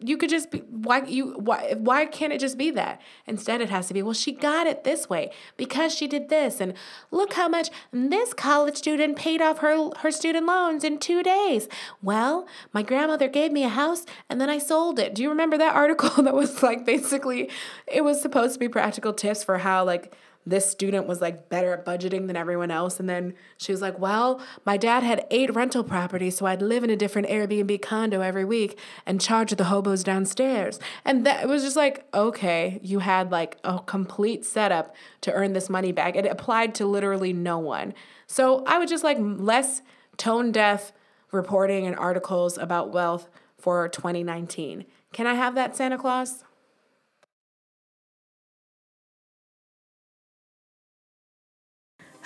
You 0.00 0.16
could 0.16 0.30
just 0.30 0.52
be 0.52 0.58
why 0.70 1.02
you 1.04 1.32
why 1.32 1.74
why 1.76 2.06
can't 2.06 2.32
it 2.32 2.38
just 2.38 2.56
be 2.56 2.70
that? 2.70 3.00
Instead 3.26 3.60
it 3.60 3.68
has 3.68 3.88
to 3.88 3.94
be 3.94 4.00
well 4.00 4.14
she 4.14 4.30
got 4.30 4.66
it 4.66 4.84
this 4.84 5.08
way 5.08 5.30
because 5.56 5.92
she 5.92 6.06
did 6.06 6.28
this. 6.28 6.60
And 6.60 6.74
look 7.10 7.32
how 7.32 7.48
much 7.48 7.70
this 7.92 8.32
college 8.32 8.76
student 8.76 9.16
paid 9.16 9.42
off 9.42 9.58
her 9.58 9.90
her 9.98 10.10
student 10.12 10.46
loans 10.46 10.84
in 10.84 10.98
2 10.98 11.22
days. 11.24 11.68
Well 12.00 12.46
my 12.72 12.82
grandmother 12.82 13.28
gave 13.28 13.50
me 13.50 13.64
a 13.64 13.68
house 13.68 14.06
and 14.28 14.40
then 14.40 14.48
I 14.48 14.58
sold 14.58 15.00
it. 15.00 15.14
Do 15.14 15.22
you 15.22 15.30
remember 15.30 15.58
that 15.58 15.74
article 15.74 16.10
that 16.22 16.34
was 16.34 16.62
like 16.62 16.86
basically 16.86 17.50
it 17.86 18.04
was 18.04 18.22
supposed 18.22 18.52
to 18.54 18.60
be 18.60 18.68
practical 18.68 19.12
tips 19.12 19.42
for 19.42 19.58
how 19.58 19.84
like 19.84 20.14
this 20.50 20.70
student 20.70 21.06
was 21.06 21.20
like 21.20 21.48
better 21.48 21.72
at 21.72 21.84
budgeting 21.84 22.26
than 22.26 22.36
everyone 22.36 22.70
else. 22.70 22.98
And 22.98 23.08
then 23.08 23.34
she 23.56 23.72
was 23.72 23.80
like, 23.80 23.98
Well, 23.98 24.40
my 24.64 24.76
dad 24.76 25.02
had 25.02 25.26
eight 25.30 25.54
rental 25.54 25.84
properties, 25.84 26.36
so 26.36 26.46
I'd 26.46 26.62
live 26.62 26.84
in 26.84 26.90
a 26.90 26.96
different 26.96 27.28
Airbnb 27.28 27.80
condo 27.82 28.20
every 28.20 28.44
week 28.44 28.78
and 29.06 29.20
charge 29.20 29.52
the 29.52 29.64
hobos 29.64 30.02
downstairs. 30.02 30.78
And 31.04 31.26
that 31.26 31.42
it 31.42 31.48
was 31.48 31.62
just 31.62 31.76
like, 31.76 32.06
okay, 32.12 32.80
you 32.82 33.00
had 33.00 33.30
like 33.30 33.58
a 33.64 33.80
complete 33.80 34.44
setup 34.44 34.94
to 35.22 35.32
earn 35.32 35.52
this 35.52 35.68
money 35.68 35.92
back. 35.92 36.16
It 36.16 36.26
applied 36.26 36.74
to 36.76 36.86
literally 36.86 37.32
no 37.32 37.58
one. 37.58 37.94
So 38.26 38.64
I 38.66 38.78
would 38.78 38.88
just 38.88 39.04
like 39.04 39.18
less 39.20 39.82
tone 40.16 40.52
deaf 40.52 40.92
reporting 41.30 41.86
and 41.86 41.96
articles 41.96 42.58
about 42.58 42.92
wealth 42.92 43.28
for 43.56 43.88
2019. 43.88 44.84
Can 45.12 45.26
I 45.26 45.34
have 45.34 45.54
that, 45.54 45.76
Santa 45.76 45.98
Claus? 45.98 46.44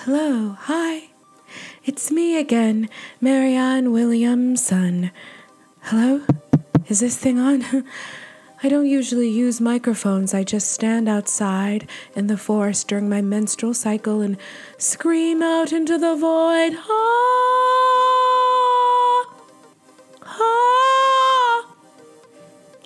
Hello, 0.04 0.56
hi. 0.58 1.10
It's 1.84 2.10
me 2.10 2.36
again, 2.36 2.88
Marianne 3.20 3.92
Williamson. 3.92 5.12
Hello? 5.82 6.22
Is 6.88 6.98
this 6.98 7.16
thing 7.16 7.38
on? 7.38 7.86
I 8.64 8.68
don't 8.68 8.86
usually 8.86 9.28
use 9.28 9.60
microphones. 9.60 10.34
I 10.34 10.42
just 10.42 10.72
stand 10.72 11.08
outside 11.08 11.88
in 12.16 12.26
the 12.26 12.36
forest 12.36 12.88
during 12.88 13.08
my 13.08 13.20
menstrual 13.22 13.74
cycle 13.74 14.22
and 14.22 14.38
scream 14.76 15.40
out 15.40 15.70
into 15.72 15.96
the 15.96 16.16
void. 16.16 16.76
Ah! 16.90 17.64
Ah! 20.24 21.74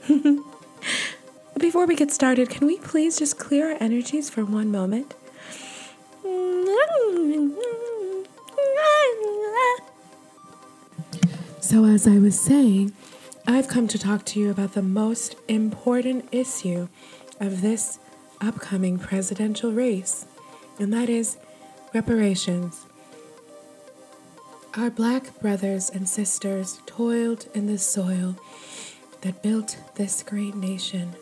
Before 1.59 1.87
we 1.87 1.95
get 1.95 2.13
started, 2.13 2.51
can 2.51 2.67
we 2.67 2.77
please 2.77 3.19
just 3.19 3.39
clear 3.39 3.71
our 3.71 3.79
energies 3.81 4.29
for 4.29 4.45
one 4.45 4.71
moment? 4.71 5.15
So, 11.61 11.85
as 11.85 12.07
I 12.07 12.19
was 12.19 12.39
saying, 12.39 12.93
I've 13.47 13.67
come 13.67 13.89
to 13.89 13.99
talk 13.99 14.25
to 14.27 14.41
you 14.41 14.51
about 14.51 14.75
the 14.75 14.83
most 14.83 15.35
important 15.49 16.29
issue 16.31 16.89
of 17.41 17.61
this 17.61 17.99
upcoming 18.41 18.99
presidential 18.99 19.73
race, 19.73 20.27
and 20.79 20.93
that 20.93 21.09
is 21.09 21.37
reparations. 21.93 22.87
Our 24.75 24.91
black 24.91 25.41
brothers 25.41 25.91
and 25.91 26.09
sisters 26.09 26.81
toiled 26.87 27.49
in 27.53 27.67
the 27.67 27.79
soil 27.79 28.37
that 29.23 29.43
built 29.43 29.77
this 29.97 30.23
great 30.23 30.55
nation. 30.55 31.17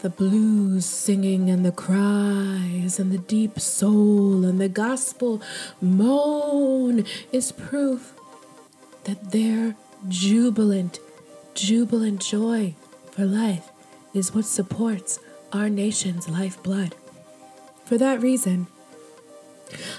The 0.00 0.10
blues 0.10 0.84
singing 0.84 1.48
and 1.48 1.64
the 1.64 1.72
cries 1.72 2.98
and 2.98 3.10
the 3.10 3.18
deep 3.18 3.58
soul 3.58 4.44
and 4.44 4.60
the 4.60 4.68
gospel 4.68 5.40
moan 5.80 7.04
is 7.32 7.50
proof 7.50 8.14
that 9.04 9.32
their 9.32 9.74
jubilant 10.08 10.98
jubilant 11.54 12.20
joy 12.20 12.74
for 13.10 13.24
life 13.24 13.70
is 14.12 14.34
what 14.34 14.44
supports 14.44 15.18
our 15.52 15.70
nation's 15.70 16.28
lifeblood. 16.28 16.94
For 17.86 17.96
that 17.96 18.20
reason, 18.20 18.66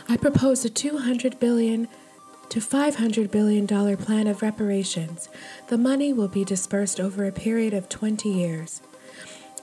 I 0.08 0.18
propose 0.18 0.64
a 0.64 0.70
200 0.70 1.39
billion 1.39 1.88
to 2.50 2.62
500 2.62 3.32
billion 3.32 3.66
dollar 3.66 3.98
plan 3.98 4.28
of 4.28 4.41
reparations. 4.41 5.28
The 5.68 5.78
money 5.78 6.14
will 6.14 6.28
be 6.28 6.45
dispersed 6.45 7.00
over 7.00 7.26
a 7.26 7.32
period 7.32 7.74
of 7.74 7.89
20 7.89 8.30
years. 8.30 8.82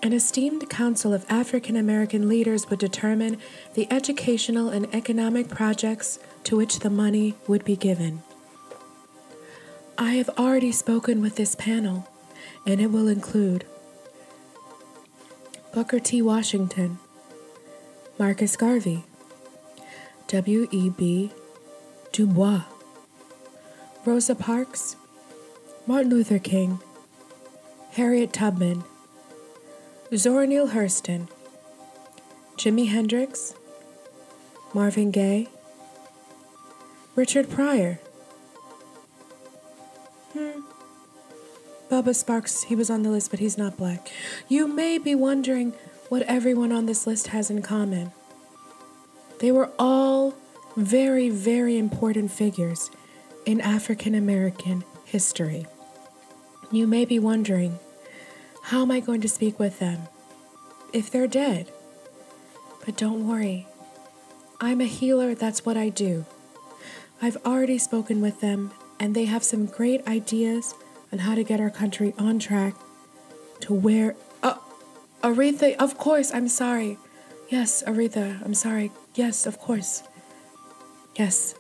An 0.03 0.13
esteemed 0.13 0.69
council 0.69 1.15
of 1.15 1.25
African 1.29 1.77
American 1.77 2.29
leaders 2.29 2.69
would 2.69 2.79
determine 2.79 3.39
the 3.75 3.91
educational 3.91 4.69
and 4.69 4.93
economic 4.95 5.49
projects 5.49 6.19
to 6.45 6.57
which 6.57 6.81
the 6.81 6.91
money 6.91 7.35
would 7.49 7.65
be 7.65 7.77
given. 7.77 8.23
I 9.97 10.15
have 10.15 10.29
already 10.39 10.73
spoken 10.73 11.23
with 11.23 11.37
this 11.37 11.55
panel, 11.55 12.09
and 12.67 12.81
it 12.81 12.89
will 12.89 13.09
include 13.09 13.65
Booker 15.73 16.01
T. 16.01 16.21
Washington, 16.21 16.99
Marcus 18.19 18.57
Garvey, 18.57 19.05
W.E.B. 20.29 21.33
Du 22.13 22.27
Bois, 22.27 22.63
Rosa 24.05 24.35
Parks, 24.35 24.97
Martin 25.87 26.11
Luther 26.11 26.39
King, 26.39 26.81
Harriet 27.93 28.33
Tubman, 28.33 28.85
Zora 30.17 30.47
Neale 30.47 30.69
Hurston, 30.69 31.29
Jimi 32.57 32.89
Hendrix, 32.89 33.55
Marvin 34.73 35.11
Gaye, 35.11 35.49
Richard 37.17 37.51
Pryor, 37.51 37.99
Hmm. 40.33 40.61
Bubba 41.89 42.13
Sparxxx, 42.13 42.65
he 42.65 42.75
was 42.75 42.91
on 42.91 43.03
the 43.03 43.11
list, 43.11 43.31
but 43.31 43.39
he's 43.39 43.57
not 43.57 43.77
black. 43.77 44.11
You 44.49 44.67
may 44.67 44.99
be 44.99 45.15
wondering 45.15 45.75
what 46.09 46.23
everyone 46.23 46.73
on 46.73 46.87
this 46.87 47.07
list 47.07 47.29
has 47.29 47.51
in 47.51 47.63
common. 47.63 48.11
They 49.39 49.53
were 49.53 49.71
all 49.79 50.35
very, 50.77 51.29
very 51.29 51.79
important 51.79 52.33
figures 52.33 52.91
in 53.47 53.61
African 53.61 54.15
American 54.15 54.83
history. 55.05 55.67
You 56.73 56.89
may 56.89 57.05
be 57.05 57.21
wondering, 57.21 57.79
how 58.65 58.81
am 58.81 58.91
I 58.91 59.01
going 59.01 59.21
to 59.21 59.29
speak 59.29 59.59
with 59.59 59.79
them 59.79 60.09
if 60.93 61.11
they're 61.11 61.27
dead? 61.27 61.71
But 62.85 62.97
don't 62.97 63.29
worry, 63.29 63.67
I'm 64.61 64.81
a 64.81 64.87
healer, 64.87 65.35
that's 65.35 65.67
what 65.67 65.77
I 65.77 65.91
do. 65.91 66.25
I've 67.21 67.37
already 67.45 67.77
spoken 67.77 68.21
with 68.23 68.41
them 68.41 68.73
and 68.99 69.15
they 69.15 69.27
have 69.27 69.45
some 69.45 69.67
great 69.67 70.07
ideas 70.07 70.75
on 71.13 71.21
how 71.21 71.35
to 71.35 71.45
get 71.45 71.61
our 71.61 71.71
country 71.71 72.15
on 72.19 72.39
track 72.39 72.75
to 73.61 73.75
where. 73.75 74.17
Uh, 74.43 74.57
Aretha, 75.23 75.77
of 75.77 75.99
course, 75.99 76.33
I'm 76.33 76.49
sorry. 76.49 76.97
Yes, 77.49 77.83
Aretha, 77.87 78.43
I'm 78.45 78.55
sorry. 78.55 78.91
Yes, 79.15 79.47
of 79.47 79.59
course. 79.59 80.03
Yes. 81.17 81.55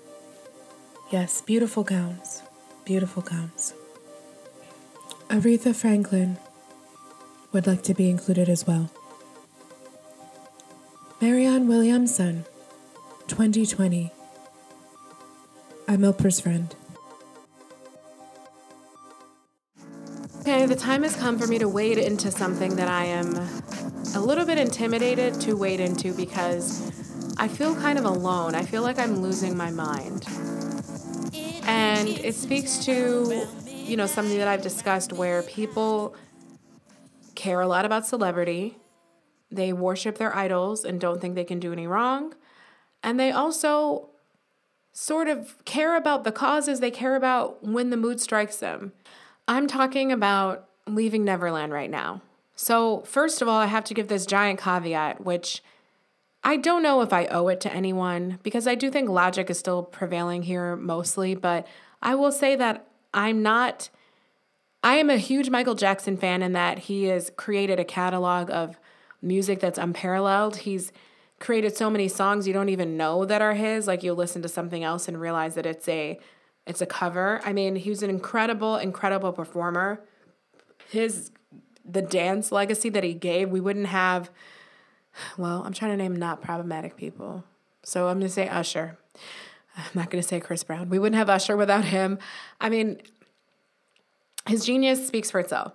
Yes, 1.12 1.42
beautiful 1.42 1.84
gowns. 1.84 2.42
Beautiful 2.84 3.22
gowns. 3.22 3.74
Aretha 5.28 5.74
Franklin 5.74 6.38
would 7.55 7.66
like 7.68 7.82
to 7.82 7.94
be 7.94 8.11
included 8.11 8.48
as 8.48 8.66
well. 8.66 8.90
Marianne 11.20 11.68
Williamson, 11.68 12.44
2020. 13.28 14.11
I'm 15.86 16.00
Oprah's 16.00 16.40
friend. 16.40 16.74
Okay, 20.40 20.66
the 20.66 20.74
time 20.74 21.05
has 21.05 21.14
come 21.14 21.38
for 21.38 21.46
me 21.46 21.59
to 21.61 21.68
wade 21.68 21.96
into 21.96 22.30
something 22.30 22.74
that 22.76 22.88
I 22.88 23.05
am 23.05 23.36
a 24.14 24.20
little 24.20 24.44
bit 24.44 24.59
intimidated 24.59 25.40
to 25.42 25.57
wade 25.57 25.80
into 25.80 26.12
because 26.12 26.92
I 27.38 27.46
feel 27.46 27.76
kind 27.76 27.98
of 28.00 28.05
alone. 28.05 28.57
I 28.57 28.64
feel 28.64 28.82
like 28.82 28.98
I'm 28.98 29.22
losing 29.22 29.57
my 29.57 29.70
mind. 29.70 30.26
And 31.66 32.09
it 32.09 32.34
speaks 32.34 32.84
to, 32.84 33.46
you 33.66 33.96
know, 33.96 34.07
something 34.07 34.38
that 34.38 34.48
I've 34.48 34.62
discussed 34.62 35.12
where 35.12 35.42
people 35.44 36.14
care 37.45 37.61
a 37.61 37.68
lot 37.68 37.84
about 37.84 38.07
celebrity, 38.07 38.78
they 39.51 39.70
worship 39.70 40.16
their 40.16 40.34
idols 40.34 40.82
and 40.82 40.99
don't 40.99 41.20
think 41.20 41.34
they 41.34 41.45
can 41.45 41.61
do 41.61 41.72
any 41.72 41.86
wrong. 41.86 42.34
And 43.03 43.20
they 43.20 43.30
also 43.30 44.09
sort 44.95 45.28
of 45.28 45.62
care 45.66 45.95
about 45.95 46.24
the 46.24 46.32
causes, 46.32 46.80
they 46.80 46.90
care 46.90 47.16
about 47.16 47.62
when 47.62 47.90
the 47.90 47.99
mood 47.99 48.18
strikes 48.18 48.57
them. 48.57 48.92
I'm 49.47 49.66
talking 49.66 50.11
about 50.11 50.68
leaving 50.86 51.22
Neverland 51.22 51.70
right 51.70 51.90
now. 51.90 52.22
So, 52.57 53.01
first 53.01 53.42
of 53.42 53.49
all, 53.49 53.59
I 53.59 53.66
have 53.66 53.84
to 53.84 53.95
give 53.95 54.09
this 54.09 54.24
giant 54.24 54.61
caveat, 54.61 55.22
which 55.22 55.62
I 56.42 56.57
don't 56.57 56.82
know 56.82 57.03
if 57.03 57.12
I 57.12 57.26
owe 57.26 57.49
it 57.49 57.61
to 57.62 57.72
anyone 57.72 58.38
because 58.42 58.66
I 58.66 58.74
do 58.74 58.90
think 58.90 59.11
logic 59.11 59.51
is 59.51 59.59
still 59.59 59.82
prevailing 59.82 60.45
here 60.45 60.76
mostly, 60.76 61.34
but 61.34 61.66
I 62.01 62.14
will 62.14 62.32
say 62.32 62.57
that 62.57 62.86
I'm 63.12 63.42
not. 63.42 63.90
I 64.85 64.97
am 64.97 65.09
a 65.09 65.16
huge 65.16 65.49
Michael 65.49 65.74
Jackson 65.74 66.18
fan 66.18 66.43
in 66.43 66.53
that 66.53 66.80
he 66.80 67.05
has 67.05 67.32
created 67.37 67.80
a 67.80 67.85
catalog 67.87 68.51
of 68.51 68.78
music 69.22 69.59
that's 69.59 69.78
unparalleled. 69.78 70.57
He's 70.57 70.93
created 71.41 71.74
so 71.74 71.89
many 71.89 72.07
songs 72.07 72.47
you 72.47 72.53
don't 72.53 72.68
even 72.68 72.99
know 72.99 73.24
that 73.24 73.41
are 73.41 73.55
his. 73.55 73.87
Like 73.87 74.03
you'll 74.03 74.14
listen 74.14 74.43
to 74.43 74.49
something 74.49 74.85
else 74.85 75.09
and 75.09 75.18
realize 75.18 75.55
that 75.55 75.64
it's 75.64 75.89
a 75.89 76.20
it's 76.66 76.82
a 76.82 76.87
cover. 76.87 77.41
I 77.45 77.55
mean, 77.55 77.76
he 77.76 77.89
was 77.89 78.03
an 78.03 78.11
incredible, 78.11 78.76
incredible 78.76 79.32
performer. 79.32 80.05
His 80.91 81.30
the 81.82 82.03
dance 82.03 82.53
legacy 82.53 82.91
that 82.91 83.05
he 83.05 83.14
gave, 83.14 83.49
we 83.49 83.61
wouldn't 83.61 83.87
have. 83.87 84.30
Well, 85.39 85.62
I'm 85.64 85.72
trying 85.72 85.93
to 85.93 85.97
name 85.97 86.14
not 86.14 86.43
problematic 86.43 86.95
people, 86.95 87.45
so 87.82 88.09
I'm 88.09 88.18
gonna 88.18 88.28
say 88.28 88.49
Usher. 88.51 88.99
I'm 89.76 89.91
not 89.95 90.11
gonna 90.11 90.22
say 90.22 90.41
Chris 90.41 90.62
Brown. 90.62 90.91
We 90.91 90.99
wouldn't 90.99 91.18
have 91.18 91.30
Usher 91.30 91.57
without 91.57 91.87
him. 91.87 92.18
I 92.61 92.68
mean, 92.68 93.01
his 94.47 94.64
genius 94.64 95.07
speaks 95.07 95.30
for 95.30 95.40
itself. 95.40 95.72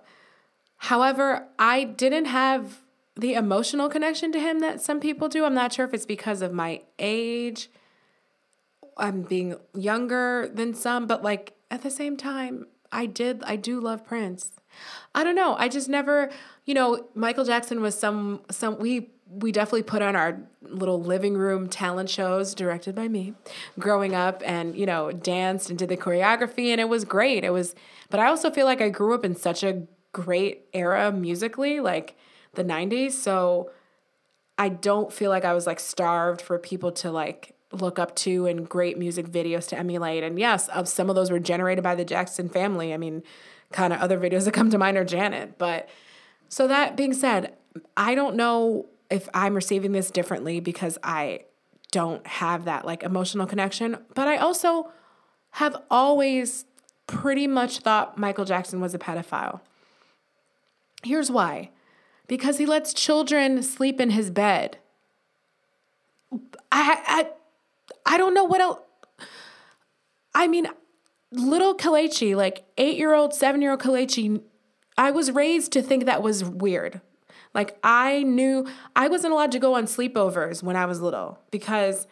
However, 0.76 1.46
I 1.58 1.84
didn't 1.84 2.26
have 2.26 2.80
the 3.16 3.34
emotional 3.34 3.88
connection 3.88 4.32
to 4.32 4.40
him 4.40 4.60
that 4.60 4.80
some 4.80 5.00
people 5.00 5.28
do. 5.28 5.44
I'm 5.44 5.54
not 5.54 5.72
sure 5.72 5.84
if 5.84 5.92
it's 5.92 6.06
because 6.06 6.40
of 6.42 6.52
my 6.52 6.82
age 6.98 7.68
I'm 9.00 9.22
being 9.22 9.56
younger 9.74 10.50
than 10.52 10.74
some, 10.74 11.06
but 11.06 11.22
like 11.22 11.54
at 11.70 11.82
the 11.82 11.90
same 11.90 12.16
time, 12.16 12.66
I 12.92 13.06
did 13.06 13.42
I 13.44 13.56
do 13.56 13.80
love 13.80 14.04
Prince. 14.04 14.52
I 15.14 15.24
don't 15.24 15.34
know. 15.34 15.56
I 15.58 15.68
just 15.68 15.88
never, 15.88 16.30
you 16.64 16.74
know, 16.74 17.08
Michael 17.14 17.44
Jackson 17.44 17.80
was 17.80 17.98
some 17.98 18.42
some 18.50 18.78
we 18.78 19.10
we 19.32 19.52
definitely 19.52 19.82
put 19.82 20.02
on 20.02 20.16
our 20.16 20.40
little 20.62 21.00
living 21.00 21.36
room 21.36 21.68
talent 21.68 22.10
shows 22.10 22.54
directed 22.54 22.94
by 22.94 23.08
me 23.08 23.32
growing 23.78 24.14
up 24.14 24.42
and 24.44 24.76
you 24.76 24.84
know 24.84 25.12
danced 25.12 25.70
and 25.70 25.78
did 25.78 25.88
the 25.88 25.96
choreography 25.96 26.68
and 26.68 26.80
it 26.80 26.88
was 26.88 27.04
great 27.04 27.44
it 27.44 27.50
was 27.50 27.74
but 28.10 28.18
i 28.20 28.26
also 28.26 28.50
feel 28.50 28.66
like 28.66 28.80
i 28.80 28.88
grew 28.88 29.14
up 29.14 29.24
in 29.24 29.34
such 29.34 29.62
a 29.62 29.82
great 30.12 30.62
era 30.72 31.12
musically 31.12 31.80
like 31.80 32.16
the 32.54 32.64
90s 32.64 33.12
so 33.12 33.70
i 34.58 34.68
don't 34.68 35.12
feel 35.12 35.30
like 35.30 35.44
i 35.44 35.54
was 35.54 35.66
like 35.66 35.78
starved 35.78 36.42
for 36.42 36.58
people 36.58 36.90
to 36.90 37.10
like 37.10 37.54
look 37.72 37.98
up 37.98 38.14
to 38.16 38.46
and 38.46 38.68
great 38.68 38.98
music 38.98 39.28
videos 39.28 39.68
to 39.68 39.78
emulate. 39.78 40.24
And 40.24 40.38
yes, 40.38 40.68
of 40.68 40.88
some 40.88 41.08
of 41.08 41.16
those 41.16 41.30
were 41.30 41.38
generated 41.38 41.84
by 41.84 41.94
the 41.94 42.04
Jackson 42.04 42.48
family. 42.48 42.92
I 42.92 42.96
mean, 42.96 43.22
kind 43.72 43.92
of 43.92 44.00
other 44.00 44.18
videos 44.18 44.44
that 44.44 44.54
come 44.54 44.70
to 44.70 44.78
mind 44.78 44.96
are 44.96 45.04
Janet, 45.04 45.56
but 45.58 45.88
So, 46.48 46.66
that 46.66 46.96
being 46.96 47.12
said, 47.12 47.54
I 47.96 48.16
don't 48.16 48.34
know 48.34 48.86
if 49.10 49.28
I'm 49.34 49.54
receiving 49.54 49.92
this 49.92 50.10
differently 50.10 50.60
because 50.60 50.98
I 51.02 51.44
don't 51.90 52.26
have 52.26 52.64
that 52.64 52.84
like 52.84 53.02
emotional 53.02 53.46
connection, 53.46 53.98
but 54.14 54.28
I 54.28 54.36
also 54.36 54.92
have 55.52 55.76
always 55.90 56.64
pretty 57.06 57.46
much 57.46 57.80
thought 57.80 58.16
Michael 58.16 58.44
Jackson 58.44 58.80
was 58.80 58.94
a 58.94 58.98
pedophile. 58.98 59.60
Here's 61.02 61.30
why 61.30 61.70
because 62.30 62.58
he 62.58 62.66
lets 62.66 62.94
children 62.94 63.60
sleep 63.60 64.00
in 64.00 64.10
his 64.10 64.30
bed. 64.30 64.78
I, 66.32 66.38
I, 66.70 67.26
I 68.06 68.18
don't 68.18 68.34
know 68.34 68.44
what 68.44 68.60
else. 68.60 68.78
I 70.32 70.46
mean, 70.46 70.68
little 71.32 71.74
Kelechi, 71.74 72.36
like 72.36 72.62
eight 72.78 72.96
year 72.96 73.14
old, 73.14 73.34
seven 73.34 73.60
year 73.60 73.72
old 73.72 73.80
Kelechi, 73.80 74.40
I 74.96 75.10
was 75.10 75.32
raised 75.32 75.72
to 75.72 75.82
think 75.82 76.04
that 76.04 76.22
was 76.22 76.44
weird. 76.44 77.00
Like, 77.54 77.78
I 77.82 78.22
knew 78.22 78.66
I 78.94 79.08
wasn't 79.08 79.32
allowed 79.32 79.52
to 79.52 79.58
go 79.58 79.74
on 79.74 79.86
sleepovers 79.86 80.62
when 80.62 80.76
I 80.76 80.86
was 80.86 81.00
little 81.00 81.38
because 81.50 82.06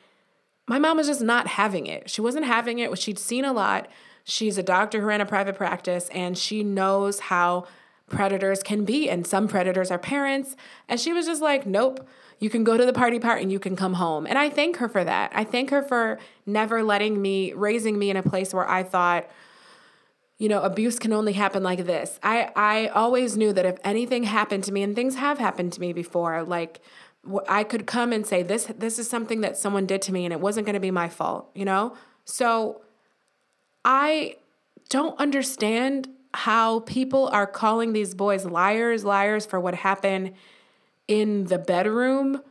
my 0.66 0.78
mom 0.78 0.97
was 0.97 1.07
just 1.07 1.22
not 1.22 1.47
having 1.47 1.86
it. 1.86 2.11
She 2.11 2.20
wasn't 2.20 2.45
having 2.45 2.78
it. 2.78 2.97
She'd 2.99 3.18
seen 3.18 3.45
a 3.45 3.53
lot. 3.53 3.89
She's 4.24 4.59
a 4.59 4.62
doctor 4.62 5.01
who 5.01 5.07
ran 5.07 5.20
a 5.20 5.26
private 5.26 5.57
practice 5.57 6.09
and 6.11 6.36
she 6.36 6.62
knows 6.62 7.20
how 7.20 7.66
predators 8.09 8.62
can 8.62 8.84
be. 8.84 9.09
And 9.09 9.26
some 9.26 9.49
predators 9.49 9.91
are 9.91 9.99
parents. 9.99 10.57
And 10.89 11.01
she 11.01 11.12
was 11.12 11.26
just 11.26 11.41
like, 11.41 11.66
nope, 11.66 12.07
you 12.39 12.51
can 12.51 12.64
go 12.64 12.76
to 12.76 12.84
the 12.84 12.93
party 12.93 13.18
part 13.18 13.41
and 13.41 13.51
you 13.51 13.59
can 13.59 13.76
come 13.76 13.95
home. 13.95 14.26
And 14.26 14.39
I 14.39 14.51
thank 14.51 14.76
her 14.76 14.89
for 14.89 15.05
that. 15.05 15.30
I 15.34 15.45
thank 15.45 15.70
her 15.70 15.82
for 15.82 16.18
never 16.45 16.82
letting 16.82 17.20
me, 17.20 17.53
raising 17.53 17.99
me 17.99 18.11
in 18.11 18.16
a 18.16 18.22
place 18.22 18.53
where 18.53 18.68
I 18.68 18.82
thought, 18.82 19.28
you 20.39 20.49
know, 20.49 20.62
abuse 20.62 20.99
can 20.99 21.12
only 21.12 21.32
happen 21.32 21.62
like 21.62 21.84
this. 21.84 22.18
I, 22.22 22.51
I 22.55 22.86
always 22.89 23.36
knew 23.36 23.53
that 23.53 23.66
if 23.66 23.76
anything 23.82 24.22
happened 24.22 24.64
to 24.64 24.72
me, 24.72 24.82
and 24.82 24.95
things 24.95 25.16
have 25.16 25.39
happened 25.39 25.72
to 25.74 25.80
me 25.80 25.93
before, 25.93 26.45
like 26.45 26.80
I 27.49 27.64
could 27.64 27.86
come 27.86 28.12
and 28.12 28.24
say, 28.24 28.43
this, 28.43 28.66
this 28.66 28.99
is 28.99 29.11
something 29.11 29.41
that 29.41 29.57
someone 29.57 29.84
did 29.84 30.01
to 30.03 30.12
me 30.12 30.24
and 30.24 30.32
it 30.32 30.41
wasn't 30.41 30.66
going 30.66 30.74
to 30.74 30.80
be 30.80 30.93
my 30.93 31.09
fault, 31.09 31.51
you 31.55 31.64
know? 31.64 31.97
So 32.24 32.82
I 33.84 34.36
don't 34.89 35.18
understand 35.18 36.09
how 36.32 36.80
people 36.80 37.28
are 37.28 37.47
calling 37.47 37.93
these 37.93 38.14
boys 38.14 38.45
liars, 38.45 39.05
liars 39.05 39.45
for 39.45 39.59
what 39.59 39.74
happened 39.74 40.34
in 41.09 41.45
the 41.45 41.59
bedroom 41.59 42.43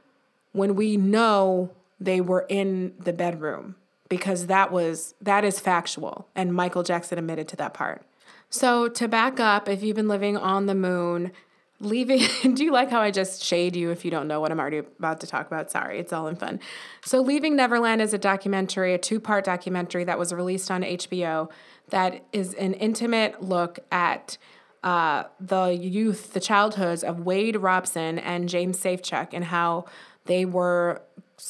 when 0.52 0.76
we 0.76 0.98
know 0.98 1.72
they 2.00 2.20
were 2.20 2.46
in 2.50 2.94
the 3.00 3.14
bedroom 3.14 3.76
because 4.10 4.48
that 4.48 4.72
was 4.72 5.16
that 5.22 5.44
is 5.44 5.60
factual 5.60 6.28
and 6.36 6.54
Michael 6.54 6.84
Jackson 6.84 7.18
admitted 7.18 7.48
to 7.50 7.56
that 7.58 7.74
part. 7.74 8.04
So 8.50 8.88
to 8.88 9.08
back 9.08 9.40
up, 9.40 9.68
if 9.68 9.84
you've 9.84 9.96
been 9.96 10.08
living 10.08 10.38
on 10.38 10.68
the 10.68 10.76
moon, 10.76 11.32
leaving 11.80 12.22
do 12.56 12.64
you 12.64 12.72
like 12.72 12.90
how 12.90 13.02
I 13.02 13.12
just 13.12 13.44
shade 13.44 13.76
you 13.76 13.92
if 13.92 14.06
you 14.06 14.12
don't 14.12 14.28
know 14.28 14.40
what 14.40 14.52
I'm 14.52 14.60
already 14.60 14.80
about 14.80 15.20
to 15.22 15.28
talk 15.28 15.48
about? 15.48 15.70
Sorry, 15.70 16.00
it's 16.00 16.14
all 16.14 16.28
in 16.28 16.36
fun. 16.36 16.60
So 17.04 17.22
Leaving 17.22 17.56
Neverland 17.56 18.02
is 18.02 18.14
a 18.14 18.18
documentary, 18.18 18.94
a 18.94 18.98
two-part 18.98 19.46
documentary 19.46 20.04
that 20.06 20.18
was 20.18 20.34
released 20.34 20.72
on 20.72 20.84
HBO 20.84 21.50
that 21.90 22.26
is 22.34 22.54
an 22.56 22.74
intimate 22.74 23.42
look 23.42 23.80
at 23.92 24.38
uh, 24.84 25.24
the 25.40 25.70
youth, 25.70 26.34
the 26.34 26.40
childhoods 26.40 27.04
of 27.04 27.26
Wade 27.26 27.58
Robson 27.58 28.20
and 28.20 28.48
James 28.48 28.80
Safechuck, 28.80 29.30
and 29.34 29.46
how 29.46 29.86
they 30.26 30.46
were, 30.46 31.02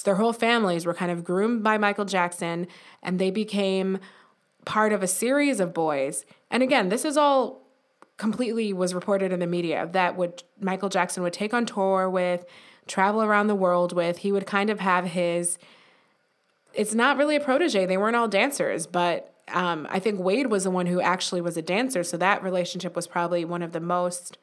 their 0.04 0.16
whole 0.16 0.34
families 0.34 0.86
were 0.86 0.94
kind 0.94 1.12
of 1.12 1.24
groomed 1.24 1.64
by 1.64 1.78
Michael 1.78 2.06
Jackson, 2.06 2.68
and 3.02 3.20
they 3.20 3.32
became 3.32 4.00
part 4.66 4.92
of 4.92 5.02
a 5.02 5.08
series 5.08 5.60
of 5.60 5.74
boys. 5.74 6.26
And 6.52 6.62
again, 6.62 6.90
this 6.90 7.06
is 7.06 7.18
all 7.18 7.62
completely 8.18 8.74
was 8.74 8.94
reported 8.94 9.32
in 9.32 9.40
the 9.40 9.48
media 9.48 9.88
that 9.94 10.18
would 10.18 10.44
Michael 10.60 10.90
Jackson 10.90 11.24
would 11.24 11.34
take 11.34 11.54
on 11.54 11.66
tour 11.66 12.10
with, 12.10 12.46
travel 12.88 13.22
around 13.22 13.48
the 13.48 13.56
world 13.56 13.94
with. 13.94 14.20
He 14.20 14.32
would 14.32 14.46
kind 14.46 14.70
of 14.70 14.80
have 14.80 15.06
his. 15.06 15.58
It's 16.74 16.94
not 16.94 17.18
really 17.18 17.36
a 17.36 17.40
protege. 17.40 17.86
They 17.86 17.98
weren't 17.98 18.16
all 18.16 18.28
dancers, 18.28 18.86
but 18.86 19.34
um, 19.48 19.88
I 19.90 20.00
think 20.00 20.20
Wade 20.20 20.48
was 20.48 20.66
the 20.66 20.72
one 20.72 20.86
who 20.86 21.00
actually 21.00 21.42
was 21.42 21.56
a 21.56 21.62
dancer, 21.62 22.04
so 22.04 22.18
that 22.18 22.44
relationship 22.44 22.96
was 22.96 23.08
probably 23.08 23.46
one 23.46 23.62
of 23.62 23.72
the 23.72 23.80
most 23.80 24.38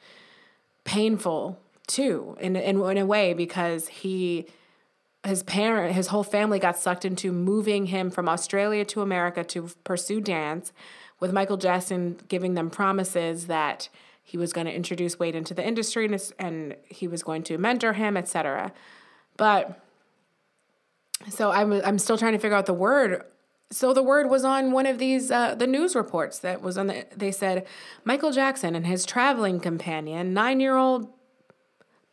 painful 0.85 1.59
too, 1.87 2.37
in 2.41 2.57
in, 2.57 2.81
in 2.81 2.99
a 2.99 3.07
way 3.07 3.35
because 3.35 3.89
he 3.89 4.47
his 5.25 5.43
parent 5.43 5.95
his 5.95 6.09
whole 6.09 6.23
family 6.23 6.59
got 6.59 6.77
sucked 6.77 7.05
into 7.05 7.33
moving 7.33 7.87
him 7.87 8.11
from 8.11 8.29
Australia 8.29 8.85
to 8.85 9.01
America 9.01 9.43
to 9.45 9.71
pursue 9.83 10.21
dance, 10.21 10.73
with 11.21 11.33
Michael 11.33 11.57
Jackson 11.57 12.19
giving 12.29 12.55
them 12.55 12.71
promises 12.71 13.47
that 13.47 13.89
he 14.23 14.37
was 14.37 14.53
going 14.53 14.67
to 14.67 14.75
introduce 14.75 15.19
Wade 15.19 15.35
into 15.35 15.55
the 15.55 15.67
industry 15.67 16.07
and, 16.07 16.33
and 16.39 16.77
he 16.89 17.07
was 17.07 17.23
going 17.23 17.43
to 17.45 17.59
mentor 17.59 17.93
him, 17.93 18.17
etc. 18.17 18.73
But 19.37 19.81
so 21.29 21.51
I'm 21.51 21.73
I'm 21.73 21.99
still 21.99 22.19
trying 22.19 22.33
to 22.33 22.39
figure 22.39 22.57
out 22.57 22.67
the 22.67 22.75
word. 22.75 23.25
So 23.71 23.93
the 23.93 24.03
word 24.03 24.29
was 24.29 24.45
on 24.45 24.73
one 24.73 24.87
of 24.87 24.99
these 24.99 25.31
uh, 25.31 25.55
the 25.55 25.67
news 25.67 25.95
reports 25.95 26.39
that 26.41 26.63
was 26.63 26.77
on 26.79 26.89
the 26.89 27.07
they 27.17 27.33
said 27.33 27.67
michael 28.05 28.31
jackson 28.31 28.77
and 28.77 28.87
his 28.87 29.05
traveling 29.05 29.59
companion 29.59 30.33
nine-year-old 30.35 31.09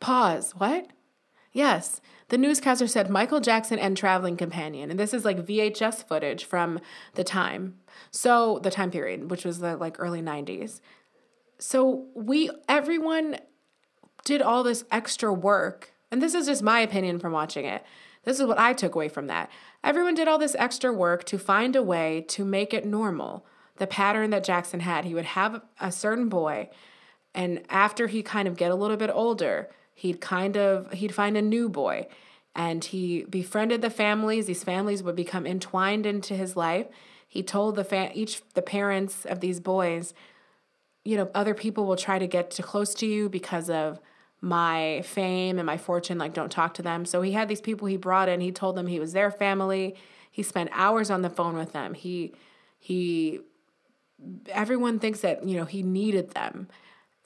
pause. 0.00 0.52
What 0.56 0.88
yes. 1.52 2.00
The 2.28 2.38
newscaster 2.38 2.86
said 2.86 3.10
michael 3.10 3.40
jackson 3.40 3.78
and 3.78 3.94
traveling 3.96 4.36
companion 4.36 4.90
and 4.90 4.98
this 4.98 5.12
is 5.12 5.24
like 5.24 5.46
vhs 5.46 6.06
footage 6.06 6.44
from 6.44 6.80
the 7.14 7.24
time. 7.24 7.78
So 8.10 8.58
the 8.62 8.70
time 8.70 8.90
period 8.90 9.30
which 9.30 9.44
was 9.44 9.58
the 9.58 9.76
like 9.76 9.96
early 9.98 10.22
90s 10.22 10.80
so 11.58 12.06
we 12.14 12.50
everyone 12.68 13.36
did 14.24 14.42
all 14.42 14.62
this 14.62 14.84
extra 14.90 15.32
work 15.32 15.92
and 16.10 16.20
this 16.20 16.34
is 16.34 16.46
just 16.46 16.62
my 16.62 16.80
opinion 16.80 17.18
from 17.18 17.32
watching 17.32 17.64
it. 17.64 17.84
This 18.24 18.38
is 18.38 18.46
what 18.46 18.58
i 18.58 18.72
took 18.72 18.94
away 18.94 19.08
from 19.08 19.26
that. 19.28 19.50
Everyone 19.82 20.14
did 20.14 20.28
all 20.28 20.38
this 20.38 20.54
extra 20.58 20.92
work 20.92 21.24
to 21.24 21.38
find 21.38 21.74
a 21.74 21.82
way 21.82 22.24
to 22.28 22.44
make 22.44 22.72
it 22.72 22.84
normal. 22.84 23.46
The 23.78 23.86
pattern 23.86 24.30
that 24.30 24.44
Jackson 24.44 24.80
had, 24.80 25.04
he 25.04 25.14
would 25.14 25.24
have 25.24 25.62
a 25.80 25.90
certain 25.90 26.28
boy, 26.28 26.68
and 27.34 27.62
after 27.68 28.06
he 28.06 28.22
kind 28.22 28.46
of 28.46 28.56
get 28.56 28.70
a 28.70 28.76
little 28.76 28.98
bit 28.98 29.10
older, 29.12 29.70
he'd 29.94 30.20
kind 30.20 30.56
of 30.56 30.92
he'd 30.92 31.14
find 31.14 31.36
a 31.36 31.42
new 31.42 31.68
boy, 31.68 32.06
and 32.54 32.84
he 32.84 33.24
befriended 33.24 33.82
the 33.82 33.90
families. 33.90 34.46
These 34.46 34.64
families 34.64 35.02
would 35.02 35.16
become 35.16 35.46
entwined 35.46 36.06
into 36.06 36.34
his 36.34 36.56
life. 36.56 36.86
He 37.26 37.42
told 37.42 37.76
the 37.76 37.84
fa- 37.84 38.10
each 38.14 38.42
the 38.54 38.62
parents 38.62 39.24
of 39.24 39.40
these 39.40 39.60
boys, 39.60 40.12
you 41.04 41.16
know, 41.16 41.30
other 41.34 41.54
people 41.54 41.86
will 41.86 41.96
try 41.96 42.18
to 42.18 42.26
get 42.26 42.50
too 42.50 42.62
close 42.62 42.94
to 42.96 43.06
you 43.06 43.28
because 43.28 43.70
of 43.70 44.00
my 44.40 45.02
fame 45.04 45.58
and 45.58 45.66
my 45.66 45.78
fortune 45.78 46.18
like 46.18 46.34
don't 46.34 46.50
talk 46.50 46.74
to 46.74 46.82
them. 46.82 47.04
So 47.04 47.22
he 47.22 47.32
had 47.32 47.48
these 47.48 47.60
people 47.60 47.86
he 47.86 47.96
brought 47.96 48.28
in. 48.28 48.40
He 48.40 48.52
told 48.52 48.76
them 48.76 48.88
he 48.88 49.00
was 49.00 49.12
their 49.12 49.30
family. 49.30 49.94
He 50.30 50.42
spent 50.42 50.70
hours 50.72 51.10
on 51.10 51.22
the 51.22 51.30
phone 51.30 51.56
with 51.56 51.72
them. 51.72 51.94
He 51.94 52.34
he 52.78 53.40
everyone 54.48 54.98
thinks 54.98 55.20
that 55.20 55.46
you 55.46 55.56
know 55.56 55.64
he 55.64 55.82
needed 55.82 56.30
them 56.30 56.68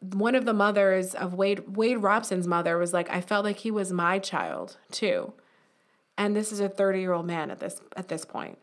one 0.01 0.35
of 0.35 0.45
the 0.45 0.53
mothers 0.53 1.15
of 1.15 1.35
wade 1.35 1.77
wade 1.77 1.99
robson's 1.99 2.47
mother 2.47 2.77
was 2.77 2.93
like 2.93 3.11
i 3.11 3.21
felt 3.21 3.45
like 3.45 3.59
he 3.59 3.71
was 3.71 3.93
my 3.93 4.19
child 4.19 4.77
too 4.91 5.33
and 6.19 6.37
this 6.37 6.53
is 6.53 6.61
a 6.61 6.69
30 6.69 7.01
year 7.01 7.13
old 7.13 7.27
man 7.27 7.51
at 7.51 7.61
this 7.61 7.81
at 7.97 8.09
this 8.09 8.25
point 8.25 8.59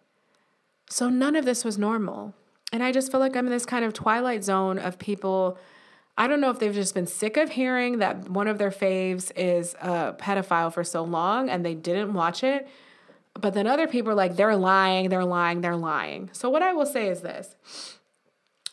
so 0.89 1.09
none 1.09 1.35
of 1.35 1.45
this 1.45 1.65
was 1.65 1.77
normal 1.77 2.33
and 2.71 2.83
i 2.83 2.91
just 2.91 3.11
feel 3.11 3.19
like 3.19 3.35
i'm 3.35 3.47
in 3.47 3.51
this 3.51 3.65
kind 3.65 3.83
of 3.83 3.93
twilight 3.93 4.43
zone 4.43 4.77
of 4.77 4.99
people 4.99 5.57
I 6.17 6.27
don't 6.27 6.41
know 6.41 6.51
if 6.51 6.59
they've 6.59 6.73
just 6.73 6.93
been 6.93 7.07
sick 7.07 7.37
of 7.37 7.49
hearing 7.49 7.97
that 7.97 8.29
one 8.29 8.47
of 8.47 8.59
their 8.59 8.69
faves 8.69 9.31
is 9.35 9.73
a 9.81 10.13
pedophile 10.13 10.71
for 10.71 10.83
so 10.83 11.03
long 11.03 11.49
and 11.49 11.65
they 11.65 11.73
didn't 11.73 12.13
watch 12.13 12.43
it. 12.43 12.67
But 13.33 13.55
then 13.55 13.65
other 13.65 13.87
people 13.87 14.11
are 14.11 14.15
like, 14.15 14.35
they're 14.35 14.55
lying, 14.55 15.09
they're 15.09 15.25
lying, 15.25 15.61
they're 15.61 15.75
lying. 15.75 16.29
So, 16.33 16.51
what 16.51 16.61
I 16.61 16.73
will 16.73 16.85
say 16.85 17.07
is 17.07 17.21
this, 17.21 17.55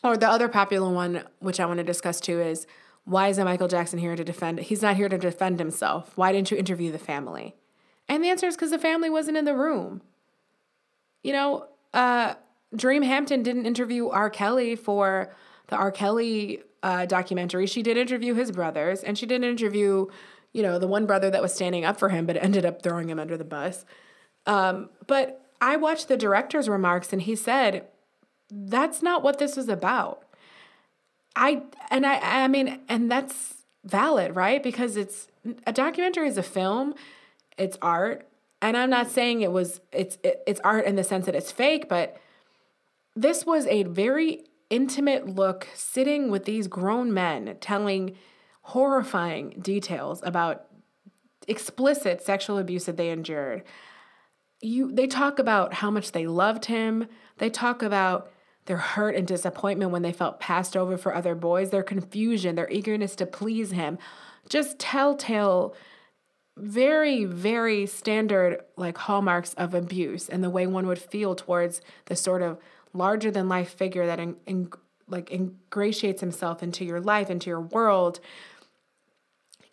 or 0.03 0.17
the 0.17 0.29
other 0.29 0.47
popular 0.47 0.91
one, 0.91 1.23
which 1.39 1.59
I 1.59 1.65
want 1.65 1.77
to 1.77 1.83
discuss 1.83 2.19
too, 2.19 2.41
is 2.41 2.67
why 3.03 3.29
isn't 3.29 3.43
Michael 3.43 3.67
Jackson 3.67 3.99
here 3.99 4.15
to 4.15 4.23
defend? 4.23 4.59
He's 4.59 4.81
not 4.81 4.95
here 4.95 5.09
to 5.09 5.17
defend 5.17 5.59
himself. 5.59 6.11
Why 6.15 6.31
didn't 6.31 6.51
you 6.51 6.57
interview 6.57 6.91
the 6.91 6.99
family? 6.99 7.55
And 8.07 8.23
the 8.23 8.29
answer 8.29 8.47
is 8.47 8.55
because 8.55 8.71
the 8.71 8.79
family 8.79 9.09
wasn't 9.09 9.37
in 9.37 9.45
the 9.45 9.55
room. 9.55 10.01
You 11.23 11.33
know, 11.33 11.67
uh, 11.93 12.35
Dream 12.75 13.03
Hampton 13.03 13.43
didn't 13.43 13.65
interview 13.65 14.09
R. 14.09 14.29
Kelly 14.29 14.75
for 14.75 15.33
the 15.67 15.75
R. 15.77 15.91
Kelly 15.91 16.61
uh, 16.83 17.05
documentary, 17.05 17.67
she 17.67 17.83
did 17.83 17.97
interview 17.97 18.33
his 18.33 18.51
brothers, 18.51 19.03
and 19.03 19.17
she 19.17 19.25
did 19.25 19.43
interview, 19.43 20.07
you 20.53 20.63
know, 20.63 20.79
the 20.79 20.87
one 20.87 21.05
brother 21.05 21.29
that 21.29 21.41
was 21.41 21.53
standing 21.53 21.85
up 21.85 21.97
for 21.97 22.09
him, 22.09 22.25
but 22.25 22.37
ended 22.37 22.65
up 22.65 22.81
throwing 22.81 23.09
him 23.09 23.19
under 23.19 23.37
the 23.37 23.43
bus. 23.43 23.85
Um, 24.45 24.89
but 25.07 25.49
I 25.59 25.75
watched 25.75 26.07
the 26.07 26.17
director's 26.17 26.67
remarks, 26.67 27.13
and 27.13 27.21
he 27.21 27.35
said, 27.35 27.87
"That's 28.51 29.01
not 29.01 29.23
what 29.23 29.39
this 29.39 29.55
was 29.55 29.69
about." 29.69 30.23
I 31.35 31.63
and 31.89 32.05
I 32.05 32.43
I 32.43 32.47
mean, 32.47 32.81
and 32.89 33.09
that's 33.09 33.63
valid, 33.83 34.35
right? 34.35 34.61
Because 34.61 34.97
it's 34.97 35.27
a 35.65 35.73
documentary 35.73 36.27
is 36.27 36.37
a 36.37 36.43
film, 36.43 36.93
it's 37.57 37.77
art, 37.81 38.27
and 38.61 38.77
I'm 38.77 38.89
not 38.89 39.09
saying 39.09 39.41
it 39.41 39.51
was 39.51 39.81
it's 39.91 40.17
it, 40.23 40.43
it's 40.45 40.59
art 40.61 40.85
in 40.85 40.95
the 40.95 41.03
sense 41.03 41.25
that 41.25 41.35
it's 41.35 41.51
fake, 41.51 41.89
but 41.89 42.17
this 43.15 43.45
was 43.45 43.65
a 43.67 43.83
very 43.83 44.45
intimate 44.69 45.27
look 45.27 45.67
sitting 45.73 46.31
with 46.31 46.45
these 46.45 46.67
grown 46.67 47.13
men 47.13 47.57
telling 47.59 48.15
horrifying 48.63 49.49
details 49.61 50.21
about 50.23 50.65
explicit 51.47 52.21
sexual 52.21 52.57
abuse 52.57 52.85
that 52.85 52.97
they 52.97 53.09
endured. 53.09 53.63
You 54.61 54.91
they 54.91 55.07
talk 55.07 55.39
about 55.39 55.73
how 55.75 55.89
much 55.89 56.11
they 56.11 56.27
loved 56.27 56.65
him. 56.65 57.07
They 57.39 57.49
talk 57.49 57.81
about 57.81 58.31
their 58.65 58.77
hurt 58.77 59.15
and 59.15 59.27
disappointment 59.27 59.91
when 59.91 60.01
they 60.01 60.13
felt 60.13 60.39
passed 60.39 60.77
over 60.77 60.97
for 60.97 61.15
other 61.15 61.35
boys, 61.35 61.69
their 61.69 61.83
confusion, 61.83 62.55
their 62.55 62.69
eagerness 62.69 63.15
to 63.15 63.25
please 63.25 63.71
him. 63.71 63.97
Just 64.49 64.79
telltale 64.79 65.75
very 66.57 67.23
very 67.23 67.85
standard 67.85 68.61
like 68.75 68.97
hallmarks 68.97 69.53
of 69.53 69.73
abuse 69.73 70.27
and 70.27 70.43
the 70.43 70.49
way 70.49 70.67
one 70.67 70.85
would 70.85 70.99
feel 70.99 71.33
towards 71.33 71.81
the 72.05 72.15
sort 72.15 72.41
of 72.41 72.57
larger 72.93 73.31
than 73.31 73.47
life 73.47 73.73
figure 73.73 74.05
that 74.05 74.19
in, 74.19 74.35
in, 74.45 74.69
like 75.07 75.31
ingratiates 75.31 76.19
himself 76.19 76.61
into 76.61 76.83
your 76.83 76.99
life 76.99 77.29
into 77.29 77.49
your 77.49 77.61
world 77.61 78.19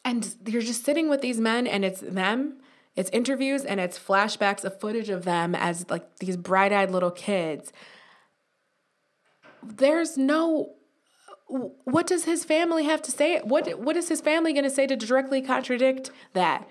and 0.05 0.37
you're 0.47 0.63
just 0.63 0.85
sitting 0.85 1.09
with 1.09 1.21
these 1.21 1.41
men 1.41 1.67
and 1.67 1.85
it's 1.85 2.01
them 2.01 2.59
it's 2.95 3.11
interviews 3.11 3.65
and 3.65 3.81
it's 3.81 3.99
flashbacks 3.99 4.65
of 4.65 4.79
footage 4.81 5.09
of 5.09 5.25
them 5.25 5.57
as 5.57 5.85
like 5.91 6.19
these 6.19 6.37
bright-eyed 6.37 6.93
little 6.93 7.11
kids 7.11 7.73
there's 9.63 10.17
no 10.17 10.75
what 11.49 12.07
does 12.07 12.25
his 12.25 12.45
family 12.45 12.85
have 12.85 13.01
to 13.03 13.11
say? 13.11 13.41
What 13.41 13.81
what 13.81 13.97
is 13.97 14.09
his 14.09 14.21
family 14.21 14.53
going 14.53 14.65
to 14.65 14.71
say 14.71 14.87
to 14.87 14.97
directly 14.97 15.41
contradict 15.41 16.11
that? 16.35 16.69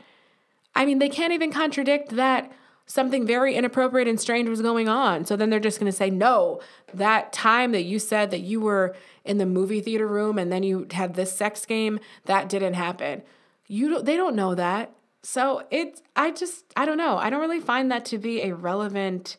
I 0.75 0.85
mean 0.85 0.99
they 0.99 1.09
can't 1.09 1.33
even 1.33 1.51
contradict 1.51 2.09
that 2.15 2.51
something 2.85 3.27
very 3.27 3.53
inappropriate 3.53 4.07
and 4.07 4.19
strange 4.19 4.47
was 4.47 4.61
going 4.61 4.87
on. 4.87 5.25
So 5.25 5.35
then 5.35 5.49
they're 5.49 5.59
just 5.59 5.79
going 5.79 5.91
to 5.91 5.97
say 5.97 6.09
no 6.09 6.61
that 6.93 7.33
time 7.33 7.73
that 7.73 7.83
you 7.83 7.99
said 7.99 8.31
that 8.31 8.39
you 8.39 8.61
were 8.61 8.95
in 9.25 9.39
the 9.39 9.45
movie 9.45 9.81
theater 9.81 10.07
room 10.07 10.39
and 10.39 10.51
then 10.51 10.63
you 10.63 10.87
had 10.91 11.15
this 11.15 11.35
sex 11.35 11.65
game 11.65 11.99
that 12.25 12.47
didn't 12.47 12.75
happen. 12.75 13.23
You 13.67 13.89
don't, 13.89 14.05
they 14.05 14.15
don't 14.15 14.35
know 14.35 14.55
that. 14.55 14.93
So 15.23 15.63
it's 15.71 16.01
i 16.15 16.31
just 16.31 16.63
i 16.77 16.85
don't 16.85 16.97
know. 16.97 17.17
I 17.17 17.29
don't 17.29 17.41
really 17.41 17.59
find 17.59 17.91
that 17.91 18.05
to 18.05 18.17
be 18.17 18.43
a 18.43 18.55
relevant 18.55 19.35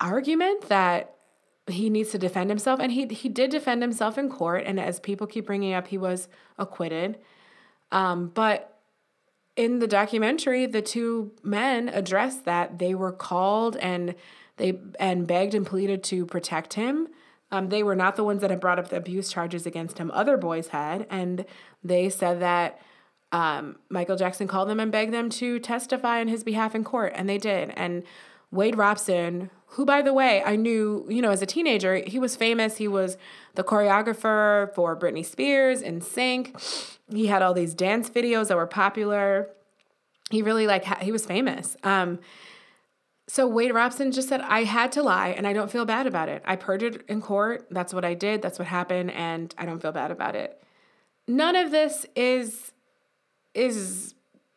argument 0.00 0.68
that 0.68 1.15
he 1.68 1.90
needs 1.90 2.10
to 2.10 2.18
defend 2.18 2.50
himself 2.50 2.78
and 2.80 2.92
he 2.92 3.06
he 3.06 3.28
did 3.28 3.50
defend 3.50 3.82
himself 3.82 4.16
in 4.16 4.28
court 4.28 4.62
and 4.64 4.78
as 4.78 5.00
people 5.00 5.26
keep 5.26 5.46
bringing 5.46 5.74
up 5.74 5.88
he 5.88 5.98
was 5.98 6.28
acquitted. 6.58 7.18
Um, 7.90 8.28
but 8.28 8.78
in 9.56 9.80
the 9.80 9.86
documentary 9.86 10.66
the 10.66 10.82
two 10.82 11.32
men 11.42 11.88
addressed 11.88 12.44
that 12.44 12.78
they 12.78 12.94
were 12.94 13.12
called 13.12 13.76
and 13.78 14.14
they 14.58 14.78
and 15.00 15.26
begged 15.26 15.54
and 15.54 15.66
pleaded 15.66 16.02
to 16.04 16.24
protect 16.24 16.74
him. 16.74 17.08
Um, 17.50 17.68
they 17.68 17.82
were 17.82 17.96
not 17.96 18.16
the 18.16 18.24
ones 18.24 18.40
that 18.40 18.50
had 18.50 18.60
brought 18.60 18.78
up 18.78 18.88
the 18.88 18.96
abuse 18.96 19.30
charges 19.30 19.66
against 19.66 19.98
him. 19.98 20.10
Other 20.12 20.36
boys 20.36 20.68
had 20.68 21.06
and 21.10 21.44
they 21.82 22.08
said 22.10 22.40
that 22.40 22.80
um, 23.32 23.76
michael 23.90 24.14
jackson 24.14 24.46
called 24.46 24.68
them 24.68 24.78
and 24.78 24.92
begged 24.92 25.12
them 25.12 25.28
to 25.28 25.58
testify 25.58 26.20
on 26.20 26.28
his 26.28 26.44
behalf 26.44 26.76
in 26.76 26.84
court 26.84 27.12
and 27.16 27.28
they 27.28 27.38
did. 27.38 27.72
And 27.76 28.04
wade 28.50 28.76
robson 28.76 29.50
who, 29.70 29.84
by 29.84 30.00
the 30.00 30.14
way, 30.14 30.42
I 30.42 30.56
knew, 30.56 31.04
you 31.08 31.20
know, 31.20 31.30
as 31.30 31.42
a 31.42 31.46
teenager, 31.46 31.96
he 31.96 32.18
was 32.18 32.34
famous. 32.34 32.78
He 32.78 32.88
was 32.88 33.18
the 33.56 33.64
choreographer 33.64 34.74
for 34.74 34.96
Britney 34.96 35.24
Spears 35.24 35.82
NSYNC. 35.82 36.98
He 37.12 37.26
had 37.26 37.42
all 37.42 37.52
these 37.52 37.74
dance 37.74 38.08
videos 38.08 38.48
that 38.48 38.56
were 38.56 38.66
popular. 38.66 39.50
He 40.30 40.40
really 40.40 40.66
like 40.66 40.86
he 41.02 41.12
was 41.12 41.26
famous. 41.26 41.76
Um, 41.82 42.20
so 43.28 43.46
Wade 43.46 43.74
Robson 43.74 44.12
just 44.12 44.28
said, 44.28 44.40
I 44.40 44.64
had 44.64 44.92
to 44.92 45.02
lie 45.02 45.28
and 45.28 45.46
I 45.46 45.52
don't 45.52 45.70
feel 45.70 45.84
bad 45.84 46.06
about 46.06 46.28
it. 46.28 46.42
I 46.46 46.56
perjured 46.56 47.04
in 47.08 47.20
court. 47.20 47.66
That's 47.70 47.92
what 47.92 48.04
I 48.04 48.14
did. 48.14 48.40
That's 48.40 48.58
what 48.58 48.68
happened. 48.68 49.10
And 49.10 49.54
I 49.58 49.66
don't 49.66 49.82
feel 49.82 49.92
bad 49.92 50.10
about 50.10 50.36
it. 50.36 50.62
None 51.28 51.56
of 51.56 51.70
this 51.70 52.06
is 52.14 52.72
is 53.52 54.14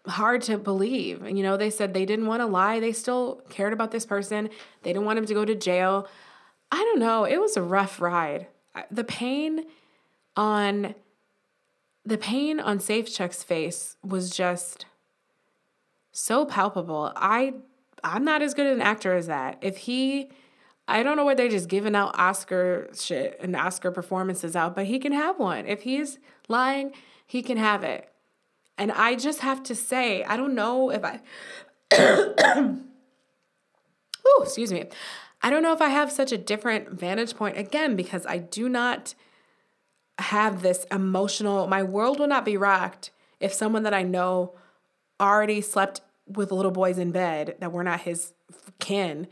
hard 0.07 0.41
to 0.43 0.57
believe. 0.57 1.27
You 1.27 1.43
know, 1.43 1.57
they 1.57 1.69
said 1.69 1.93
they 1.93 2.05
didn't 2.05 2.27
want 2.27 2.41
to 2.41 2.45
lie. 2.45 2.79
They 2.79 2.91
still 2.91 3.41
cared 3.49 3.73
about 3.73 3.91
this 3.91 4.05
person. 4.05 4.49
They 4.83 4.93
didn't 4.93 5.05
want 5.05 5.19
him 5.19 5.25
to 5.25 5.33
go 5.33 5.45
to 5.45 5.55
jail. 5.55 6.07
I 6.71 6.77
don't 6.77 6.99
know. 6.99 7.25
It 7.25 7.39
was 7.39 7.57
a 7.57 7.61
rough 7.61 7.99
ride. 7.99 8.47
The 8.91 9.03
pain 9.03 9.65
on 10.35 10.95
the 12.05 12.17
pain 12.17 12.59
on 12.59 12.79
Safechuck's 12.79 13.43
face 13.43 13.97
was 14.03 14.29
just 14.29 14.85
so 16.11 16.45
palpable. 16.45 17.11
I 17.15 17.53
I'm 18.03 18.23
not 18.23 18.41
as 18.41 18.53
good 18.53 18.67
an 18.67 18.81
actor 18.81 19.15
as 19.15 19.27
that. 19.27 19.57
If 19.61 19.77
he 19.77 20.29
I 20.87 21.03
don't 21.03 21.17
know 21.17 21.25
where 21.25 21.35
they're 21.35 21.49
just 21.49 21.69
giving 21.69 21.95
out 21.95 22.17
Oscar 22.17 22.89
shit 22.95 23.37
and 23.41 23.55
Oscar 23.55 23.91
performances 23.91 24.55
out, 24.55 24.75
but 24.75 24.85
he 24.85 24.97
can 24.97 25.11
have 25.11 25.37
one. 25.37 25.67
If 25.67 25.83
he's 25.83 26.17
lying, 26.47 26.93
he 27.27 27.43
can 27.43 27.57
have 27.57 27.83
it. 27.83 28.08
And 28.79 28.93
I 28.93 29.15
just 29.15 29.41
have 29.41 29.61
to 29.63 29.75
say, 29.75 30.23
I 30.23 30.37
don't 30.37 30.55
know 30.55 30.89
if 30.89 31.03
I. 31.03 31.19
oh, 31.91 32.79
excuse 34.41 34.71
me. 34.71 34.85
I 35.41 35.49
don't 35.49 35.61
know 35.61 35.73
if 35.73 35.81
I 35.81 35.89
have 35.89 36.11
such 36.11 36.31
a 36.31 36.37
different 36.37 36.89
vantage 36.91 37.35
point 37.35 37.57
again 37.57 37.97
because 37.97 38.25
I 38.25 38.37
do 38.37 38.69
not 38.69 39.13
have 40.17 40.61
this 40.61 40.85
emotional. 40.91 41.67
My 41.67 41.83
world 41.83 42.19
will 42.19 42.27
not 42.27 42.45
be 42.45 42.55
rocked 42.55 43.11
if 43.41 43.53
someone 43.53 43.83
that 43.83 43.93
I 43.93 44.03
know 44.03 44.53
already 45.19 45.59
slept 45.59 45.99
with 46.25 46.51
little 46.51 46.71
boys 46.71 46.97
in 46.97 47.11
bed 47.11 47.55
that 47.59 47.73
were 47.73 47.83
not 47.83 48.01
his 48.01 48.33
kin. 48.79 49.27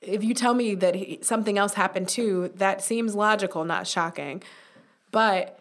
If 0.00 0.22
you 0.22 0.32
tell 0.32 0.54
me 0.54 0.76
that 0.76 0.94
he, 0.94 1.18
something 1.22 1.58
else 1.58 1.74
happened 1.74 2.08
too, 2.08 2.52
that 2.54 2.82
seems 2.82 3.16
logical, 3.16 3.64
not 3.64 3.88
shocking. 3.88 4.44
But 5.10 5.58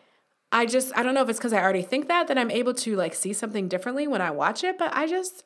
I 0.54 0.68
just 0.68 0.96
I 0.96 1.02
don't 1.02 1.16
know 1.16 1.24
if 1.24 1.30
it's 1.30 1.40
because 1.40 1.52
I 1.52 1.62
already 1.62 1.82
think 1.82 2.08
that 2.08 2.28
that 2.28 2.38
I'm 2.38 2.52
able 2.52 2.76
to 2.76 2.96
like 2.96 3.16
see 3.16 3.34
something 3.34 3.68
differently 3.68 4.08
when 4.08 4.22
I 4.22 4.30
watch 4.30 4.64
it, 4.64 4.78
but 4.78 4.96
I 4.96 5.08
just 5.08 5.44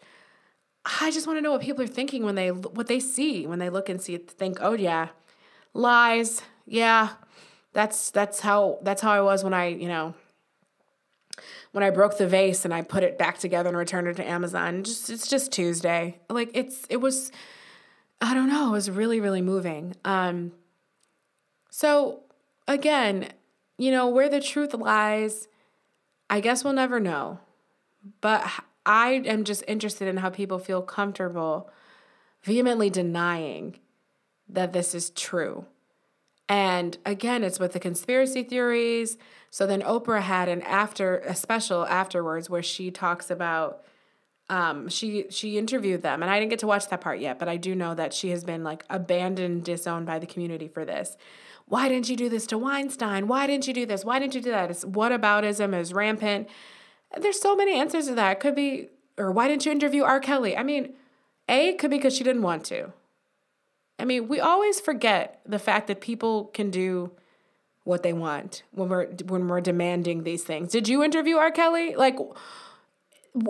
I 0.99 1.11
just 1.11 1.25
want 1.25 1.37
to 1.37 1.41
know 1.41 1.51
what 1.51 1.61
people 1.61 1.81
are 1.83 1.87
thinking 1.87 2.23
when 2.23 2.35
they 2.35 2.51
what 2.51 2.87
they 2.87 2.99
see 2.99 3.47
when 3.47 3.57
they 3.57 3.69
look 3.69 3.87
and 3.87 4.01
see 4.01 4.17
think, 4.17 4.57
oh 4.59 4.73
yeah, 4.73 5.07
lies, 5.73 6.41
yeah, 6.65 7.11
that's 7.71 8.11
that's 8.11 8.41
how 8.41 8.79
that's 8.83 9.01
how 9.01 9.11
I 9.11 9.21
was 9.21 9.45
when 9.45 9.53
I 9.53 9.67
you 9.67 9.87
know 9.87 10.13
when 11.71 11.85
I 11.85 11.89
broke 11.89 12.17
the 12.17 12.27
vase 12.27 12.65
and 12.65 12.73
I 12.73 12.81
put 12.81 13.03
it 13.03 13.17
back 13.17 13.37
together 13.37 13.69
and 13.69 13.77
returned 13.77 14.09
it 14.09 14.17
to 14.17 14.27
Amazon. 14.27 14.83
Just 14.83 15.09
it's 15.09 15.29
just 15.29 15.53
Tuesday. 15.53 16.19
Like 16.29 16.51
it's 16.53 16.85
it 16.89 16.97
was 16.97 17.31
I 18.19 18.33
don't 18.33 18.49
know, 18.49 18.69
it 18.69 18.71
was 18.71 18.91
really 18.91 19.21
really 19.21 19.41
moving. 19.41 19.95
Um 20.03 20.51
so 21.69 22.23
again, 22.67 23.29
you 23.77 23.91
know, 23.91 24.07
where 24.07 24.29
the 24.29 24.41
truth 24.41 24.73
lies, 24.73 25.47
I 26.29 26.39
guess 26.39 26.63
we'll 26.63 26.73
never 26.73 26.99
know. 26.99 27.39
But 28.21 28.49
I 28.85 29.21
am 29.25 29.43
just 29.43 29.63
interested 29.67 30.07
in 30.07 30.17
how 30.17 30.29
people 30.29 30.59
feel 30.59 30.81
comfortable 30.81 31.69
vehemently 32.43 32.89
denying 32.89 33.79
that 34.47 34.73
this 34.73 34.95
is 34.95 35.09
true. 35.09 35.65
And 36.49 36.97
again, 37.05 37.43
it's 37.43 37.59
with 37.59 37.73
the 37.73 37.79
conspiracy 37.79 38.43
theories. 38.43 39.17
So 39.49 39.67
then 39.67 39.81
Oprah 39.81 40.21
had 40.21 40.47
an 40.47 40.61
after 40.61 41.17
a 41.19 41.35
special 41.35 41.85
afterwards 41.85 42.49
where 42.49 42.63
she 42.63 42.89
talks 42.89 43.29
about 43.29 43.83
um, 44.49 44.87
she 44.87 45.25
she 45.29 45.57
interviewed 45.57 46.03
them 46.03 46.23
and 46.23 46.31
I 46.31 46.39
didn't 46.39 46.51
get 46.51 46.59
to 46.59 46.67
watch 46.67 46.87
that 46.87 47.01
part 47.01 47.19
yet, 47.19 47.37
but 47.37 47.49
I 47.49 47.57
do 47.57 47.75
know 47.75 47.93
that 47.95 48.13
she 48.13 48.29
has 48.29 48.45
been 48.45 48.63
like 48.63 48.85
abandoned, 48.89 49.65
disowned 49.65 50.05
by 50.05 50.19
the 50.19 50.25
community 50.25 50.69
for 50.69 50.85
this 50.85 51.17
why 51.67 51.89
didn't 51.89 52.09
you 52.09 52.15
do 52.15 52.29
this 52.29 52.47
to 52.47 52.57
Weinstein? 52.57 53.27
Why 53.27 53.45
didn't 53.45 53.67
you 53.67 53.73
do 53.73 53.85
this? 53.85 54.05
Why 54.05 54.19
didn't 54.19 54.35
you 54.35 54.41
do 54.41 54.51
that? 54.51 54.71
It's 54.71 54.85
whataboutism 54.85 55.77
is 55.77 55.93
rampant. 55.93 56.47
There's 57.19 57.41
so 57.41 57.55
many 57.55 57.77
answers 57.77 58.07
to 58.07 58.15
that. 58.15 58.37
It 58.37 58.39
could 58.39 58.55
be, 58.55 58.87
or 59.17 59.31
why 59.31 59.49
didn't 59.49 59.65
you 59.65 59.73
interview 59.73 60.03
R. 60.03 60.21
Kelly? 60.21 60.55
I 60.55 60.63
mean, 60.63 60.93
A, 61.49 61.73
could 61.73 61.91
be 61.91 61.97
because 61.97 62.15
she 62.15 62.23
didn't 62.23 62.41
want 62.41 62.63
to. 62.65 62.93
I 63.99 64.05
mean, 64.05 64.29
we 64.29 64.39
always 64.39 64.79
forget 64.79 65.41
the 65.45 65.59
fact 65.59 65.87
that 65.87 65.99
people 65.99 66.45
can 66.45 66.71
do 66.71 67.11
what 67.83 68.03
they 68.03 68.13
want 68.13 68.63
when 68.71 68.89
we're 68.89 69.07
when 69.25 69.47
we're 69.47 69.61
demanding 69.61 70.23
these 70.23 70.43
things. 70.43 70.71
Did 70.71 70.87
you 70.87 71.03
interview 71.03 71.37
R. 71.37 71.51
Kelly? 71.51 71.95
Like 71.95 72.17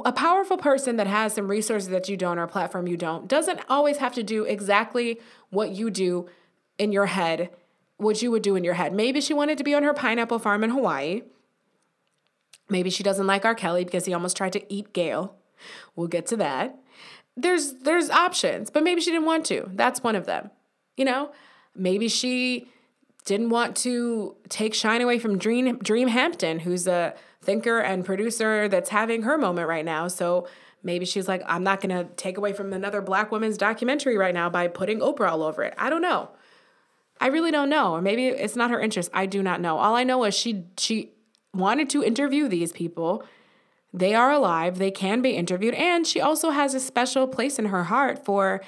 a 0.06 0.12
powerful 0.12 0.58
person 0.58 0.98
that 0.98 1.08
has 1.08 1.34
some 1.34 1.48
resources 1.48 1.90
that 1.90 2.10
you 2.10 2.18
don't 2.18 2.40
or 2.40 2.44
a 2.44 2.48
platform 2.48 2.88
you 2.88 2.98
don't 2.98 3.28
doesn't 3.28 3.60
always 3.70 3.98
have 3.98 4.14
to 4.14 4.24
do 4.24 4.44
exactly 4.44 5.20
what 5.50 5.72
you 5.72 5.90
do 5.90 6.30
in 6.78 6.92
your 6.92 7.08
head 7.08 7.50
what 7.98 8.22
you 8.22 8.32
would 8.32 8.44
do 8.44 8.56
in 8.56 8.64
your 8.64 8.76
head. 8.76 8.94
Maybe 8.94 9.22
she 9.22 9.34
wanted 9.34 9.58
to 9.58 9.64
be 9.64 9.74
on 9.74 9.84
her 9.84 9.94
pineapple 9.94 10.40
farm 10.40 10.64
in 10.64 10.70
Hawaii. 10.70 11.24
Maybe 12.70 12.90
she 12.90 13.04
doesn't 13.04 13.28
like 13.28 13.46
R. 13.46 13.56
Kelly 13.56 13.86
because 13.86 14.06
he 14.06 14.14
almost 14.14 14.38
tried 14.38 14.54
to 14.54 14.74
eat 14.74 14.94
Gayle. 14.94 15.36
We'll 15.96 16.08
get 16.08 16.26
to 16.28 16.38
that. 16.38 16.78
There's 17.36 17.74
there's 17.74 18.10
options, 18.10 18.70
but 18.70 18.84
maybe 18.84 19.02
she 19.02 19.12
didn't 19.12 19.26
want 19.26 19.46
to. 19.48 19.70
That's 19.74 20.04
one 20.04 20.16
of 20.16 20.26
them. 20.26 20.52
You 20.96 21.06
know, 21.06 21.32
maybe 21.76 22.08
she 22.08 22.68
didn't 23.26 23.50
want 23.50 23.76
to 23.78 24.36
take 24.50 24.74
shine 24.74 25.02
away 25.02 25.20
from 25.20 25.38
Dream 25.38 25.78
Dream 25.78 26.08
Hampton, 26.08 26.60
who's 26.60 26.88
a 26.88 27.14
thinker 27.42 27.80
and 27.80 28.04
producer 28.04 28.68
that's 28.68 28.90
having 28.90 29.22
her 29.24 29.38
moment 29.38 29.68
right 29.68 29.86
now. 29.86 30.08
So 30.08 30.48
maybe 30.84 31.06
she's 31.06 31.28
like, 31.28 31.44
I'm 31.46 31.64
not 31.64 31.80
gonna 31.80 32.06
take 32.16 32.38
away 32.38 32.54
from 32.54 32.74
another 32.74 33.02
black 33.02 33.32
woman's 33.32 33.58
documentary 33.58 34.18
right 34.18 34.34
now 34.34 34.50
by 34.50 34.68
putting 34.68 35.00
Oprah 35.00 35.30
all 35.30 35.44
over 35.44 35.64
it. 35.64 35.74
I 35.78 35.90
don't 35.90 36.02
know. 36.02 36.30
I 37.20 37.28
really 37.28 37.52
don't 37.52 37.70
know. 37.70 37.94
Or 37.94 38.02
maybe 38.02 38.28
it's 38.28 38.56
not 38.56 38.72
her 38.72 38.80
interest. 38.80 39.10
I 39.14 39.26
do 39.26 39.42
not 39.42 39.62
know. 39.62 39.78
All 39.78 39.96
I 39.96 40.04
know 40.04 40.24
is 40.24 40.36
she 40.36 40.66
she 40.78 41.14
wanted 41.54 41.90
to 41.92 42.04
interview 42.04 42.48
these 42.48 42.72
people. 42.72 43.24
They 43.94 44.14
are 44.14 44.32
alive, 44.32 44.78
they 44.78 44.92
can 44.92 45.22
be 45.22 45.32
interviewed, 45.32 45.74
and 45.74 46.06
she 46.06 46.20
also 46.20 46.52
has 46.52 46.76
a 46.76 46.80
special 46.80 47.26
place 47.28 47.58
in 47.58 47.66
her 47.66 47.86
heart 47.86 48.24
for 48.24 48.62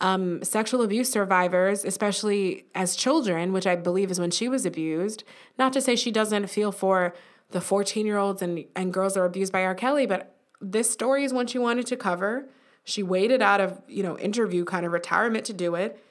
um, 0.00 0.42
sexual 0.42 0.82
abuse 0.82 1.10
survivors, 1.10 1.84
especially 1.84 2.64
as 2.74 2.96
children, 2.96 3.52
which 3.52 3.66
I 3.66 3.76
believe 3.76 4.10
is 4.10 4.18
when 4.18 4.30
she 4.30 4.48
was 4.48 4.64
abused. 4.64 5.24
Not 5.58 5.72
to 5.74 5.80
say 5.80 5.96
she 5.96 6.10
doesn't 6.10 6.48
feel 6.48 6.72
for 6.72 7.14
the 7.50 7.60
14 7.60 8.06
year 8.06 8.16
olds 8.16 8.42
and, 8.42 8.64
and 8.74 8.92
girls 8.92 9.14
that 9.14 9.20
are 9.20 9.26
abused 9.26 9.52
by 9.52 9.64
R. 9.64 9.74
Kelly, 9.74 10.06
but 10.06 10.36
this 10.60 10.90
story 10.90 11.24
is 11.24 11.32
one 11.32 11.46
she 11.46 11.58
wanted 11.58 11.86
to 11.88 11.96
cover. 11.96 12.48
She 12.84 13.02
waited 13.02 13.42
out 13.42 13.60
of, 13.60 13.82
you 13.88 14.02
know, 14.02 14.18
interview 14.18 14.64
kind 14.64 14.86
of 14.86 14.92
retirement 14.92 15.44
to 15.46 15.52
do 15.52 15.74
it. 15.74 16.02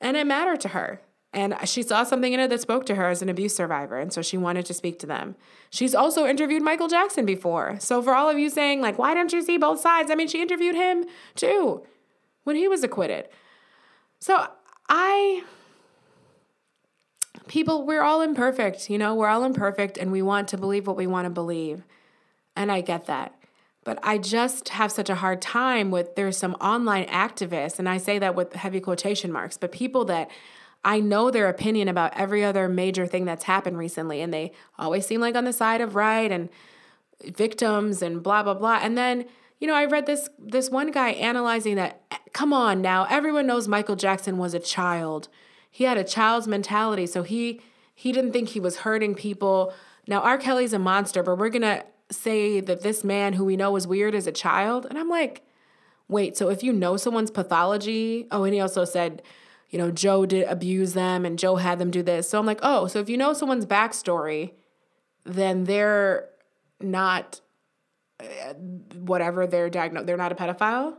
And 0.00 0.16
it 0.16 0.26
mattered 0.26 0.60
to 0.60 0.68
her. 0.68 1.00
And 1.32 1.54
she 1.64 1.82
saw 1.82 2.04
something 2.04 2.32
in 2.32 2.40
it 2.40 2.48
that 2.48 2.60
spoke 2.60 2.86
to 2.86 2.94
her 2.94 3.08
as 3.08 3.20
an 3.20 3.28
abuse 3.28 3.54
survivor. 3.54 3.98
And 3.98 4.12
so 4.12 4.22
she 4.22 4.38
wanted 4.38 4.64
to 4.66 4.74
speak 4.74 4.98
to 5.00 5.06
them. 5.06 5.36
She's 5.68 5.94
also 5.94 6.26
interviewed 6.26 6.62
Michael 6.62 6.88
Jackson 6.88 7.26
before. 7.26 7.76
So 7.80 8.00
for 8.00 8.14
all 8.14 8.30
of 8.30 8.38
you 8.38 8.48
saying, 8.48 8.80
like, 8.80 8.98
why 8.98 9.12
don't 9.12 9.32
you 9.32 9.42
see 9.42 9.58
both 9.58 9.78
sides? 9.78 10.10
I 10.10 10.14
mean, 10.14 10.28
she 10.28 10.40
interviewed 10.40 10.74
him 10.74 11.04
too 11.34 11.84
when 12.44 12.56
he 12.56 12.66
was 12.66 12.82
acquitted. 12.82 13.28
So 14.20 14.46
I, 14.88 15.42
people, 17.46 17.84
we're 17.84 18.02
all 18.02 18.22
imperfect, 18.22 18.88
you 18.88 18.96
know, 18.96 19.14
we're 19.14 19.28
all 19.28 19.44
imperfect 19.44 19.98
and 19.98 20.10
we 20.10 20.22
want 20.22 20.48
to 20.48 20.56
believe 20.56 20.86
what 20.86 20.96
we 20.96 21.06
want 21.06 21.26
to 21.26 21.30
believe. 21.30 21.84
And 22.56 22.72
I 22.72 22.80
get 22.80 23.06
that. 23.06 23.34
But 23.84 23.98
I 24.02 24.18
just 24.18 24.70
have 24.70 24.90
such 24.90 25.08
a 25.08 25.14
hard 25.14 25.40
time 25.40 25.90
with 25.90 26.14
there's 26.14 26.36
some 26.36 26.54
online 26.54 27.06
activists, 27.06 27.78
and 27.78 27.88
I 27.88 27.96
say 27.96 28.18
that 28.18 28.34
with 28.34 28.52
heavy 28.52 28.80
quotation 28.80 29.32
marks, 29.32 29.56
but 29.56 29.72
people 29.72 30.04
that 30.06 30.30
I 30.84 31.00
know 31.00 31.30
their 31.30 31.48
opinion 31.48 31.88
about 31.88 32.16
every 32.16 32.44
other 32.44 32.68
major 32.68 33.06
thing 33.06 33.24
that's 33.24 33.44
happened 33.44 33.78
recently, 33.78 34.20
and 34.20 34.32
they 34.32 34.52
always 34.78 35.06
seem 35.06 35.20
like 35.20 35.34
on 35.34 35.44
the 35.44 35.52
side 35.52 35.80
of 35.80 35.94
right 35.94 36.30
and 36.30 36.48
victims 37.24 38.02
and 38.02 38.22
blah 38.22 38.42
blah 38.42 38.54
blah. 38.54 38.78
And 38.80 38.96
then, 38.96 39.26
you 39.58 39.66
know, 39.66 39.74
I 39.74 39.84
read 39.84 40.06
this 40.06 40.28
this 40.38 40.70
one 40.70 40.90
guy 40.90 41.10
analyzing 41.10 41.76
that 41.76 42.00
come 42.32 42.52
on 42.52 42.80
now, 42.80 43.06
everyone 43.10 43.46
knows 43.46 43.68
Michael 43.68 43.96
Jackson 43.96 44.38
was 44.38 44.54
a 44.54 44.60
child. 44.60 45.28
He 45.70 45.84
had 45.84 45.98
a 45.98 46.04
child's 46.04 46.48
mentality, 46.48 47.06
so 47.06 47.22
he 47.22 47.60
he 47.94 48.12
didn't 48.12 48.32
think 48.32 48.50
he 48.50 48.60
was 48.60 48.78
hurting 48.78 49.14
people. 49.14 49.72
Now 50.06 50.20
R. 50.20 50.38
Kelly's 50.38 50.72
a 50.72 50.78
monster, 50.78 51.22
but 51.22 51.38
we're 51.38 51.48
gonna 51.48 51.84
say 52.10 52.60
that 52.60 52.82
this 52.82 53.04
man 53.04 53.34
who 53.34 53.44
we 53.44 53.56
know 53.56 53.70
was 53.70 53.86
weird 53.86 54.14
as 54.14 54.26
a 54.26 54.32
child. 54.32 54.86
And 54.86 54.98
I'm 54.98 55.08
like, 55.08 55.42
wait, 56.08 56.36
so 56.36 56.48
if 56.48 56.62
you 56.62 56.72
know 56.72 56.96
someone's 56.96 57.30
pathology, 57.30 58.26
oh, 58.30 58.44
and 58.44 58.54
he 58.54 58.60
also 58.60 58.84
said, 58.84 59.22
you 59.68 59.78
know, 59.78 59.90
Joe 59.90 60.26
did 60.26 60.46
abuse 60.48 60.94
them 60.94 61.24
and 61.24 61.38
Joe 61.38 61.56
had 61.56 61.78
them 61.78 61.90
do 61.90 62.02
this. 62.02 62.28
So 62.28 62.38
I'm 62.38 62.46
like, 62.46 62.60
oh, 62.62 62.86
so 62.86 63.00
if 63.00 63.08
you 63.08 63.16
know 63.16 63.32
someone's 63.32 63.66
backstory, 63.66 64.52
then 65.24 65.64
they're 65.64 66.28
not 66.80 67.40
uh, 68.20 68.54
whatever 68.94 69.46
they're 69.46 69.70
diagnosed, 69.70 70.06
they're 70.06 70.16
not 70.16 70.32
a 70.32 70.34
pedophile. 70.34 70.96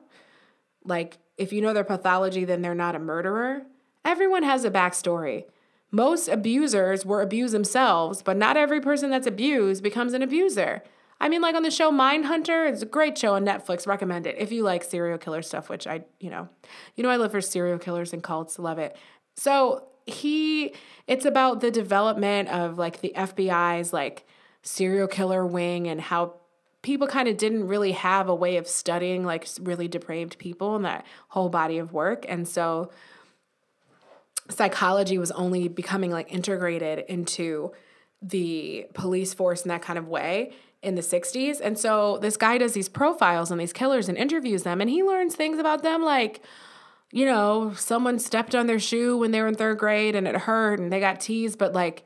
Like, 0.86 1.18
if 1.38 1.52
you 1.52 1.62
know 1.62 1.74
their 1.74 1.84
pathology, 1.84 2.46
then 2.46 2.62
they're 2.62 2.76
not 2.76 2.96
a 2.96 3.00
murderer. 3.00 3.64
Everyone 4.06 4.44
has 4.44 4.64
a 4.66 4.72
backstory. 4.72 5.46
Most 5.92 6.28
abusers 6.28 7.06
were 7.06 7.22
abused 7.22 7.54
themselves, 7.54 8.22
but 8.22 8.38
not 8.38 8.56
every 8.56 8.80
person 8.80 9.10
that's 9.10 9.28
abused 9.28 9.82
becomes 9.82 10.14
an 10.14 10.22
abuser. 10.22 10.84
I 11.22 11.28
mean, 11.28 11.42
like 11.42 11.56
on 11.56 11.64
the 11.64 11.72
show 11.72 11.92
Mindhunter, 11.92 12.72
it's 12.72 12.82
a 12.82 12.86
great 12.86 13.18
show 13.18 13.36
on 13.36 13.46
Netflix. 13.46 13.86
Recommend 13.86 14.26
it 14.26 14.36
if 14.38 14.52
you 14.52 14.64
like 14.64 14.84
serial 14.84 15.18
killer 15.18 15.42
stuff, 15.42 15.70
which 15.70 15.86
I, 15.86 16.04
you 16.20 16.30
know, 16.30 16.48
you 16.96 17.04
know, 17.04 17.10
I 17.10 17.18
live 17.18 17.32
for 17.32 17.42
serial 17.42 17.78
killers 17.78 18.14
and 18.14 18.24
cults. 18.24 18.58
Love 18.58 18.80
it. 18.80 18.96
So 19.36 19.88
he, 20.06 20.74
it's 21.08 21.26
about 21.26 21.62
the 21.62 21.72
development 21.72 22.50
of 22.50 22.78
like 22.78 23.02
the 23.02 23.14
FBI's 23.16 23.92
like 23.92 24.26
serial 24.62 25.08
killer 25.08 25.46
wing 25.46 25.88
and 25.88 26.00
how 26.00 26.36
people 26.82 27.08
kind 27.08 27.28
of 27.28 27.38
didn't 27.38 27.68
really 27.68 27.92
have 27.92 28.30
a 28.30 28.36
way 28.36 28.58
of 28.58 28.68
studying 28.68 29.26
like 29.26 29.48
really 29.62 29.88
depraved 29.88 30.38
people 30.38 30.76
and 30.76 30.86
that 30.86 31.06
whole 31.30 31.50
body 31.50 31.78
of 31.78 31.94
work, 31.94 32.26
and 32.28 32.48
so 32.48 32.90
psychology 34.50 35.18
was 35.18 35.32
only 35.32 35.68
becoming 35.68 36.12
like 36.12 36.32
integrated 36.34 37.06
into 37.08 37.72
the 38.22 38.86
police 38.94 39.34
force 39.34 39.62
in 39.64 39.70
that 39.70 39.82
kind 39.82 40.00
of 40.00 40.08
way 40.08 40.52
in 40.82 40.96
the 40.96 41.02
60s. 41.02 41.60
And 41.62 41.78
so 41.78 42.18
this 42.20 42.38
guy 42.38 42.58
does 42.58 42.74
these 42.74 42.90
profiles 42.90 43.52
on 43.52 43.58
these 43.58 43.74
killers 43.74 44.08
and 44.10 44.18
interviews 44.18 44.64
them, 44.64 44.82
and 44.82 44.90
he 44.90 45.04
learns 45.04 45.36
things 45.36 45.60
about 45.60 45.84
them 45.84 46.04
like, 46.04 46.42
you 47.12 47.26
know, 47.26 47.74
someone 47.74 48.20
stepped 48.20 48.54
on 48.54 48.68
their 48.68 48.80
shoe 48.80 49.18
when 49.18 49.32
they 49.32 49.42
were 49.42 49.48
in 49.48 49.56
third 49.56 49.80
grade 49.80 50.16
and 50.16 50.28
it 50.28 50.36
hurt 50.36 50.80
and 50.80 50.92
they 50.92 51.00
got 51.00 51.20
teased. 51.20 51.58
But 51.58 51.74
like, 51.74 52.06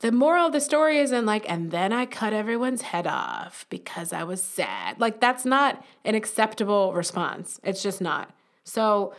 the 0.00 0.10
moral 0.10 0.46
of 0.46 0.52
the 0.52 0.60
story 0.60 0.98
isn't 0.98 1.26
like, 1.26 1.48
and 1.48 1.70
then 1.70 1.92
I 1.92 2.06
cut 2.06 2.32
everyone's 2.32 2.82
head 2.82 3.06
off 3.06 3.66
because 3.68 4.12
I 4.12 4.24
was 4.24 4.42
sad. 4.42 4.98
Like, 4.98 5.20
that's 5.20 5.44
not 5.44 5.84
an 6.04 6.14
acceptable 6.14 6.92
response. 6.94 7.60
It's 7.62 7.82
just 7.82 8.00
not. 8.00 8.30
So, 8.64 9.14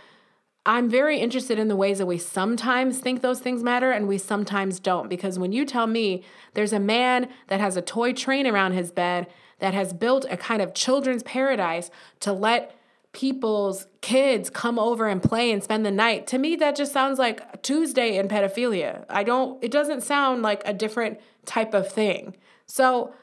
I'm 0.66 0.90
very 0.90 1.18
interested 1.20 1.58
in 1.58 1.70
the 1.70 1.76
ways 1.76 1.98
that 1.98 2.06
we 2.06 2.20
sometimes 2.20 3.00
think 3.00 3.22
those 3.22 3.40
things 3.40 3.64
matter 3.64 3.92
and 3.92 4.08
we 4.08 4.18
sometimes 4.18 4.80
don't. 4.80 5.10
Because 5.10 5.40
when 5.40 5.52
you 5.52 5.66
tell 5.66 5.88
me 5.88 6.24
there's 6.54 6.74
a 6.74 6.80
man 6.80 7.30
that 7.48 7.60
has 7.60 7.78
a 7.78 7.82
toy 7.82 8.14
train 8.14 8.46
around 8.46 8.74
his 8.74 8.92
bed 8.92 9.28
that 9.60 9.74
has 9.74 9.94
built 9.94 10.26
a 10.30 10.38
kind 10.38 10.62
of 10.62 10.74
children's 10.74 11.24
paradise 11.24 11.90
to 12.20 12.32
let 12.32 12.76
people's 13.14 13.88
kids 14.02 14.50
come 14.50 14.80
over 14.80 15.08
and 15.08 15.22
play 15.22 15.52
and 15.52 15.64
spend 15.64 15.86
the 15.86 15.92
night, 15.92 16.28
to 16.28 16.38
me, 16.38 16.56
that 16.56 16.76
just 16.76 16.94
sounds 16.94 17.20
like 17.20 17.62
Tuesday 17.62 18.18
in 18.18 18.28
pedophilia. 18.28 19.06
I 19.10 19.24
don't, 19.24 19.62
it 19.64 19.72
doesn't 19.72 20.02
sound 20.02 20.42
like 20.42 20.62
a 20.66 20.74
different 20.74 21.20
type 21.46 21.74
of 21.74 21.92
thing. 21.92 22.36
So 22.68 23.14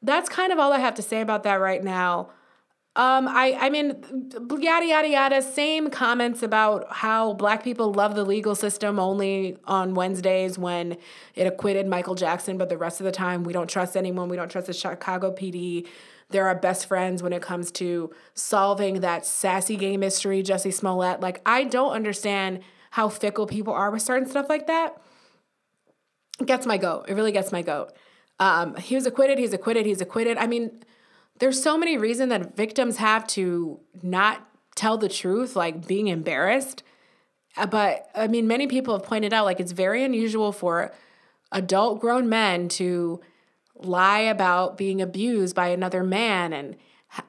that's 0.00 0.28
kind 0.28 0.52
of 0.52 0.58
all 0.58 0.72
I 0.72 0.78
have 0.78 0.94
to 0.94 1.02
say 1.02 1.20
about 1.20 1.42
that 1.42 1.54
right 1.54 1.82
now. 1.82 2.30
Um, 2.96 3.28
I, 3.28 3.56
I 3.60 3.70
mean, 3.70 3.94
yada, 4.60 4.86
yada, 4.86 5.08
yada. 5.08 5.42
Same 5.42 5.88
comments 5.88 6.42
about 6.42 6.92
how 6.92 7.32
black 7.34 7.62
people 7.62 7.92
love 7.92 8.16
the 8.16 8.24
legal 8.24 8.56
system 8.56 8.98
only 8.98 9.56
on 9.66 9.94
Wednesdays 9.94 10.58
when 10.58 10.96
it 11.36 11.46
acquitted 11.46 11.86
Michael 11.86 12.16
Jackson, 12.16 12.58
but 12.58 12.68
the 12.68 12.76
rest 12.76 13.00
of 13.00 13.04
the 13.04 13.12
time 13.12 13.44
we 13.44 13.52
don't 13.52 13.70
trust 13.70 13.96
anyone. 13.96 14.28
We 14.28 14.36
don't 14.36 14.50
trust 14.50 14.66
the 14.66 14.72
Chicago 14.72 15.32
PD. 15.32 15.86
They're 16.30 16.46
our 16.46 16.56
best 16.56 16.86
friends 16.86 17.22
when 17.22 17.32
it 17.32 17.40
comes 17.40 17.70
to 17.72 18.10
solving 18.34 19.00
that 19.00 19.24
sassy 19.24 19.76
gay 19.76 19.96
mystery, 19.96 20.42
Jussie 20.42 20.74
Smollett. 20.74 21.20
Like, 21.20 21.40
I 21.46 21.64
don't 21.64 21.92
understand 21.92 22.60
how 22.90 23.08
fickle 23.08 23.46
people 23.46 23.72
are 23.72 23.90
with 23.90 24.02
certain 24.02 24.28
stuff 24.28 24.48
like 24.48 24.66
that. 24.66 25.00
It 26.40 26.46
gets 26.46 26.66
my 26.66 26.78
goat. 26.78 27.06
It 27.08 27.14
really 27.14 27.32
gets 27.32 27.52
my 27.52 27.62
goat. 27.62 27.92
Um, 28.40 28.76
he 28.76 28.94
was 28.94 29.06
acquitted. 29.06 29.38
He's 29.38 29.52
acquitted. 29.52 29.86
He's 29.86 30.00
acquitted. 30.00 30.36
I 30.36 30.46
mean, 30.46 30.82
there's 31.38 31.62
so 31.62 31.78
many 31.78 31.96
reasons 31.96 32.30
that 32.30 32.56
victims 32.56 32.96
have 32.96 33.26
to 33.28 33.80
not 34.02 34.46
tell 34.74 34.96
the 34.96 35.08
truth, 35.08 35.56
like 35.56 35.86
being 35.86 36.08
embarrassed. 36.08 36.82
Uh, 37.56 37.66
but 37.66 38.08
I 38.14 38.28
mean, 38.28 38.46
many 38.46 38.66
people 38.66 38.94
have 38.94 39.06
pointed 39.06 39.32
out 39.32 39.44
like 39.44 39.60
it's 39.60 39.72
very 39.72 40.04
unusual 40.04 40.52
for 40.52 40.92
adult 41.52 42.00
grown 42.00 42.28
men 42.28 42.68
to 42.68 43.20
lie 43.74 44.20
about 44.20 44.76
being 44.76 45.00
abused 45.00 45.54
by 45.54 45.68
another 45.68 46.02
man 46.02 46.52
and 46.52 46.76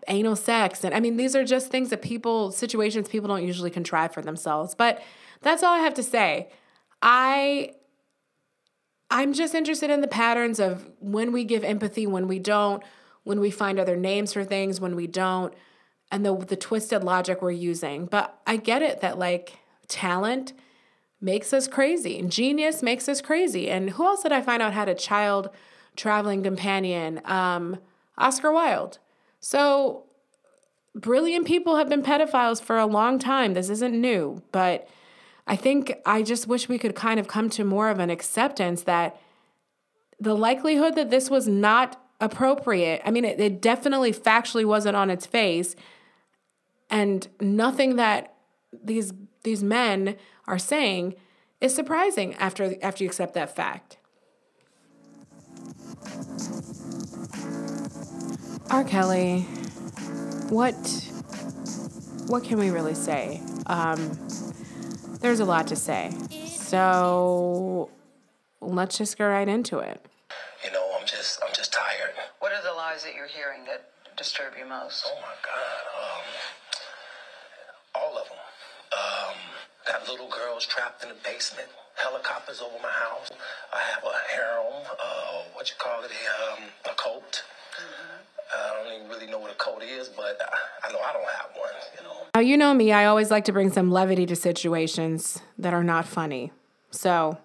anal 0.07 0.35
sex. 0.35 0.83
And 0.83 0.93
I 0.93 0.99
mean, 0.99 1.17
these 1.17 1.35
are 1.35 1.45
just 1.45 1.69
things 1.71 1.89
that 1.89 2.01
people, 2.01 2.51
situations 2.51 3.07
people 3.07 3.27
don't 3.27 3.45
usually 3.45 3.71
contrive 3.71 4.13
for 4.13 4.21
themselves. 4.21 4.75
But 4.75 5.01
that's 5.41 5.63
all 5.63 5.73
I 5.73 5.79
have 5.79 5.93
to 5.95 6.03
say. 6.03 6.49
I 7.01 7.73
I'm 9.11 9.33
just 9.33 9.55
interested 9.55 9.89
in 9.89 10.01
the 10.01 10.07
patterns 10.07 10.59
of 10.59 10.87
when 10.99 11.31
we 11.31 11.43
give 11.43 11.63
empathy, 11.63 12.05
when 12.05 12.27
we 12.27 12.37
don't, 12.37 12.83
when 13.23 13.39
we 13.39 13.51
find 13.51 13.79
other 13.79 13.95
names 13.95 14.33
for 14.33 14.43
things, 14.43 14.79
when 14.81 14.95
we 14.95 15.07
don't, 15.07 15.53
and 16.11 16.25
the 16.25 16.35
the 16.35 16.55
twisted 16.55 17.03
logic 17.03 17.41
we're 17.41 17.51
using. 17.51 18.05
But 18.05 18.39
I 18.47 18.57
get 18.57 18.81
it 18.81 19.01
that 19.01 19.19
like 19.19 19.59
talent 19.87 20.53
makes 21.21 21.51
us 21.53 21.67
crazy 21.67 22.17
and 22.17 22.31
genius 22.31 22.81
makes 22.81 23.09
us 23.09 23.21
crazy. 23.21 23.69
And 23.69 23.91
who 23.91 24.05
else 24.05 24.23
did 24.23 24.31
I 24.31 24.41
find 24.41 24.61
out 24.61 24.73
had 24.73 24.87
a 24.87 24.95
child 24.95 25.49
traveling 25.95 26.43
companion? 26.43 27.21
Um, 27.25 27.79
Oscar 28.17 28.51
Wilde. 28.51 28.99
So 29.39 30.05
brilliant 30.95 31.45
people 31.45 31.75
have 31.75 31.89
been 31.89 32.03
pedophiles 32.03 32.61
for 32.61 32.77
a 32.77 32.85
long 32.85 33.19
time. 33.19 33.53
This 33.53 33.69
isn't 33.69 33.99
new, 33.99 34.41
but 34.51 34.87
I 35.47 35.55
think 35.55 35.93
I 36.05 36.21
just 36.21 36.47
wish 36.47 36.69
we 36.69 36.77
could 36.77 36.95
kind 36.95 37.19
of 37.19 37.27
come 37.27 37.49
to 37.51 37.63
more 37.63 37.89
of 37.89 37.99
an 37.99 38.09
acceptance 38.09 38.83
that 38.83 39.19
the 40.19 40.35
likelihood 40.35 40.95
that 40.95 41.09
this 41.09 41.29
was 41.29 41.47
not 41.47 42.01
appropriate. 42.19 43.01
I 43.05 43.11
mean, 43.11 43.25
it, 43.25 43.39
it 43.39 43.61
definitely 43.61 44.11
factually 44.11 44.65
wasn't 44.65 44.95
on 44.95 45.09
its 45.09 45.25
face, 45.25 45.75
and 46.89 47.27
nothing 47.39 47.95
that 47.95 48.35
these 48.83 49.13
these 49.43 49.63
men 49.63 50.15
are 50.47 50.59
saying 50.59 51.15
is 51.61 51.73
surprising 51.73 52.35
after 52.35 52.75
after 52.81 53.03
you 53.03 53.09
accept 53.09 53.33
that 53.35 53.55
fact. 53.55 53.97
R. 58.69 58.83
Kelly, 58.83 59.41
what 60.49 60.75
what 62.27 62.43
can 62.43 62.59
we 62.59 62.69
really 62.69 62.93
say? 62.93 63.41
Um, 63.65 64.17
there's 65.21 65.39
a 65.39 65.45
lot 65.45 65.67
to 65.67 65.75
say, 65.75 66.11
so 66.47 67.89
let's 68.61 68.97
just 68.97 69.17
go 69.17 69.27
right 69.27 69.47
into 69.47 69.79
it. 69.79 70.08
You 71.29 71.41
know, 71.41 71.47
I'm 71.47 71.53
just 71.55 71.73
tired. 71.73 72.13
What 72.39 72.51
are 72.53 72.63
the 72.63 72.73
lies 72.73 73.03
that 73.03 73.13
you're 73.13 73.27
hearing 73.27 73.65
that 73.65 73.85
disturb 74.17 74.53
you 74.57 74.65
most? 74.65 75.05
Oh 75.05 75.15
my 75.21 75.35
God. 75.45 75.83
Um, 76.01 76.25
all 77.95 78.17
of 78.17 78.25
them. 78.29 78.37
Um, 78.91 79.35
got 79.87 80.07
little 80.09 80.29
girls 80.29 80.65
trapped 80.65 81.03
in 81.03 81.09
the 81.09 81.15
basement. 81.23 81.67
Helicopters 81.95 82.61
over 82.61 82.81
my 82.81 82.89
house. 82.89 83.29
I 83.73 83.79
have 83.93 84.03
a 84.03 84.33
harem. 84.33 84.83
Uh, 84.91 85.43
what 85.53 85.69
you 85.69 85.75
call 85.77 86.03
it? 86.03 86.11
Um, 86.11 86.63
a 86.89 86.95
cult. 86.95 87.43
I 88.55 88.83
don't 88.83 88.93
even 88.95 89.09
really 89.09 89.27
know 89.27 89.37
what 89.39 89.51
a 89.51 89.55
cult 89.55 89.83
is, 89.83 90.07
but 90.09 90.39
I, 90.41 90.87
I 90.87 90.91
know 90.91 90.99
I 90.99 91.13
don't 91.13 91.29
have 91.29 91.49
one. 91.55 91.69
You 91.97 92.03
know. 92.03 92.15
Now, 92.33 92.41
you 92.41 92.57
know 92.57 92.73
me, 92.73 92.91
I 92.91 93.05
always 93.05 93.29
like 93.29 93.45
to 93.45 93.51
bring 93.51 93.71
some 93.71 93.91
levity 93.91 94.25
to 94.25 94.35
situations 94.35 95.41
that 95.59 95.73
are 95.73 95.83
not 95.83 96.05
funny. 96.07 96.51
So 96.89 97.37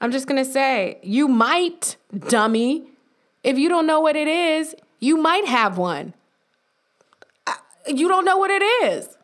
I'm 0.00 0.10
just 0.10 0.26
going 0.26 0.42
to 0.42 0.50
say, 0.50 0.98
you 1.02 1.28
might, 1.28 1.96
dummy. 2.28 2.86
If 3.42 3.58
you 3.58 3.68
don't 3.68 3.86
know 3.86 4.00
what 4.00 4.16
it 4.16 4.28
is, 4.28 4.74
you 4.98 5.16
might 5.16 5.46
have 5.46 5.78
one. 5.78 6.14
You 7.86 8.08
don't 8.08 8.24
know 8.24 8.36
what 8.36 8.50
it 8.50 8.62
is. 8.62 9.16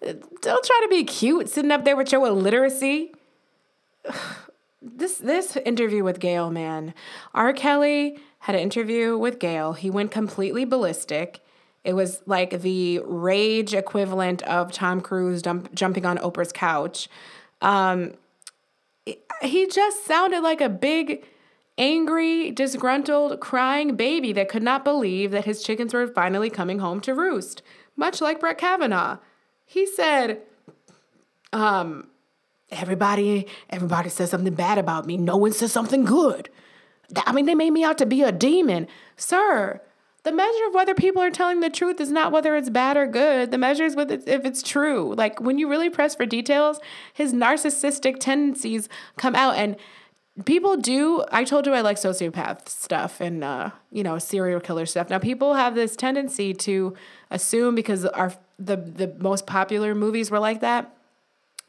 Don't 0.00 0.64
try 0.64 0.80
to 0.82 0.88
be 0.88 1.04
cute 1.04 1.48
sitting 1.48 1.70
up 1.70 1.84
there 1.84 1.96
with 1.96 2.12
your 2.12 2.26
illiteracy. 2.26 3.12
This 4.82 5.18
this 5.18 5.58
interview 5.58 6.02
with 6.02 6.20
Gayle, 6.20 6.50
man. 6.50 6.94
R. 7.34 7.52
Kelly 7.52 8.18
had 8.38 8.54
an 8.54 8.62
interview 8.62 9.18
with 9.18 9.38
Gayle. 9.38 9.74
He 9.74 9.90
went 9.90 10.10
completely 10.10 10.64
ballistic. 10.64 11.44
It 11.84 11.92
was 11.92 12.22
like 12.26 12.62
the 12.62 13.00
rage 13.04 13.74
equivalent 13.74 14.42
of 14.42 14.72
Tom 14.72 15.02
Cruise 15.02 15.42
dump, 15.42 15.74
jumping 15.74 16.06
on 16.06 16.16
Oprah's 16.18 16.52
couch. 16.52 17.08
Um, 17.60 18.14
he 19.42 19.66
just 19.66 20.06
sounded 20.06 20.40
like 20.40 20.60
a 20.60 20.68
big, 20.68 21.24
angry, 21.80 22.50
disgruntled, 22.50 23.40
crying 23.40 23.96
baby 23.96 24.32
that 24.34 24.48
could 24.48 24.62
not 24.62 24.84
believe 24.84 25.30
that 25.30 25.46
his 25.46 25.62
chickens 25.62 25.94
were 25.94 26.06
finally 26.06 26.50
coming 26.50 26.78
home 26.78 27.00
to 27.00 27.14
roost, 27.14 27.62
much 27.96 28.20
like 28.20 28.38
Brett 28.38 28.58
Kavanaugh. 28.58 29.16
He 29.64 29.86
said, 29.86 30.42
um, 31.52 32.08
everybody, 32.70 33.46
everybody 33.70 34.10
says 34.10 34.30
something 34.30 34.54
bad 34.54 34.76
about 34.76 35.06
me. 35.06 35.16
No 35.16 35.38
one 35.38 35.52
says 35.52 35.72
something 35.72 36.04
good. 36.04 36.50
I 37.16 37.32
mean, 37.32 37.46
they 37.46 37.54
made 37.54 37.70
me 37.70 37.82
out 37.82 37.98
to 37.98 38.06
be 38.06 38.22
a 38.22 38.30
demon. 38.30 38.86
Sir, 39.16 39.80
the 40.22 40.32
measure 40.32 40.66
of 40.68 40.74
whether 40.74 40.94
people 40.94 41.22
are 41.22 41.30
telling 41.30 41.60
the 41.60 41.70
truth 41.70 41.98
is 41.98 42.10
not 42.10 42.30
whether 42.30 42.54
it's 42.56 42.68
bad 42.68 42.98
or 42.98 43.06
good. 43.06 43.50
The 43.50 43.58
measure 43.58 43.84
is 43.84 43.96
it, 43.96 44.28
if 44.28 44.44
it's 44.44 44.62
true. 44.62 45.14
Like 45.16 45.40
when 45.40 45.58
you 45.58 45.68
really 45.68 45.88
press 45.88 46.14
for 46.14 46.26
details, 46.26 46.78
his 47.14 47.32
narcissistic 47.32 48.20
tendencies 48.20 48.88
come 49.16 49.34
out 49.34 49.56
and 49.56 49.76
people 50.44 50.76
do 50.76 51.24
i 51.32 51.44
told 51.44 51.66
you 51.66 51.72
i 51.72 51.80
like 51.80 51.96
sociopath 51.96 52.68
stuff 52.68 53.20
and 53.20 53.42
uh, 53.42 53.70
you 53.90 54.02
know 54.02 54.18
serial 54.18 54.60
killer 54.60 54.86
stuff. 54.86 55.10
Now 55.10 55.18
people 55.18 55.54
have 55.54 55.74
this 55.74 55.96
tendency 55.96 56.54
to 56.54 56.94
assume 57.30 57.74
because 57.74 58.04
our 58.04 58.32
the 58.58 58.76
the 58.76 59.14
most 59.18 59.46
popular 59.46 59.94
movies 59.94 60.30
were 60.30 60.38
like 60.38 60.60
that 60.60 60.94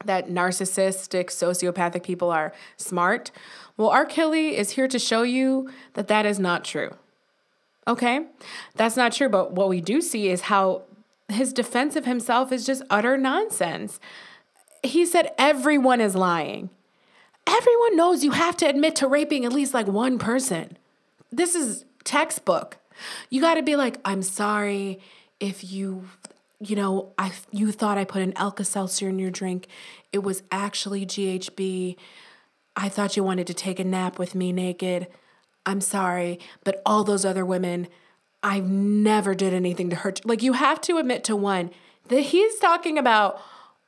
that 0.04 0.28
narcissistic 0.28 1.26
sociopathic 1.26 2.02
people 2.02 2.30
are 2.30 2.52
smart. 2.76 3.30
Well 3.76 3.90
r. 3.90 4.04
Kelly 4.04 4.56
is 4.56 4.70
here 4.70 4.88
to 4.88 4.98
show 4.98 5.22
you 5.22 5.70
that 5.94 6.08
that 6.08 6.26
is 6.26 6.38
not 6.38 6.64
true 6.64 6.96
okay? 7.86 8.26
That's 8.76 8.96
not 8.96 9.12
true 9.12 9.28
but 9.28 9.52
what 9.52 9.68
we 9.68 9.80
do 9.80 10.00
see 10.00 10.28
is 10.28 10.42
how 10.42 10.82
his 11.28 11.52
defense 11.52 11.96
of 11.96 12.04
himself 12.04 12.52
is 12.52 12.66
just 12.66 12.82
utter 12.90 13.16
nonsense. 13.16 13.98
He 14.82 15.06
said 15.06 15.32
everyone 15.38 16.00
is 16.00 16.14
lying 16.14 16.70
everyone 17.46 17.96
knows 17.96 18.24
you 18.24 18.32
have 18.32 18.56
to 18.58 18.66
admit 18.66 18.96
to 18.96 19.06
raping 19.06 19.44
at 19.44 19.52
least 19.52 19.74
like 19.74 19.86
one 19.86 20.18
person. 20.18 20.76
This 21.30 21.54
is 21.54 21.84
textbook. 22.04 22.78
You 23.30 23.40
got 23.40 23.54
to 23.54 23.62
be 23.62 23.76
like, 23.76 23.98
I'm 24.04 24.22
sorry 24.22 25.00
if 25.40 25.70
you, 25.70 26.08
you 26.60 26.76
know, 26.76 27.12
I 27.18 27.32
you 27.50 27.72
thought 27.72 27.98
I 27.98 28.04
put 28.04 28.22
an 28.22 28.32
Alka 28.36 28.64
Seltzer 28.64 29.08
in 29.08 29.18
your 29.18 29.30
drink. 29.30 29.66
It 30.12 30.22
was 30.22 30.42
actually 30.50 31.06
GHB. 31.06 31.96
I 32.76 32.88
thought 32.88 33.16
you 33.16 33.24
wanted 33.24 33.46
to 33.48 33.54
take 33.54 33.78
a 33.80 33.84
nap 33.84 34.18
with 34.18 34.34
me 34.34 34.52
naked. 34.52 35.08
I'm 35.64 35.80
sorry, 35.80 36.38
but 36.64 36.82
all 36.84 37.04
those 37.04 37.24
other 37.24 37.46
women, 37.46 37.88
I 38.42 38.60
never 38.60 39.34
did 39.34 39.54
anything 39.54 39.90
to 39.90 39.96
hurt. 39.96 40.20
You. 40.24 40.28
Like 40.28 40.42
you 40.42 40.54
have 40.54 40.80
to 40.82 40.98
admit 40.98 41.24
to 41.24 41.36
one 41.36 41.70
that 42.08 42.20
he's 42.20 42.58
talking 42.58 42.98
about 42.98 43.40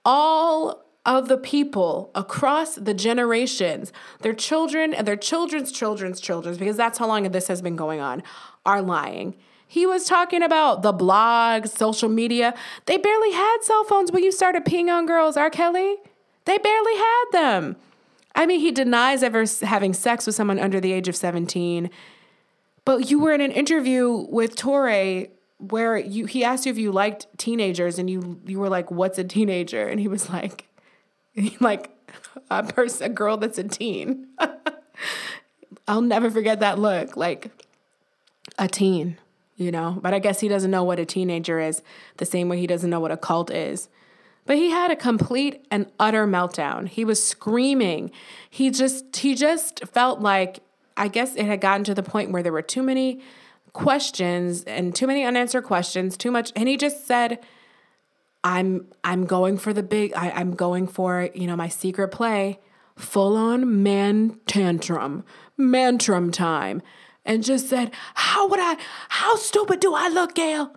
all 0.04 0.83
of 1.06 1.28
the 1.28 1.36
people 1.36 2.10
across 2.14 2.76
the 2.76 2.94
generations, 2.94 3.92
their 4.20 4.32
children 4.32 4.94
and 4.94 5.06
their 5.06 5.16
children's 5.16 5.70
children's 5.70 6.20
children's, 6.20 6.58
because 6.58 6.76
that's 6.76 6.98
how 6.98 7.06
long 7.06 7.30
this 7.30 7.48
has 7.48 7.60
been 7.60 7.76
going 7.76 8.00
on, 8.00 8.22
are 8.64 8.80
lying. 8.80 9.34
He 9.66 9.86
was 9.86 10.06
talking 10.06 10.42
about 10.42 10.82
the 10.82 10.92
blogs, 10.92 11.68
social 11.68 12.08
media. 12.08 12.54
They 12.86 12.96
barely 12.96 13.32
had 13.32 13.58
cell 13.62 13.84
phones 13.84 14.12
when 14.12 14.22
you 14.22 14.32
started 14.32 14.64
peeing 14.64 14.88
on 14.88 15.06
girls, 15.06 15.36
R. 15.36 15.50
Kelly. 15.50 15.96
They 16.44 16.58
barely 16.58 16.96
had 16.96 17.24
them. 17.32 17.76
I 18.34 18.46
mean, 18.46 18.60
he 18.60 18.72
denies 18.72 19.22
ever 19.22 19.44
having 19.62 19.92
sex 19.92 20.26
with 20.26 20.34
someone 20.34 20.58
under 20.58 20.80
the 20.80 20.92
age 20.92 21.08
of 21.08 21.16
17. 21.16 21.90
But 22.84 23.10
you 23.10 23.18
were 23.18 23.32
in 23.32 23.40
an 23.40 23.52
interview 23.52 24.26
with 24.28 24.56
Touré 24.56 25.30
where 25.58 25.96
you 25.96 26.26
he 26.26 26.44
asked 26.44 26.66
you 26.66 26.72
if 26.72 26.78
you 26.78 26.92
liked 26.92 27.26
teenagers 27.38 27.98
and 27.98 28.10
you 28.10 28.40
you 28.44 28.58
were 28.58 28.68
like, 28.68 28.90
"What's 28.90 29.18
a 29.18 29.24
teenager?" 29.24 29.86
And 29.86 29.98
he 30.00 30.08
was 30.08 30.28
like, 30.28 30.66
like 31.60 31.90
a 32.50 32.62
person, 32.62 33.06
a 33.06 33.08
girl 33.08 33.36
that's 33.36 33.58
a 33.58 33.64
teen. 33.64 34.28
I'll 35.88 36.00
never 36.00 36.30
forget 36.30 36.60
that 36.60 36.78
look, 36.78 37.16
like 37.16 37.50
a 38.58 38.68
teen, 38.68 39.18
you 39.56 39.70
know. 39.70 39.98
But 40.00 40.14
I 40.14 40.18
guess 40.18 40.40
he 40.40 40.48
doesn't 40.48 40.70
know 40.70 40.84
what 40.84 40.98
a 40.98 41.04
teenager 41.04 41.60
is, 41.60 41.82
the 42.16 42.24
same 42.24 42.48
way 42.48 42.58
he 42.58 42.66
doesn't 42.66 42.88
know 42.88 43.00
what 43.00 43.10
a 43.10 43.16
cult 43.16 43.50
is. 43.50 43.88
But 44.46 44.56
he 44.56 44.70
had 44.70 44.90
a 44.90 44.96
complete 44.96 45.66
and 45.70 45.90
utter 45.98 46.26
meltdown. 46.26 46.88
He 46.88 47.04
was 47.04 47.22
screaming. 47.22 48.10
He 48.48 48.70
just 48.70 49.16
he 49.16 49.34
just 49.34 49.84
felt 49.86 50.20
like 50.20 50.60
I 50.96 51.08
guess 51.08 51.34
it 51.34 51.46
had 51.46 51.60
gotten 51.60 51.84
to 51.84 51.94
the 51.94 52.02
point 52.02 52.30
where 52.30 52.42
there 52.42 52.52
were 52.52 52.62
too 52.62 52.82
many 52.82 53.20
questions 53.72 54.62
and 54.64 54.94
too 54.94 55.06
many 55.06 55.24
unanswered 55.24 55.64
questions, 55.64 56.16
too 56.16 56.30
much 56.30 56.52
and 56.54 56.68
he 56.68 56.76
just 56.76 57.06
said 57.06 57.40
I'm 58.44 58.86
I'm 59.02 59.24
going 59.24 59.56
for 59.56 59.72
the 59.72 59.82
big 59.82 60.12
I, 60.14 60.30
I'm 60.30 60.54
going 60.54 60.86
for, 60.86 61.30
you 61.34 61.46
know, 61.46 61.56
my 61.56 61.68
secret 61.68 62.08
play, 62.08 62.60
full 62.94 63.36
on 63.36 63.82
man 63.82 64.38
tantrum, 64.46 65.24
mantrum 65.56 66.30
time. 66.30 66.82
And 67.24 67.42
just 67.42 67.70
said, 67.70 67.90
How 68.14 68.46
would 68.46 68.60
I 68.60 68.76
how 69.08 69.36
stupid 69.36 69.80
do 69.80 69.94
I 69.94 70.08
look, 70.08 70.34
Gayle? 70.34 70.76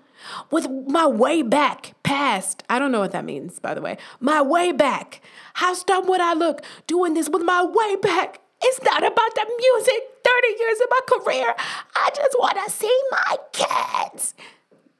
With 0.49 0.67
my 0.87 1.05
way 1.05 1.41
back 1.41 1.93
past. 2.03 2.63
I 2.69 2.79
don't 2.79 2.91
know 2.91 3.01
what 3.01 3.11
that 3.11 3.25
means, 3.25 3.59
by 3.59 3.73
the 3.73 3.81
way. 3.81 3.97
My 4.19 4.41
way 4.41 4.71
back. 4.71 5.21
How 5.55 5.75
dumb 5.83 6.07
would 6.07 6.21
I 6.21 6.33
look 6.33 6.63
doing 6.87 7.13
this 7.13 7.29
with 7.29 7.43
my 7.43 7.63
way 7.63 7.95
back? 7.97 8.39
It's 8.61 8.81
not 8.81 9.03
about 9.03 9.35
the 9.35 9.45
music. 9.59 10.03
30 10.23 10.59
years 10.59 10.79
of 10.79 10.87
my 10.89 10.99
career. 11.07 11.55
I 11.95 12.09
just 12.15 12.35
want 12.39 12.57
to 12.65 12.71
see 12.71 13.01
my 13.11 13.37
kids. 13.53 14.33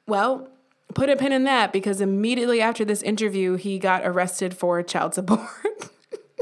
Well, 0.06 0.48
put 0.98 1.08
a 1.08 1.14
pin 1.14 1.30
in 1.30 1.44
that 1.44 1.72
because 1.72 2.00
immediately 2.00 2.60
after 2.60 2.84
this 2.84 3.02
interview, 3.02 3.54
he 3.54 3.78
got 3.78 4.04
arrested 4.04 4.52
for 4.52 4.82
child 4.82 5.14
support. 5.14 5.48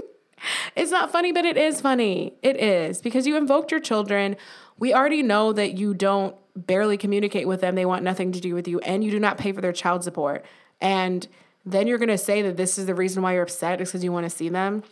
it's 0.74 0.90
not 0.90 1.12
funny, 1.12 1.30
but 1.30 1.44
it 1.44 1.58
is 1.58 1.82
funny. 1.82 2.32
It 2.42 2.56
is 2.56 3.02
because 3.02 3.26
you 3.26 3.36
invoked 3.36 3.70
your 3.70 3.80
children. 3.80 4.34
We 4.78 4.94
already 4.94 5.22
know 5.22 5.52
that 5.52 5.76
you 5.76 5.92
don't 5.92 6.34
barely 6.56 6.96
communicate 6.96 7.46
with 7.46 7.60
them. 7.60 7.74
They 7.74 7.84
want 7.84 8.02
nothing 8.02 8.32
to 8.32 8.40
do 8.40 8.54
with 8.54 8.66
you, 8.66 8.80
and 8.80 9.04
you 9.04 9.10
do 9.10 9.20
not 9.20 9.36
pay 9.36 9.52
for 9.52 9.60
their 9.60 9.74
child 9.74 10.02
support. 10.02 10.42
And 10.80 11.28
then 11.66 11.86
you're 11.86 11.98
going 11.98 12.08
to 12.08 12.16
say 12.16 12.40
that 12.40 12.56
this 12.56 12.78
is 12.78 12.86
the 12.86 12.94
reason 12.94 13.22
why 13.22 13.34
you're 13.34 13.42
upset 13.42 13.78
because 13.78 14.02
you 14.02 14.10
want 14.10 14.24
to 14.24 14.30
see 14.30 14.48
them. 14.48 14.84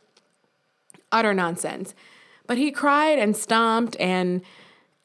Utter 1.10 1.32
nonsense. 1.32 1.94
But 2.46 2.58
he 2.58 2.70
cried 2.70 3.18
and 3.18 3.34
stomped 3.34 3.96
and 3.98 4.42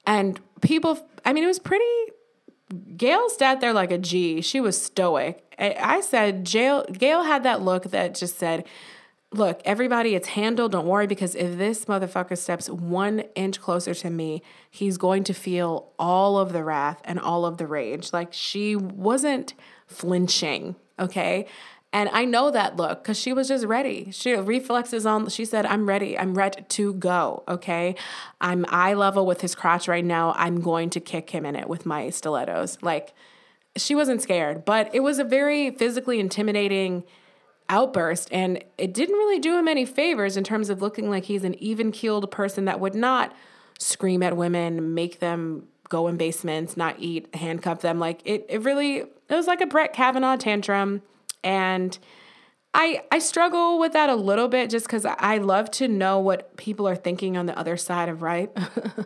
and 0.06 0.38
people. 0.60 1.08
I 1.24 1.32
mean, 1.32 1.46
it 1.46 1.48
was 1.48 1.60
pretty 1.60 1.86
Gayle 2.96 3.30
sat 3.30 3.62
there 3.62 3.74
like 3.74 3.92
a 3.92 3.98
G. 3.98 4.42
She 4.42 4.62
was 4.62 4.80
stoic. 4.82 5.44
I 5.58 6.02
said, 6.02 6.44
Gayle, 6.46 6.86
Gayle 6.86 7.24
had 7.24 7.44
that 7.44 7.62
look 7.62 7.84
that 7.86 8.16
just 8.16 8.38
said, 8.38 8.66
Look, 9.32 9.62
everybody, 9.64 10.16
it's 10.16 10.30
handled. 10.30 10.72
Don't 10.72 10.88
worry, 10.88 11.06
because 11.06 11.36
if 11.36 11.56
this 11.56 11.86
motherfucker 11.86 12.36
steps 12.36 12.68
one 12.68 13.20
inch 13.36 13.62
closer 13.62 13.94
to 13.94 14.10
me, 14.10 14.42
he's 14.72 14.98
going 14.98 15.24
to 15.26 15.34
feel 15.36 15.92
all 16.00 16.40
of 16.40 16.52
the 16.52 16.64
wrath 16.64 17.00
and 17.06 17.20
all 17.20 17.46
of 17.46 17.58
the 17.58 17.68
rage. 17.68 18.12
Like 18.12 18.34
she 18.34 18.76
wasn't 18.76 19.54
flinching, 19.86 20.76
okay? 20.98 21.46
And 21.92 22.10
I 22.14 22.26
know 22.26 22.52
that 22.52 22.76
look 22.76 23.04
because 23.04 23.18
she 23.18 23.34
was 23.34 23.48
just 23.48 23.66
ready. 23.66 24.12
She 24.12 24.34
reflexes 24.34 25.06
on. 25.06 25.30
She 25.30 25.44
said, 25.44 25.66
"I'm 25.66 25.88
ready. 25.88 26.18
I'm 26.18 26.36
ready 26.36 26.62
to 26.62 26.94
go." 26.94 27.44
Okay, 27.48 27.96
I'm 28.40 28.66
eye 28.70 28.94
level 28.94 29.26
with 29.26 29.42
his 29.42 29.56
crotch 29.56 29.88
right 29.88 30.06
now. 30.06 30.34
I'm 30.38 30.62
going 30.62 30.92
to 30.92 31.00
kick 31.00 31.32
him 31.32 31.46
in 31.46 31.56
it 31.56 31.68
with 31.68 31.88
my 31.88 32.12
stilettos. 32.12 32.78
Like 32.84 33.14
she 33.76 33.96
wasn't 33.96 34.22
scared, 34.22 34.66
but 34.66 34.94
it 34.94 35.00
was 35.00 35.18
a 35.18 35.24
very 35.24 35.72
physically 35.72 36.20
intimidating 36.20 37.06
outburst, 37.70 38.30
and 38.32 38.64
it 38.78 38.94
didn't 38.94 39.16
really 39.16 39.40
do 39.40 39.58
him 39.58 39.68
any 39.68 39.86
favors 39.86 40.38
in 40.38 40.44
terms 40.44 40.70
of 40.70 40.82
looking 40.82 41.10
like 41.10 41.26
he's 41.26 41.44
an 41.44 41.56
even 41.56 41.92
keeled 41.92 42.30
person 42.30 42.66
that 42.66 42.80
would 42.80 42.96
not 42.96 43.34
scream 43.80 44.22
at 44.22 44.36
women, 44.38 44.94
make 44.94 45.20
them 45.20 45.68
go 45.88 46.08
in 46.08 46.18
basements, 46.18 46.78
not 46.78 46.96
eat, 47.00 47.34
handcuff 47.36 47.82
them. 47.82 48.00
Like 48.00 48.22
it, 48.26 48.46
it 48.48 48.62
really, 48.62 48.98
it 48.98 49.12
was 49.30 49.48
like 49.48 49.62
a 49.62 49.66
Brett 49.66 49.94
Kavanaugh 49.94 50.36
tantrum. 50.36 51.02
And 51.44 51.98
I, 52.74 53.02
I 53.12 53.20
struggle 53.20 53.80
with 53.80 53.94
that 53.94 54.10
a 54.10 54.16
little 54.16 54.48
bit 54.48 54.70
just 54.70 54.86
because 54.86 55.06
I 55.06 55.38
love 55.40 55.72
to 55.72 55.88
know 55.88 56.20
what 56.20 56.56
people 56.58 56.88
are 56.88 56.96
thinking 56.96 57.36
on 57.36 57.46
the 57.46 57.58
other 57.58 57.78
side 57.78 58.10
of 58.10 58.22
right. 58.22 58.56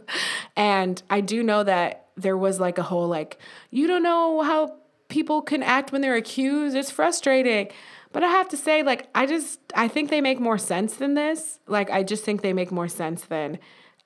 and 0.57 1.01
I 1.09 1.21
do 1.21 1.43
know 1.43 1.63
that 1.63 2.07
there 2.15 2.37
was 2.37 2.59
like 2.59 2.77
a 2.77 2.83
whole 2.83 3.07
like, 3.07 3.37
you 3.71 3.87
don't 3.87 4.03
know 4.03 4.41
how 4.41 4.75
people 5.07 5.41
can 5.41 5.63
act 5.63 5.91
when 5.91 6.01
they're 6.01 6.15
accused. 6.15 6.75
It's 6.75 6.91
frustrating. 6.91 7.69
But 8.11 8.23
I 8.23 8.27
have 8.27 8.49
to 8.49 8.57
say, 8.57 8.83
like, 8.83 9.09
I 9.15 9.25
just, 9.25 9.59
I 9.75 9.87
think 9.87 10.09
they 10.09 10.21
make 10.21 10.39
more 10.39 10.57
sense 10.57 10.95
than 10.95 11.15
this. 11.15 11.59
Like, 11.67 11.89
I 11.89 12.03
just 12.03 12.23
think 12.23 12.41
they 12.41 12.53
make 12.53 12.71
more 12.71 12.87
sense 12.87 13.23
than 13.23 13.57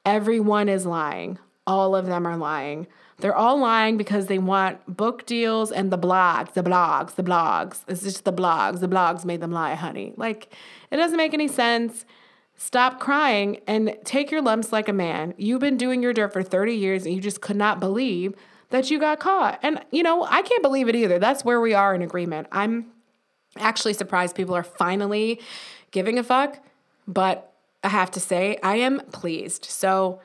everyone 0.05 0.69
is 0.69 0.86
lying. 0.86 1.39
All 1.65 1.95
of 1.95 2.05
them 2.05 2.25
are 2.25 2.38
lying. 2.38 2.88
They're 3.20 3.36
all 3.36 3.57
lying 3.57 3.97
because 3.97 4.28
they 4.28 4.38
want 4.38 4.95
book 4.95 5.26
deals 5.26 5.72
and 5.72 5.91
the 5.91 5.97
blogs, 5.97 6.53
the 6.53 6.61
blogs, 6.61 7.15
the 7.15 7.24
blogs. 7.24 7.84
It's 7.88 8.03
just 8.03 8.26
the 8.26 8.34
blogs. 8.34 8.80
The 8.80 8.88
blogs 8.88 9.26
made 9.26 9.41
them 9.41 9.51
lie, 9.51 9.74
honey. 9.74 10.13
Like, 10.15 10.53
it 10.91 10.97
doesn't 10.97 11.18
make 11.18 11.34
any 11.34 11.47
sense. 11.47 12.05
Stop 12.55 12.99
crying 12.99 13.59
and 13.65 13.97
take 14.03 14.30
your 14.30 14.41
lumps 14.41 14.72
like 14.72 14.88
a 14.88 14.93
man. 14.93 15.34
You've 15.38 15.61
been 15.61 15.78
doing 15.78 16.03
your 16.03 16.13
dirt 16.13 16.32
for 16.32 16.43
30 16.43 16.76
years 16.76 17.05
and 17.05 17.15
you 17.15 17.22
just 17.22 17.41
could 17.41 17.55
not 17.55 17.80
believe 17.80 18.36
that 18.70 18.91
you 18.91 18.99
got 18.99 19.20
caught. 19.20 19.59
And, 19.63 19.84
you 19.91 20.03
know, 20.03 20.24
I 20.24 20.43
can't 20.43 20.61
believe 20.61 20.88
it 20.88 20.95
either. 20.95 21.18
That's 21.18 21.43
where 21.43 21.59
we 21.59 21.74
are 21.74 21.95
in 21.95 22.03
agreement. 22.03 22.47
I'm 22.51 22.91
actually 23.57 23.93
surprised 23.93 24.36
people 24.36 24.55
are 24.55 24.63
finally 24.63 25.41
giving 25.89 26.20
a 26.20 26.24
fuck, 26.24 26.59
but 27.07 27.53
I 27.84 27.89
have 27.89 28.11
to 28.11 28.20
say, 28.20 28.57
I 28.61 28.76
am 28.76 28.99
pleased. 29.11 29.65
So, 29.65 30.20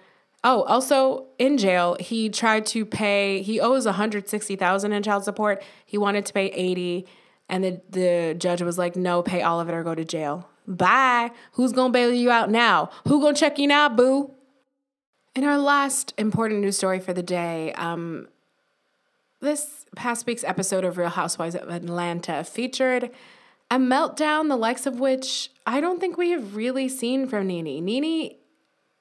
oh, 0.45 0.63
also 0.63 1.27
in 1.39 1.59
jail, 1.59 1.97
he 2.01 2.29
tried 2.29 2.67
to 2.67 2.85
pay, 2.85 3.43
he 3.43 3.61
owes 3.61 3.87
160,000 3.87 4.93
in 4.93 5.03
child 5.03 5.25
support. 5.25 5.63
He 5.85 5.99
wanted 5.99 6.27
to 6.27 6.33
pay 6.33 6.47
80 6.47 7.07
and 7.49 7.65
the, 7.65 7.81
the 7.91 8.35
judge 8.39 8.63
was 8.63 8.79
like, 8.79 8.97
no, 8.97 9.23
pay 9.23 9.43
all 9.43 9.61
of 9.61 9.69
it 9.69 9.73
or 9.73 9.83
go 9.83 9.95
to 9.95 10.05
jail. 10.05 10.49
Bye. 10.67 11.31
Who's 11.53 11.73
gonna 11.73 11.93
bail 11.93 12.13
you 12.13 12.31
out 12.31 12.51
now? 12.51 12.91
Who 13.07 13.21
gonna 13.21 13.35
check 13.35 13.59
you 13.59 13.67
now, 13.67 13.89
boo? 13.89 14.33
In 15.35 15.45
our 15.45 15.59
last 15.59 16.15
important 16.19 16.61
news 16.61 16.77
story 16.77 17.01
for 17.01 17.13
the 17.13 17.23
day, 17.23 17.73
um, 17.75 18.29
this 19.41 19.87
past 19.97 20.27
week's 20.27 20.45
episode 20.45 20.85
of 20.85 20.97
Real 20.97 21.09
Housewives 21.09 21.55
of 21.55 21.69
Atlanta 21.69 22.45
featured 22.45 23.11
a 23.71 23.77
meltdown, 23.77 24.49
the 24.49 24.57
likes 24.57 24.87
of 24.87 25.01
which 25.01 25.51
I 25.67 25.81
don't 25.81 25.99
think 25.99 26.17
we 26.17 26.31
have 26.31 26.55
really 26.55 26.89
seen 26.89 27.27
from 27.27 27.49
Nene. 27.49 27.85
Nene 27.85 28.37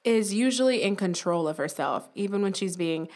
is 0.04 0.34
usually 0.34 0.82
in 0.82 0.96
control 0.96 1.46
of 1.46 1.56
herself, 1.56 2.08
even 2.14 2.42
when 2.42 2.52
she's 2.52 2.76
being 2.76 3.08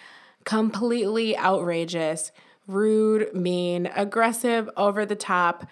completely 0.44 1.36
outrageous, 1.36 2.30
rude, 2.66 3.34
mean, 3.34 3.90
aggressive, 3.94 4.70
over 4.76 5.04
the 5.04 5.16
top. 5.16 5.68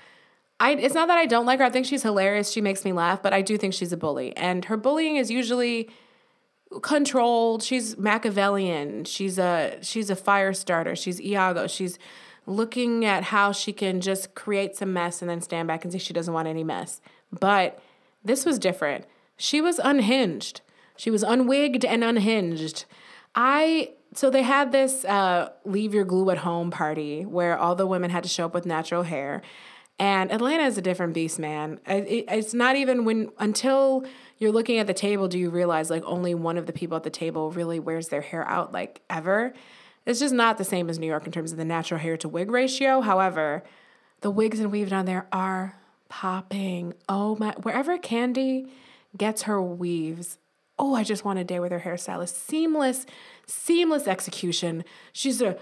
I, 0.61 0.73
it's 0.73 0.95
not 0.95 1.09
that 1.09 1.19
I 1.19 1.27
don't 1.27 1.47
like 1.47 1.61
her. 1.61 1.65
I 1.65 1.71
think 1.71 1.87
she's 1.87 2.03
hilarious. 2.03 2.51
She 2.51 2.61
makes 2.61 2.85
me 2.85 2.93
laugh, 2.93 3.23
but 3.23 3.33
I 3.33 3.43
do 3.43 3.57
think 3.57 3.75
she's 3.75 3.93
a 3.93 3.97
bully. 3.97 4.37
And 4.37 4.65
her 4.67 4.77
bullying 4.77 5.17
is 5.17 5.31
usually 5.31 5.89
controlled. 6.83 7.63
She's 7.63 7.97
Machiavellian. 7.97 9.05
She's 9.05 9.39
a 9.39 9.79
she's 9.83 10.11
a 10.11 10.17
fire 10.17 10.53
starter. 10.53 10.97
She's 10.97 11.21
Iago. 11.21 11.67
She's 11.67 11.99
looking 12.47 13.05
at 13.05 13.25
how 13.25 13.53
she 13.53 13.73
can 13.73 14.01
just 14.01 14.35
create 14.35 14.77
some 14.77 14.93
mess 14.93 15.23
and 15.23 15.31
then 15.31 15.41
stand 15.41 15.69
back 15.69 15.85
and 15.85 15.93
say 15.93 15.99
she 15.99 16.13
doesn't 16.13 16.35
want 16.35 16.49
any 16.49 16.65
mess. 16.65 17.01
But 17.33 17.81
this 18.25 18.45
was 18.45 18.59
different. 18.59 19.07
She 19.37 19.61
was 19.61 19.79
unhinged. 19.79 20.61
She 20.97 21.11
was 21.11 21.25
unwigged 21.25 21.85
and 21.85 22.05
unhinged. 22.05 22.85
I 23.35 23.91
so 24.15 24.31
they 24.31 24.43
had 24.43 24.71
this 24.71 25.05
uh, 25.05 25.51
leave 25.65 25.93
your 25.93 26.05
glue 26.05 26.31
at 26.31 26.39
home 26.39 26.71
party 26.71 27.25
where 27.25 27.59
all 27.59 27.75
the 27.75 27.87
women 27.87 28.11
had 28.11 28.23
to 28.23 28.29
show 28.29 28.47
up 28.47 28.55
with 28.55 28.65
natural 28.65 29.03
hair. 29.03 29.43
And 29.99 30.33
Atlanta 30.33 30.65
is 30.65 30.79
a 30.79 30.83
different 30.83 31.15
beast, 31.15 31.39
man. 31.39 31.81
It, 31.87 32.25
it's 32.29 32.55
not 32.55 32.77
even 32.77 33.05
when 33.05 33.31
until 33.39 34.05
you're 34.39 34.53
looking 34.53 34.79
at 34.79 34.87
the 34.87 34.95
table 34.95 35.29
do 35.29 35.39
you 35.39 35.51
realize 35.51 35.91
like 35.91 36.05
only 36.05 36.35
one 36.35 36.59
of 36.59 36.67
the 36.67 36.73
people 36.73 36.97
at 36.97 37.03
the 37.03 37.11
table 37.11 37.51
really 37.51 37.79
wears 37.79 38.09
their 38.09 38.21
hair 38.21 38.47
out 38.49 38.73
like 38.73 39.03
ever. 39.11 39.53
It's 40.07 40.21
just 40.21 40.35
not 40.35 40.59
the 40.59 40.65
same 40.65 40.91
as 40.91 40.99
New 40.99 41.07
York 41.07 41.27
in 41.27 41.33
terms 41.33 41.53
of 41.53 41.59
the 41.59 41.65
natural 41.65 41.99
hair 41.99 42.17
to 42.19 42.29
wig 42.29 42.51
ratio. 42.51 43.01
However, 43.01 43.63
the 44.21 44.31
wigs 44.31 44.61
and 44.61 44.71
weave 44.71 44.91
down 44.91 45.07
there 45.07 45.27
are 45.33 45.77
popping. 46.09 46.95
Oh 47.09 47.37
my, 47.37 47.55
wherever 47.63 47.97
Kandi 47.99 48.69
gets 49.17 49.43
her 49.43 49.63
weaves, 49.63 50.39
oh, 50.79 50.95
I 50.95 51.05
just 51.05 51.25
want 51.25 51.39
a 51.39 51.45
day 51.45 51.61
with 51.61 51.73
her 51.73 51.81
hairstylist. 51.81 52.35
Seamless, 52.35 53.07
seamless 53.47 54.09
execution. 54.09 54.85
She's 55.13 55.41
a 55.41 55.57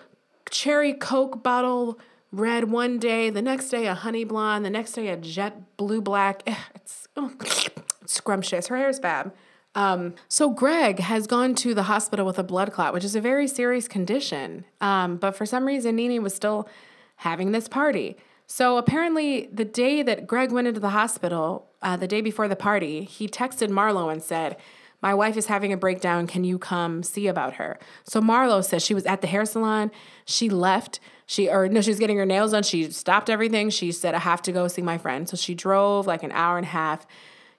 cherry 0.51 0.95
Coke 0.95 1.43
bottle 1.43 1.99
red 2.31 2.71
one 2.71 2.99
day, 2.99 3.31
the 3.31 3.43
next 3.43 3.69
day 3.69 3.87
a 3.87 3.95
honey 3.95 4.25
blonde, 4.25 4.65
the 4.65 4.71
next 4.71 4.93
day 4.93 5.09
a 5.09 5.17
jet 5.17 5.77
blue 5.77 6.01
black. 6.01 6.43
It's, 6.75 7.09
oh, 7.17 7.33
it's 7.41 7.71
scrumptious. 8.07 8.69
Her 8.69 8.77
hair 8.77 8.89
is 8.89 8.99
fab. 8.99 9.35
Um, 9.75 10.15
so 10.29 10.51
Gregg 10.51 10.99
has 10.99 11.27
gone 11.27 11.55
to 11.57 11.75
the 11.75 11.85
hospital 11.85 12.27
with 12.27 12.39
a 12.39 12.43
blood 12.43 12.73
clot, 12.73 12.93
which 12.93 13.05
is 13.05 13.15
a 13.15 13.21
very 13.21 13.47
serious 13.47 13.89
condition. 13.89 14.65
Um, 14.81 15.17
but 15.17 15.37
for 15.37 15.47
some 15.47 15.65
reason, 15.65 15.97
Nene 15.97 16.23
was 16.23 16.35
still 16.35 16.69
having 17.17 17.53
this 17.53 17.69
party. 17.69 18.17
So 18.47 18.77
apparently, 18.77 19.49
the 19.53 19.65
day 19.65 20.03
that 20.03 20.27
Gregg 20.27 20.53
went 20.53 20.67
into 20.67 20.81
the 20.81 20.91
hospital, 20.91 21.71
uh, 21.81 21.97
the 21.97 22.09
day 22.09 22.21
before 22.21 22.49
the 22.49 22.57
party, 22.57 23.05
he 23.05 23.27
texted 23.27 23.71
Marlo 23.71 24.13
and 24.13 24.23
said, 24.23 24.57
my 25.03 25.13
wife 25.13 25.37
is 25.37 25.47
having 25.47 25.73
a 25.73 25.77
breakdown. 25.77 26.29
Can 26.29 26.45
you 26.45 26.59
come 26.59 27.03
see 27.03 27.27
about 27.27 27.55
her? 27.55 27.79
So 28.05 28.21
Marlo 28.21 28.65
says 28.65 28.85
she 28.85 28.95
was 28.95 29.05
at 29.05 29.21
the 29.21 29.27
hair 29.27 29.45
salon. 29.45 29.91
She 30.25 30.49
left. 30.49 31.01
She 31.27 31.49
or 31.51 31.69
no, 31.69 31.81
she 31.81 31.91
was 31.91 31.99
getting 31.99 32.17
her 32.19 32.27
nails 32.27 32.53
done. 32.53 32.63
She 32.63 32.91
stopped 32.91 33.29
everything. 33.29 33.69
She 33.71 33.91
said, 33.91 34.15
I 34.15 34.21
have 34.21 34.43
to 34.43 34.53
go 34.53 34.69
see 34.69 34.83
my 34.83 34.99
friend. 34.99 35.29
So 35.29 35.37
she 35.37 35.55
drove 35.55 36.07
like 36.07 36.23
an 36.23 36.33
hour 36.33 36.57
and 36.57 36.67
a 36.67 36.71
half, 36.71 37.07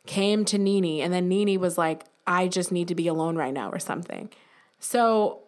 came 0.07 0.45
to 0.45 0.57
Nene, 0.57 1.01
and 1.03 1.13
then 1.13 1.27
Nene 1.27 1.59
was 1.59 1.77
like, 1.77 2.05
I 2.25 2.47
just 2.47 2.71
need 2.71 2.87
to 2.87 2.95
be 2.95 3.07
alone 3.07 3.35
right 3.35 3.53
now 3.53 3.69
or 3.69 3.79
something. 3.79 4.29
So 4.79 5.41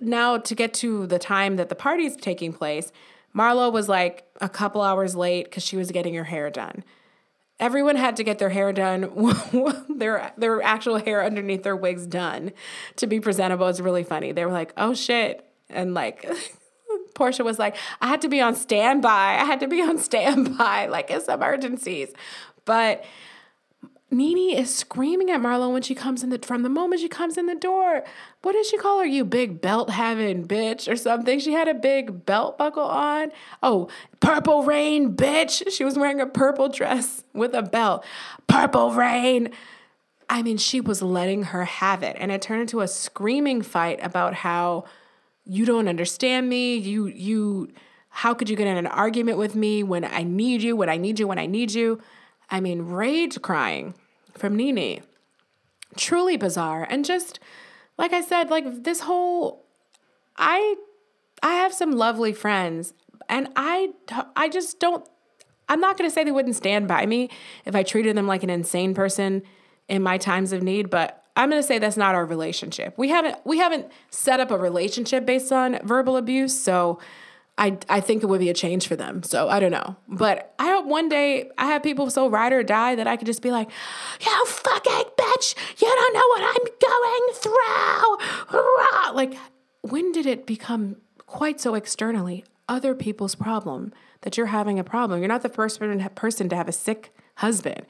now 0.00 0.38
to 0.38 0.54
get 0.54 0.72
to 0.74 1.06
the 1.06 1.18
time 1.18 1.56
that 1.56 1.68
the 1.68 1.74
party 1.74 2.06
is 2.06 2.16
taking 2.16 2.52
place, 2.52 2.90
Marlo 3.36 3.70
was 3.70 3.88
like 3.88 4.24
a 4.40 4.48
couple 4.48 4.80
hours 4.80 5.14
late 5.14 5.44
because 5.44 5.62
she 5.62 5.76
was 5.76 5.90
getting 5.90 6.14
her 6.14 6.24
hair 6.24 6.48
done 6.50 6.84
everyone 7.62 7.94
had 7.94 8.16
to 8.16 8.24
get 8.24 8.38
their 8.38 8.50
hair 8.50 8.72
done, 8.72 9.08
their 9.88 10.32
their 10.36 10.60
actual 10.62 10.98
hair 10.98 11.24
underneath 11.24 11.62
their 11.62 11.76
wigs 11.76 12.06
done 12.06 12.52
to 12.96 13.06
be 13.06 13.20
presentable. 13.20 13.68
It's 13.68 13.80
really 13.80 14.02
funny. 14.02 14.32
They 14.32 14.44
were 14.44 14.52
like, 14.52 14.74
"Oh 14.76 14.92
shit," 14.92 15.48
and 15.70 15.94
like. 15.94 16.28
Porsha 17.14 17.44
was 17.44 17.58
like, 17.58 17.76
I 18.00 18.08
had 18.08 18.22
to 18.22 18.28
be 18.28 18.40
on 18.40 18.54
standby. 18.54 19.10
I 19.38 19.44
had 19.44 19.60
to 19.60 19.68
be 19.68 19.82
on 19.82 19.98
standby, 19.98 20.86
like 20.86 21.10
it's 21.10 21.28
emergencies. 21.28 22.10
But 22.64 23.04
Nene 24.12 24.58
is 24.58 24.74
screaming 24.74 25.30
at 25.30 25.40
Marlo 25.40 25.72
when 25.72 25.80
she 25.80 25.94
comes 25.94 26.22
in 26.22 26.28
the 26.28 26.38
from 26.38 26.62
the 26.62 26.68
moment 26.68 27.00
she 27.00 27.08
comes 27.08 27.38
in 27.38 27.46
the 27.46 27.54
door. 27.54 28.04
What 28.42 28.52
did 28.52 28.66
she 28.66 28.76
call 28.76 28.98
her? 28.98 29.06
You 29.06 29.24
big 29.24 29.62
belt 29.62 29.88
having 29.88 30.46
bitch 30.46 30.90
or 30.90 30.96
something. 30.96 31.40
She 31.40 31.54
had 31.54 31.66
a 31.66 31.74
big 31.74 32.26
belt 32.26 32.58
buckle 32.58 32.84
on. 32.84 33.32
Oh, 33.62 33.88
purple 34.20 34.64
rain 34.64 35.16
bitch. 35.16 35.72
She 35.72 35.82
was 35.82 35.96
wearing 35.96 36.20
a 36.20 36.26
purple 36.26 36.68
dress 36.68 37.24
with 37.32 37.54
a 37.54 37.62
belt. 37.62 38.04
Purple 38.48 38.92
rain. 38.92 39.50
I 40.28 40.42
mean, 40.42 40.58
she 40.58 40.80
was 40.80 41.00
letting 41.00 41.44
her 41.44 41.64
have 41.64 42.02
it. 42.02 42.16
And 42.20 42.30
it 42.30 42.42
turned 42.42 42.60
into 42.60 42.82
a 42.82 42.88
screaming 42.88 43.62
fight 43.62 43.98
about 44.04 44.34
how 44.34 44.84
you 45.46 45.64
don't 45.64 45.88
understand 45.88 46.50
me. 46.50 46.76
You 46.76 47.06
you 47.06 47.72
how 48.10 48.34
could 48.34 48.50
you 48.50 48.56
get 48.56 48.66
in 48.66 48.76
an 48.76 48.86
argument 48.86 49.38
with 49.38 49.54
me 49.54 49.82
when 49.82 50.04
I 50.04 50.22
need 50.22 50.60
you, 50.60 50.76
when 50.76 50.90
I 50.90 50.98
need 50.98 51.18
you, 51.18 51.26
when 51.26 51.38
I 51.38 51.46
need 51.46 51.72
you? 51.72 51.98
I 52.50 52.60
mean, 52.60 52.82
rage 52.82 53.40
crying 53.40 53.94
from 54.42 54.56
Nene. 54.56 55.02
Truly 55.96 56.36
bizarre. 56.36 56.84
And 56.90 57.04
just 57.04 57.38
like 57.96 58.12
I 58.12 58.20
said, 58.20 58.50
like 58.50 58.82
this 58.82 58.98
whole 58.98 59.64
I 60.36 60.74
I 61.44 61.52
have 61.52 61.72
some 61.72 61.92
lovely 61.92 62.32
friends 62.32 62.92
and 63.28 63.48
I 63.54 63.90
I 64.34 64.48
just 64.48 64.80
don't 64.80 65.08
I'm 65.68 65.78
not 65.78 65.96
going 65.96 66.10
to 66.10 66.12
say 66.12 66.24
they 66.24 66.32
wouldn't 66.32 66.56
stand 66.56 66.88
by 66.88 67.06
me 67.06 67.30
if 67.64 67.76
I 67.76 67.84
treated 67.84 68.16
them 68.16 68.26
like 68.26 68.42
an 68.42 68.50
insane 68.50 68.94
person 68.94 69.42
in 69.88 70.02
my 70.02 70.18
times 70.18 70.52
of 70.52 70.60
need, 70.60 70.90
but 70.90 71.22
I'm 71.36 71.48
going 71.48 71.62
to 71.62 71.66
say 71.66 71.78
that's 71.78 71.96
not 71.96 72.16
our 72.16 72.26
relationship. 72.26 72.98
We 72.98 73.10
haven't 73.10 73.36
we 73.44 73.58
haven't 73.58 73.92
set 74.10 74.40
up 74.40 74.50
a 74.50 74.58
relationship 74.58 75.24
based 75.24 75.52
on 75.52 75.78
verbal 75.84 76.16
abuse, 76.16 76.58
so 76.58 76.98
I 77.58 77.78
I 77.88 78.00
think 78.00 78.22
it 78.22 78.26
would 78.26 78.40
be 78.40 78.48
a 78.48 78.54
change 78.54 78.88
for 78.88 78.96
them. 78.96 79.22
So 79.22 79.48
I 79.48 79.60
don't 79.60 79.70
know. 79.70 79.96
But 80.08 80.54
I 80.58 80.70
hope 80.70 80.86
one 80.86 81.08
day 81.08 81.50
I 81.58 81.66
have 81.66 81.82
people 81.82 82.08
so 82.10 82.28
ride 82.28 82.52
or 82.52 82.62
die 82.62 82.94
that 82.94 83.06
I 83.06 83.16
could 83.16 83.26
just 83.26 83.42
be 83.42 83.50
like, 83.50 83.70
you 84.20 84.46
fucking 84.46 85.04
bitch, 85.18 85.54
you 85.80 85.88
don't 85.88 86.14
know 86.14 86.26
what 86.28 86.42
I'm 86.42 86.64
going 86.80 87.34
through. 87.34 89.14
Like, 89.14 89.38
when 89.82 90.12
did 90.12 90.26
it 90.26 90.46
become 90.46 90.96
quite 91.26 91.60
so 91.60 91.74
externally 91.74 92.44
other 92.68 92.94
people's 92.94 93.34
problem 93.34 93.92
that 94.22 94.36
you're 94.36 94.46
having 94.46 94.78
a 94.78 94.84
problem? 94.84 95.20
You're 95.20 95.28
not 95.28 95.42
the 95.42 95.48
first 95.48 95.80
person 96.14 96.48
to 96.48 96.56
have 96.56 96.68
a 96.68 96.72
sick 96.72 97.14
husband. 97.36 97.86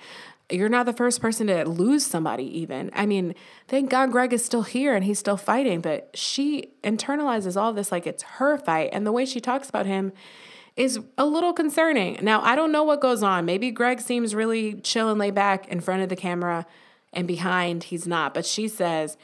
You're 0.52 0.68
not 0.68 0.86
the 0.86 0.92
first 0.92 1.20
person 1.20 1.46
to 1.46 1.64
lose 1.68 2.04
somebody, 2.04 2.44
even. 2.60 2.90
I 2.94 3.06
mean, 3.06 3.34
thank 3.68 3.90
God 3.90 4.12
Gregg 4.12 4.32
is 4.32 4.44
still 4.44 4.62
here 4.62 4.94
and 4.94 5.04
he's 5.04 5.18
still 5.18 5.36
fighting, 5.36 5.80
but 5.80 6.10
she 6.14 6.72
internalizes 6.84 7.60
all 7.60 7.72
this 7.72 7.90
like 7.90 8.06
it's 8.06 8.22
her 8.22 8.58
fight. 8.58 8.90
And 8.92 9.06
the 9.06 9.12
way 9.12 9.24
she 9.24 9.40
talks 9.40 9.68
about 9.68 9.86
him 9.86 10.12
is 10.76 10.98
a 11.18 11.26
little 11.26 11.52
concerning. 11.52 12.18
Now, 12.22 12.40
I 12.42 12.54
don't 12.54 12.72
know 12.72 12.84
what 12.84 13.00
goes 13.00 13.22
on. 13.22 13.44
Maybe 13.44 13.70
Gregg 13.70 14.00
seems 14.00 14.34
really 14.34 14.74
chill 14.74 15.10
and 15.10 15.18
laid 15.18 15.34
back 15.34 15.68
in 15.68 15.80
front 15.80 16.02
of 16.02 16.08
the 16.08 16.16
camera 16.16 16.66
and 17.12 17.26
behind 17.26 17.84
he's 17.84 18.06
not, 18.06 18.32
but 18.32 18.46
she 18.46 18.68
says, 18.68 19.16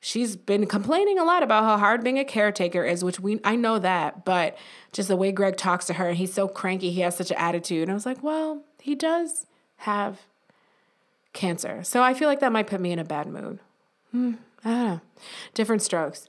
she's 0.00 0.36
been 0.36 0.66
complaining 0.66 1.18
a 1.18 1.24
lot 1.24 1.42
about 1.42 1.64
how 1.64 1.78
hard 1.78 2.04
being 2.04 2.18
a 2.18 2.24
caretaker 2.24 2.84
is, 2.84 3.02
which 3.02 3.20
we 3.20 3.40
I 3.42 3.56
know 3.56 3.78
that, 3.78 4.24
but 4.24 4.56
just 4.92 5.08
the 5.08 5.16
way 5.16 5.32
Gregg 5.32 5.56
talks 5.56 5.86
to 5.86 5.94
her, 5.94 6.08
and 6.08 6.16
he's 6.18 6.32
so 6.32 6.46
cranky, 6.46 6.90
he 6.90 7.00
has 7.00 7.16
such 7.16 7.30
an 7.30 7.38
attitude. 7.38 7.82
And 7.82 7.90
I 7.90 7.94
was 7.94 8.06
like, 8.06 8.22
well, 8.22 8.64
he 8.80 8.94
does 8.94 9.46
have 9.78 10.20
cancer. 11.34 11.84
So 11.84 12.02
I 12.02 12.14
feel 12.14 12.28
like 12.28 12.40
that 12.40 12.52
might 12.52 12.66
put 12.66 12.80
me 12.80 12.92
in 12.92 12.98
a 12.98 13.04
bad 13.04 13.26
mood. 13.26 13.58
Hmm, 14.12 14.32
I 14.64 14.70
don't 14.70 14.84
know. 14.86 15.00
Different 15.52 15.82
strokes. 15.82 16.26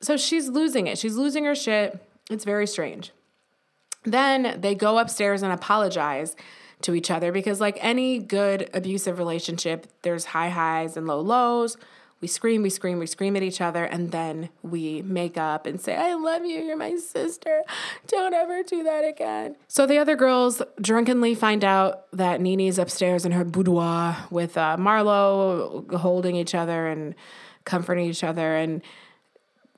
So 0.00 0.16
she's 0.16 0.48
losing 0.48 0.88
it. 0.88 0.98
She's 0.98 1.16
losing 1.16 1.44
her 1.44 1.54
shit. 1.54 2.04
It's 2.30 2.44
very 2.44 2.66
strange. 2.66 3.12
Then 4.04 4.60
they 4.60 4.74
go 4.74 4.98
upstairs 4.98 5.42
and 5.42 5.52
apologize 5.52 6.34
to 6.82 6.94
each 6.94 7.10
other 7.10 7.32
because, 7.32 7.60
like 7.60 7.78
any 7.80 8.18
good 8.18 8.70
abusive 8.72 9.18
relationship, 9.18 9.86
there's 10.02 10.26
high 10.26 10.50
highs 10.50 10.96
and 10.96 11.06
low 11.06 11.20
lows 11.20 11.76
we 12.20 12.26
scream, 12.26 12.62
we 12.62 12.70
scream, 12.70 12.98
we 12.98 13.06
scream 13.06 13.36
at 13.36 13.42
each 13.42 13.60
other, 13.60 13.84
and 13.84 14.10
then 14.10 14.48
we 14.62 15.02
make 15.02 15.36
up 15.36 15.66
and 15.66 15.80
say, 15.80 15.94
I 15.94 16.14
love 16.14 16.44
you, 16.44 16.58
you're 16.58 16.76
my 16.76 16.96
sister. 16.96 17.62
Don't 18.08 18.34
ever 18.34 18.62
do 18.64 18.82
that 18.82 19.02
again. 19.02 19.56
So 19.68 19.86
the 19.86 19.98
other 19.98 20.16
girls 20.16 20.60
drunkenly 20.80 21.36
find 21.36 21.62
out 21.62 22.10
that 22.12 22.40
Nene's 22.40 22.78
upstairs 22.78 23.24
in 23.24 23.32
her 23.32 23.44
boudoir 23.44 24.16
with 24.30 24.56
uh, 24.56 24.76
Marlo 24.76 25.94
holding 25.94 26.34
each 26.34 26.54
other 26.54 26.88
and 26.88 27.14
comforting 27.64 28.06
each 28.06 28.24
other. 28.24 28.56
And 28.56 28.82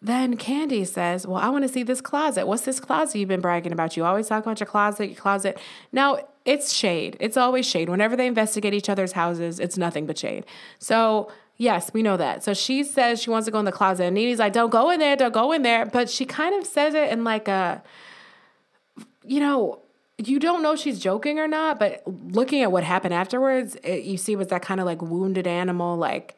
then 0.01 0.38
Kandi 0.38 0.86
says, 0.86 1.26
Well, 1.26 1.36
I 1.36 1.51
want 1.51 1.64
to 1.64 1.68
see 1.68 1.82
this 1.82 2.01
closet. 2.01 2.47
What's 2.47 2.62
this 2.62 2.80
closet 2.80 3.18
you've 3.18 3.28
been 3.28 3.43
bragging 3.43 3.72
about? 3.72 3.99
You 3.99 4.05
always 4.05 4.28
talk 4.28 4.45
about 4.45 4.61
your 4.61 4.66
closet, 4.66 5.11
your 5.11 5.16
closet. 5.16 5.59
Now, 5.93 6.20
it's 6.47 6.72
shade. 6.72 7.18
It's 7.20 7.36
always 7.36 7.66
shade. 7.66 7.91
Whenever 7.91 8.16
they 8.16 8.26
investigate 8.26 8.72
each 8.72 8.88
other's 8.88 9.12
houses, 9.12 9.61
it's 9.61 9.76
nothing 9.76 10.07
but 10.07 10.16
shade. 10.16 10.47
So 10.78 11.30
Yes, 11.61 11.92
we 11.92 12.02
know 12.02 12.16
that. 12.16 12.42
So 12.42 12.54
she 12.54 12.82
says 12.82 13.20
she 13.20 13.28
wants 13.28 13.44
to 13.44 13.50
go 13.50 13.58
in 13.58 13.66
the 13.66 13.70
closet. 13.70 14.04
And 14.04 14.14
Nene's 14.14 14.38
like, 14.38 14.54
don't 14.54 14.70
go 14.70 14.88
in 14.88 14.98
there, 14.98 15.14
don't 15.14 15.34
go 15.34 15.52
in 15.52 15.61
there. 15.61 15.84
But 15.84 16.08
she 16.08 16.24
kind 16.24 16.54
of 16.54 16.66
says 16.66 16.94
it 16.94 17.11
in 17.11 17.22
like 17.22 17.48
a, 17.48 17.82
you 19.26 19.40
know, 19.40 19.80
you 20.16 20.38
don't 20.38 20.62
know 20.62 20.74
she's 20.74 20.98
joking 20.98 21.38
or 21.38 21.46
not, 21.46 21.78
but 21.78 22.02
looking 22.06 22.62
at 22.62 22.72
what 22.72 22.82
happened 22.82 23.12
afterwards, 23.12 23.76
it, 23.84 24.04
you 24.04 24.16
see 24.16 24.36
was 24.36 24.48
that 24.48 24.62
kind 24.62 24.80
of 24.80 24.86
like 24.86 25.02
wounded 25.02 25.46
animal, 25.46 25.98
like, 25.98 26.34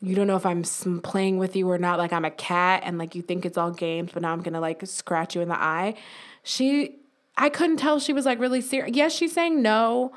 you 0.00 0.16
don't 0.16 0.26
know 0.26 0.34
if 0.34 0.44
I'm 0.44 0.64
playing 1.00 1.38
with 1.38 1.54
you 1.54 1.70
or 1.70 1.78
not. 1.78 2.00
Like 2.00 2.12
I'm 2.12 2.24
a 2.24 2.30
cat 2.32 2.82
and 2.84 2.98
like 2.98 3.14
you 3.14 3.22
think 3.22 3.46
it's 3.46 3.56
all 3.56 3.70
games, 3.70 4.10
but 4.12 4.22
now 4.22 4.32
I'm 4.32 4.42
gonna 4.42 4.60
like 4.60 4.84
scratch 4.84 5.36
you 5.36 5.42
in 5.42 5.48
the 5.48 5.62
eye. 5.62 5.94
She, 6.42 6.96
I 7.36 7.50
couldn't 7.50 7.76
tell 7.76 8.00
she 8.00 8.12
was 8.12 8.26
like 8.26 8.40
really 8.40 8.60
serious. 8.60 8.96
Yes, 8.96 9.14
she's 9.14 9.32
saying 9.32 9.62
no. 9.62 10.10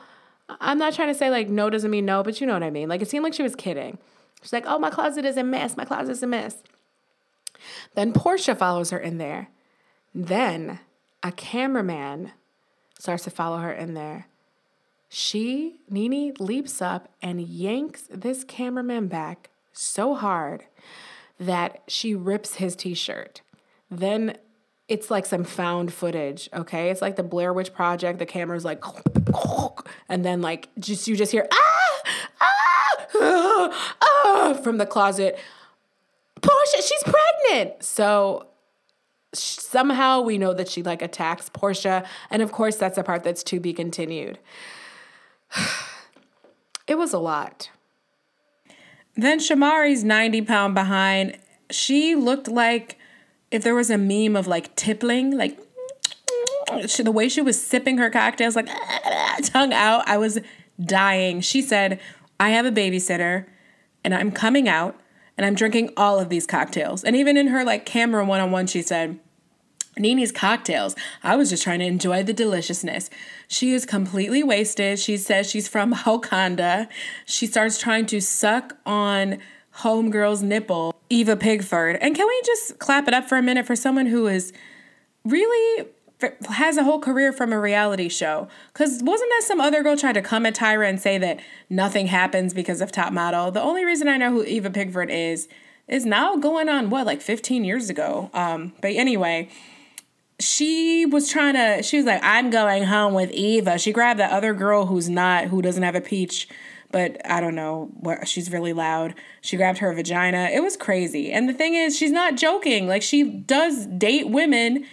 I'm 0.60 0.80
not 0.80 0.96
trying 0.96 1.10
to 1.10 1.14
say 1.14 1.30
like 1.30 1.50
no 1.50 1.70
doesn't 1.70 1.92
mean 1.92 2.06
no, 2.06 2.24
but 2.24 2.42
you 2.42 2.48
know 2.48 2.54
what 2.54 2.64
I 2.64 2.72
mean. 2.72 2.90
Like 2.90 3.04
it 3.04 3.10
seemed 3.12 3.24
like 3.24 3.36
she 3.36 3.44
was 3.44 3.56
kidding. 3.56 4.00
She's 4.42 4.54
like, 4.54 4.66
oh, 4.68 4.80
my 4.80 4.90
closet 4.90 5.26
is 5.26 5.38
a 5.38 5.44
mess. 5.44 5.76
My 5.76 5.86
closet 5.86 6.12
is 6.12 6.24
a 6.24 6.28
mess. 6.28 6.64
Then 7.96 8.14
Porsha 8.14 8.58
follows 8.58 8.92
her 8.92 9.00
in 9.00 9.18
there. 9.18 9.50
Then 10.14 10.80
a 11.24 11.32
cameraman 11.32 12.32
starts 12.98 13.24
to 13.26 13.30
follow 13.30 13.58
her 13.58 13.72
in 13.72 13.94
there. 13.94 14.28
She, 15.10 15.80
Nene, 15.90 16.34
leaps 16.40 16.82
up 16.82 17.10
and 17.22 17.42
yanks 17.42 18.04
this 18.12 18.44
cameraman 18.44 19.08
back 19.08 19.50
so 19.74 20.14
hard 20.14 20.66
that 21.40 21.82
she 21.88 22.14
rips 22.14 22.56
his 22.56 22.76
t 22.76 22.94
shirt. 22.94 23.42
Then 23.90 24.38
it's 24.88 25.10
like 25.10 25.26
some 25.26 25.44
found 25.44 25.94
footage, 25.94 26.50
okay? 26.54 26.90
It's 26.90 27.02
like 27.02 27.16
the 27.16 27.24
Blair 27.24 27.54
Witch 27.54 27.74
Project. 27.74 28.20
The 28.20 28.26
camera's 28.26 28.66
like, 28.66 28.84
and 30.10 30.24
then 30.24 30.42
like 30.42 30.70
just 30.80 31.08
you 31.08 31.16
just 31.16 31.32
hear 31.32 31.48
ah 31.52 31.79
ah 33.16 33.96
ah, 34.02 34.60
from 34.62 34.78
the 34.78 34.86
closet. 34.86 35.40
Porsha, 36.42 36.88
she's 36.88 37.04
pregnant. 37.04 37.84
So 37.84 38.48
somehow 39.34 40.22
we 40.22 40.38
know 40.38 40.54
that 40.54 40.68
she 40.68 40.82
like 40.82 41.02
attacks 41.02 41.50
Porsha. 41.50 42.06
and 42.32 42.42
of 42.42 42.52
course 42.52 42.78
that's 42.78 42.98
a 42.98 43.04
part 43.04 43.24
that's 43.24 43.44
to 43.44 43.60
be 43.60 43.74
continued. 43.74 44.40
it 46.88 46.98
was 46.98 47.14
a 47.14 47.20
lot. 47.20 47.70
Then 49.16 49.40
Shamari's 49.40 50.04
90 50.04 50.44
pound 50.44 50.74
behind. 50.76 51.38
She 51.70 52.16
looked 52.16 52.48
like 52.48 52.98
if 53.52 53.64
there 53.64 53.76
was 53.76 53.90
a 53.90 53.98
meme 53.98 54.36
of 54.36 54.48
like 54.48 54.76
tippling, 54.76 55.36
like 55.36 55.60
she, 56.88 57.04
the 57.04 57.12
way 57.12 57.28
she 57.28 57.42
was 57.42 57.62
sipping 57.62 57.98
her 57.98 58.10
cocktails, 58.10 58.56
like 58.56 58.70
tongue 59.44 59.74
out, 59.74 60.08
I 60.08 60.18
was 60.18 60.40
dying. 60.84 61.42
She 61.42 61.62
said, 61.62 62.00
I 62.40 62.50
have 62.50 62.66
a 62.66 62.72
babysitter 62.72 63.46
and 64.04 64.14
I'm 64.14 64.32
coming 64.32 64.70
out 64.70 65.00
and 65.38 65.46
I'm 65.46 65.56
drinking 65.56 65.94
all 65.98 66.20
of 66.20 66.30
these 66.30 66.46
cocktails. 66.46 67.04
And 67.04 67.16
even 67.16 67.38
in 67.38 67.48
her 67.48 67.64
like 67.64 67.86
camera 67.86 68.26
one 68.26 68.40
on 68.40 68.52
one, 68.52 68.68
she 68.68 68.82
said, 68.82 69.20
Nene's 69.98 70.32
cocktails. 70.32 70.96
I 71.24 71.36
was 71.36 71.50
just 71.50 71.64
trying 71.64 71.80
to 71.80 71.86
enjoy 71.86 72.24
the 72.24 72.34
deliciousness. 72.34 73.10
She 73.48 73.74
is 73.74 73.86
completely 73.86 74.44
wasted. 74.44 75.00
She 75.00 75.18
says 75.18 75.50
she's 75.50 75.68
from 75.68 75.94
Wakanda. 76.06 76.88
She 77.26 77.48
starts 77.48 77.78
trying 77.78 78.06
to 78.08 78.22
suck 78.22 78.78
on 78.86 79.40
homegirl's 79.78 80.42
nipple, 80.42 80.96
Eva 81.10 81.36
Pigford. 81.36 81.98
And 82.02 82.16
can 82.16 82.28
we 82.28 82.42
just 82.46 82.80
clap 82.80 83.08
it 83.08 83.14
up 83.14 83.28
for 83.28 83.38
a 83.38 83.42
minute 83.42 83.66
for 83.66 83.76
someone 83.76 84.06
who 84.06 84.28
is 84.28 84.54
really 85.26 85.88
has 86.50 86.78
a 86.78 86.84
whole 86.84 87.00
career 87.00 87.32
from 87.32 87.54
a 87.54 87.60
reality 87.60 88.10
show. 88.10 88.48
Because 88.74 89.02
wasn't 89.04 89.30
that 89.30 89.44
some 89.46 89.62
other 89.62 89.84
girl 89.84 89.96
tried 89.96 90.14
to 90.14 90.22
come 90.22 90.46
at 90.46 90.56
Tyra 90.56 90.88
and 90.88 91.00
say 91.00 91.18
that 91.18 91.40
nothing 91.70 92.08
happens 92.08 92.54
because 92.54 92.82
of 92.82 92.92
Top 92.92 93.14
Model? 93.14 93.52
The 93.52 93.62
only 93.62 93.86
reason 93.86 94.08
I 94.08 94.18
know 94.18 94.32
who 94.32 94.44
Eva 94.44 94.70
Pigford 94.70 95.10
is 95.10 95.48
is 95.88 96.06
now 96.06 96.36
going 96.36 96.70
on 96.70 96.90
what 96.90 97.06
like 97.06 97.22
15 97.22 97.64
years 97.64 97.90
ago. 97.90 98.30
Um, 98.34 98.74
but 98.82 98.92
anyway, 98.92 99.50
she 100.40 101.06
was 101.06 101.30
trying 101.30 101.56
to. 101.56 101.84
She 101.84 101.98
was 101.98 102.06
like, 102.06 102.22
"I'm 102.24 102.50
going 102.50 102.84
home 102.84 103.14
with 103.14 103.32
Eva." 103.32 103.78
She 103.78 103.92
grabbed 103.92 104.20
that 104.20 104.32
other 104.32 104.54
girl 104.54 104.86
who's 104.86 105.10
not, 105.10 105.46
who 105.46 105.62
doesn't 105.62 105.84
have 105.84 105.96
a 105.96 106.02
peach 106.02 106.48
but 106.92 107.22
I 107.26 107.40
don't 107.40 107.56
know 107.56 107.90
what 108.00 108.28
she's 108.28 108.52
really 108.52 108.74
loud. 108.74 109.14
She 109.42 109.58
grabbed 109.58 109.78
her 109.80 109.94
vagina. 109.94 110.50
It 110.52 110.62
was 110.62 110.76
crazy. 110.76 111.32
And 111.32 111.48
the 111.48 111.54
thing 111.54 111.76
is, 111.76 111.96
she's 111.96 112.12
not 112.12 112.36
joking. 112.36 112.88
Like 112.88 113.02
she 113.02 113.24
does 113.24 113.86
date 113.86 114.30
women. 114.30 114.86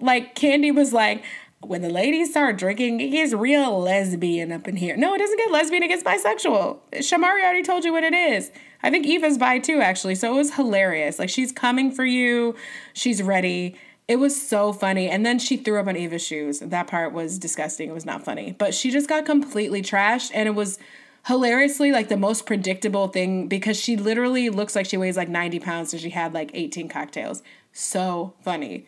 Like 0.00 0.34
Kandi 0.34 0.74
was 0.74 0.92
like, 0.92 1.24
when 1.60 1.82
the 1.82 1.88
ladies 1.88 2.30
start 2.30 2.58
drinking, 2.58 3.00
it 3.00 3.10
gets 3.10 3.32
real 3.32 3.80
lesbian 3.80 4.52
up 4.52 4.68
in 4.68 4.76
here. 4.76 4.96
No, 4.96 5.14
it 5.14 5.18
doesn't 5.18 5.36
get 5.36 5.50
lesbian, 5.50 5.82
it 5.82 5.88
gets 5.88 6.02
bisexual. 6.02 6.78
Shamari 6.94 7.42
already 7.42 7.62
told 7.62 7.84
you 7.84 7.92
what 7.92 8.04
it 8.04 8.14
is. 8.14 8.50
I 8.82 8.90
think 8.90 9.06
Eva's 9.06 9.38
bi 9.38 9.58
too, 9.58 9.80
actually. 9.80 10.14
So 10.14 10.32
it 10.32 10.36
was 10.36 10.54
hilarious. 10.54 11.18
Like 11.18 11.30
she's 11.30 11.52
coming 11.52 11.90
for 11.90 12.04
you, 12.04 12.54
she's 12.92 13.22
ready. 13.22 13.76
It 14.06 14.16
was 14.16 14.40
so 14.40 14.72
funny. 14.72 15.08
And 15.08 15.26
then 15.26 15.38
she 15.38 15.56
threw 15.56 15.80
up 15.80 15.88
on 15.88 15.96
Eva's 15.96 16.24
shoes. 16.24 16.60
That 16.60 16.86
part 16.86 17.12
was 17.12 17.38
disgusting. 17.38 17.88
It 17.88 17.94
was 17.94 18.06
not 18.06 18.24
funny. 18.24 18.54
But 18.56 18.72
she 18.72 18.90
just 18.90 19.08
got 19.08 19.26
completely 19.26 19.82
trashed 19.82 20.30
and 20.32 20.46
it 20.46 20.54
was 20.54 20.78
hilariously 21.26 21.90
like 21.90 22.08
the 22.08 22.16
most 22.16 22.46
predictable 22.46 23.08
thing 23.08 23.48
because 23.48 23.76
she 23.76 23.96
literally 23.96 24.48
looks 24.48 24.76
like 24.76 24.86
she 24.86 24.96
weighs 24.96 25.16
like 25.16 25.28
90 25.28 25.58
pounds 25.58 25.92
and 25.92 26.00
she 26.00 26.10
had 26.10 26.32
like 26.32 26.52
18 26.54 26.88
cocktails. 26.88 27.42
So 27.72 28.34
funny. 28.42 28.86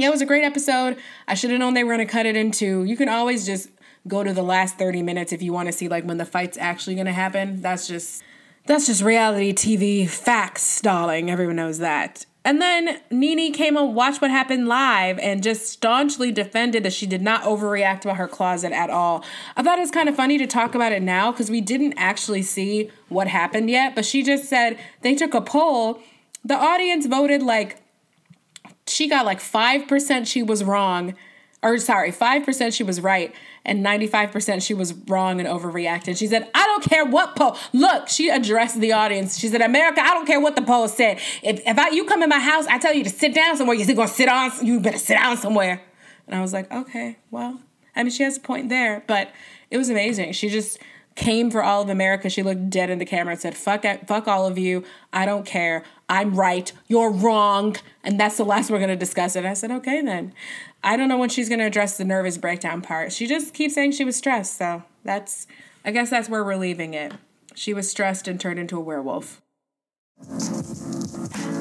Yeah, 0.00 0.08
it 0.08 0.12
was 0.12 0.22
a 0.22 0.26
great 0.26 0.44
episode. 0.44 0.96
I 1.28 1.34
should 1.34 1.50
have 1.50 1.60
known 1.60 1.74
they 1.74 1.84
were 1.84 1.94
going 1.94 2.06
to 2.06 2.10
cut 2.10 2.24
it 2.24 2.34
into. 2.34 2.84
You 2.84 2.96
can 2.96 3.10
always 3.10 3.44
just 3.44 3.68
go 4.08 4.24
to 4.24 4.32
the 4.32 4.42
last 4.42 4.78
30 4.78 5.02
minutes 5.02 5.30
if 5.30 5.42
you 5.42 5.52
want 5.52 5.66
to 5.66 5.72
see 5.72 5.88
like 5.88 6.04
when 6.04 6.16
the 6.16 6.24
fight's 6.24 6.56
actually 6.56 6.94
going 6.94 7.06
to 7.06 7.12
happen. 7.12 7.60
That's 7.60 7.86
just 7.86 8.22
that's 8.64 8.86
just 8.86 9.02
reality 9.02 9.52
TV 9.52 10.08
facts, 10.08 10.80
darling. 10.80 11.30
Everyone 11.30 11.56
knows 11.56 11.78
that. 11.78 12.24
And 12.44 12.62
then 12.62 13.00
Nene 13.10 13.52
came 13.52 13.76
and 13.76 13.94
watched 13.94 14.22
what 14.22 14.30
happened 14.30 14.66
live 14.66 15.18
and 15.18 15.42
just 15.42 15.66
staunchly 15.66 16.32
defended 16.32 16.82
that 16.84 16.94
she 16.94 17.06
did 17.06 17.20
not 17.20 17.42
overreact 17.42 18.04
about 18.04 18.16
her 18.16 18.28
closet 18.28 18.72
at 18.72 18.88
all. 18.88 19.22
I 19.56 19.62
thought 19.62 19.76
it 19.76 19.82
was 19.82 19.90
kind 19.90 20.08
of 20.08 20.16
funny 20.16 20.38
to 20.38 20.46
talk 20.46 20.74
about 20.74 20.92
it 20.92 21.02
now 21.02 21.30
because 21.30 21.50
we 21.50 21.60
didn't 21.60 21.94
actually 21.98 22.40
see 22.40 22.90
what 23.10 23.28
happened 23.28 23.68
yet, 23.68 23.94
but 23.94 24.06
she 24.06 24.22
just 24.22 24.44
said 24.44 24.78
they 25.02 25.14
took 25.14 25.34
a 25.34 25.42
poll. 25.42 26.00
The 26.42 26.56
audience 26.56 27.04
voted 27.04 27.42
like 27.42 27.82
she 29.00 29.08
got 29.08 29.24
like 29.24 29.40
5% 29.40 30.26
she 30.26 30.42
was 30.42 30.62
wrong, 30.62 31.14
or 31.62 31.78
sorry, 31.78 32.12
5% 32.12 32.74
she 32.74 32.82
was 32.82 33.00
right 33.00 33.34
and 33.64 33.82
95% 33.82 34.62
she 34.62 34.74
was 34.74 34.92
wrong 34.92 35.40
and 35.40 35.48
overreacted. 35.48 36.18
She 36.18 36.26
said, 36.26 36.50
I 36.54 36.66
don't 36.66 36.84
care 36.84 37.06
what 37.06 37.34
poll. 37.34 37.56
Look, 37.72 38.08
she 38.08 38.28
addressed 38.28 38.78
the 38.78 38.92
audience. 38.92 39.38
She 39.38 39.48
said, 39.48 39.62
America, 39.62 40.02
I 40.02 40.12
don't 40.12 40.26
care 40.26 40.38
what 40.38 40.54
the 40.54 40.60
poll 40.60 40.86
said. 40.86 41.18
If, 41.42 41.66
if 41.66 41.78
I, 41.78 41.88
you 41.88 42.04
come 42.04 42.22
in 42.22 42.28
my 42.28 42.40
house, 42.40 42.66
I 42.66 42.78
tell 42.78 42.92
you 42.92 43.02
to 43.04 43.08
sit 43.08 43.34
down 43.34 43.56
somewhere, 43.56 43.74
you're 43.74 43.86
to 43.86 44.06
sit 44.06 44.28
on, 44.28 44.52
you 44.62 44.80
better 44.80 44.98
sit 44.98 45.14
down 45.14 45.38
somewhere. 45.38 45.80
And 46.26 46.36
I 46.36 46.42
was 46.42 46.52
like, 46.52 46.70
okay, 46.70 47.16
well, 47.30 47.58
I 47.96 48.02
mean, 48.02 48.12
she 48.12 48.22
has 48.24 48.36
a 48.36 48.40
point 48.40 48.68
there, 48.68 49.02
but 49.06 49.32
it 49.70 49.78
was 49.78 49.88
amazing. 49.88 50.32
She 50.32 50.50
just 50.50 50.78
came 51.16 51.50
for 51.50 51.62
all 51.62 51.82
of 51.82 51.88
America. 51.88 52.30
She 52.30 52.42
looked 52.42 52.70
dead 52.70 52.90
in 52.90 52.98
the 52.98 53.04
camera 53.04 53.32
and 53.32 53.40
said, 53.40 53.56
"Fuck, 53.56 53.84
it, 53.84 54.06
fuck 54.06 54.28
all 54.28 54.46
of 54.46 54.58
you. 54.58 54.84
I 55.12 55.26
don't 55.26 55.44
care. 55.44 55.82
I'm 56.08 56.34
right. 56.34 56.72
You're 56.88 57.10
wrong." 57.10 57.76
And 58.02 58.18
that's 58.18 58.36
the 58.36 58.44
last 58.44 58.70
we're 58.70 58.80
gonna 58.80 58.96
discuss 58.96 59.36
it. 59.36 59.44
I 59.44 59.54
said, 59.54 59.70
"Okay 59.70 60.00
then." 60.02 60.32
I 60.82 60.96
don't 60.96 61.08
know 61.08 61.18
when 61.18 61.28
she's 61.28 61.48
gonna 61.48 61.66
address 61.66 61.96
the 61.98 62.04
nervous 62.04 62.38
breakdown 62.38 62.80
part. 62.80 63.12
She 63.12 63.26
just 63.26 63.52
keeps 63.52 63.74
saying 63.74 63.92
she 63.92 64.04
was 64.04 64.16
stressed, 64.16 64.56
so 64.56 64.82
that's. 65.04 65.46
I 65.84 65.90
guess 65.92 66.10
that's 66.10 66.28
where 66.28 66.44
we're 66.44 66.56
leaving 66.56 66.94
it. 66.94 67.12
She 67.54 67.72
was 67.72 67.90
stressed 67.90 68.28
and 68.28 68.38
turned 68.38 68.58
into 68.58 68.76
a 68.76 68.80
werewolf. 68.80 69.40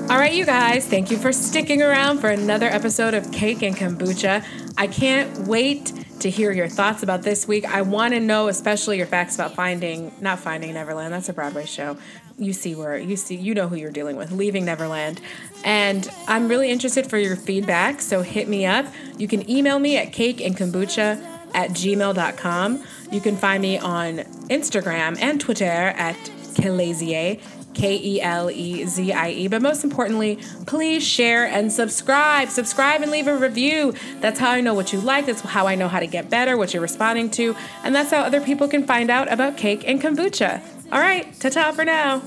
All 0.09 0.17
right, 0.17 0.33
you 0.33 0.45
guys, 0.45 0.85
thank 0.87 1.11
you 1.11 1.17
for 1.17 1.31
sticking 1.31 1.81
around 1.81 2.19
for 2.19 2.29
another 2.29 2.67
episode 2.67 3.13
of 3.13 3.31
Cake 3.31 3.61
and 3.61 3.75
Kombucha. 3.75 4.43
I 4.77 4.87
can't 4.87 5.47
wait 5.47 5.93
to 6.21 6.29
hear 6.29 6.51
your 6.51 6.67
thoughts 6.67 7.03
about 7.03 7.23
this 7.23 7.47
week. 7.47 7.65
I 7.65 7.81
want 7.81 8.13
to 8.13 8.19
know, 8.19 8.47
especially 8.47 8.97
your 8.97 9.07
facts 9.07 9.35
about 9.35 9.55
finding, 9.55 10.11
not 10.19 10.39
finding 10.39 10.73
Neverland. 10.73 11.13
That's 11.13 11.29
a 11.29 11.33
Broadway 11.33 11.65
show. 11.65 11.97
You 12.37 12.53
see 12.53 12.75
where 12.75 12.97
you 12.97 13.15
see, 13.15 13.35
you 13.35 13.53
know 13.53 13.67
who 13.67 13.75
you're 13.75 13.91
dealing 13.91 14.15
with, 14.15 14.31
leaving 14.31 14.65
Neverland. 14.65 15.21
And 15.63 16.09
I'm 16.27 16.47
really 16.47 16.69
interested 16.69 17.09
for 17.09 17.17
your 17.17 17.35
feedback. 17.35 18.01
So 18.01 18.21
hit 18.21 18.47
me 18.47 18.65
up. 18.65 18.85
You 19.17 19.27
can 19.27 19.49
email 19.49 19.79
me 19.79 19.97
at 19.97 20.11
cakeandkombucha 20.11 21.21
at 21.53 21.71
gmail.com. 21.71 22.83
You 23.11 23.21
can 23.21 23.35
find 23.35 23.61
me 23.61 23.77
on 23.77 24.17
Instagram 24.49 25.17
and 25.21 25.41
Twitter 25.41 25.65
at 25.65 26.15
Kelezie, 26.53 27.41
K 27.79 27.95
E 27.95 28.21
L 28.21 28.51
E 28.51 28.85
Z 28.85 29.13
I 29.13 29.29
E. 29.29 29.47
But 29.47 29.61
most 29.61 29.85
importantly, 29.85 30.37
please 30.67 31.01
share 31.01 31.45
and 31.45 31.71
subscribe. 31.71 32.49
Subscribe 32.49 33.01
and 33.01 33.09
leave 33.09 33.27
a 33.27 33.37
review. 33.37 33.93
That's 34.19 34.37
how 34.37 34.51
I 34.51 34.59
know 34.59 34.73
what 34.73 34.91
you 34.91 34.99
like. 34.99 35.25
That's 35.25 35.39
how 35.41 35.65
I 35.65 35.75
know 35.75 35.87
how 35.87 36.01
to 36.01 36.07
get 36.07 36.29
better, 36.29 36.57
what 36.57 36.73
you're 36.73 36.81
responding 36.81 37.31
to. 37.31 37.55
And 37.83 37.95
that's 37.95 38.11
how 38.11 38.19
other 38.21 38.41
people 38.41 38.67
can 38.67 38.85
find 38.85 39.09
out 39.09 39.31
about 39.31 39.55
cake 39.55 39.87
and 39.87 40.01
kombucha. 40.01 40.61
All 40.91 40.99
right, 40.99 41.33
ta 41.39 41.49
ta 41.49 41.71
for 41.71 41.85
now. 41.85 42.21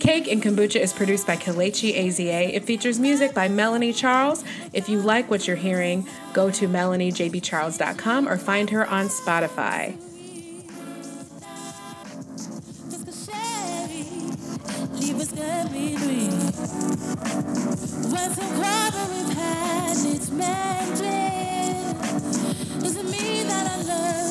Cake 0.00 0.28
and 0.28 0.42
Kombucha 0.42 0.80
is 0.80 0.92
produced 0.92 1.26
by 1.26 1.36
Kelechi 1.36 1.92
Aza. 1.94 2.54
It 2.54 2.64
features 2.64 2.98
music 2.98 3.34
by 3.34 3.48
Melanie 3.48 3.92
Charles. 3.92 4.44
If 4.72 4.88
you 4.88 5.00
like 5.00 5.28
what 5.28 5.46
you're 5.46 5.56
hearing, 5.56 6.06
go 6.32 6.50
to 6.52 6.68
melaniejbcharles.com 6.68 8.28
or 8.28 8.38
find 8.38 8.70
her 8.70 8.86
on 8.86 9.08
Spotify. 9.08 10.07
When 18.12 18.30
some 18.34 18.56
it's. 18.56 20.30
Doesn't 22.82 23.10
mean 23.10 23.46
that 23.46 23.66
I 23.70 23.82
love. 23.82 24.27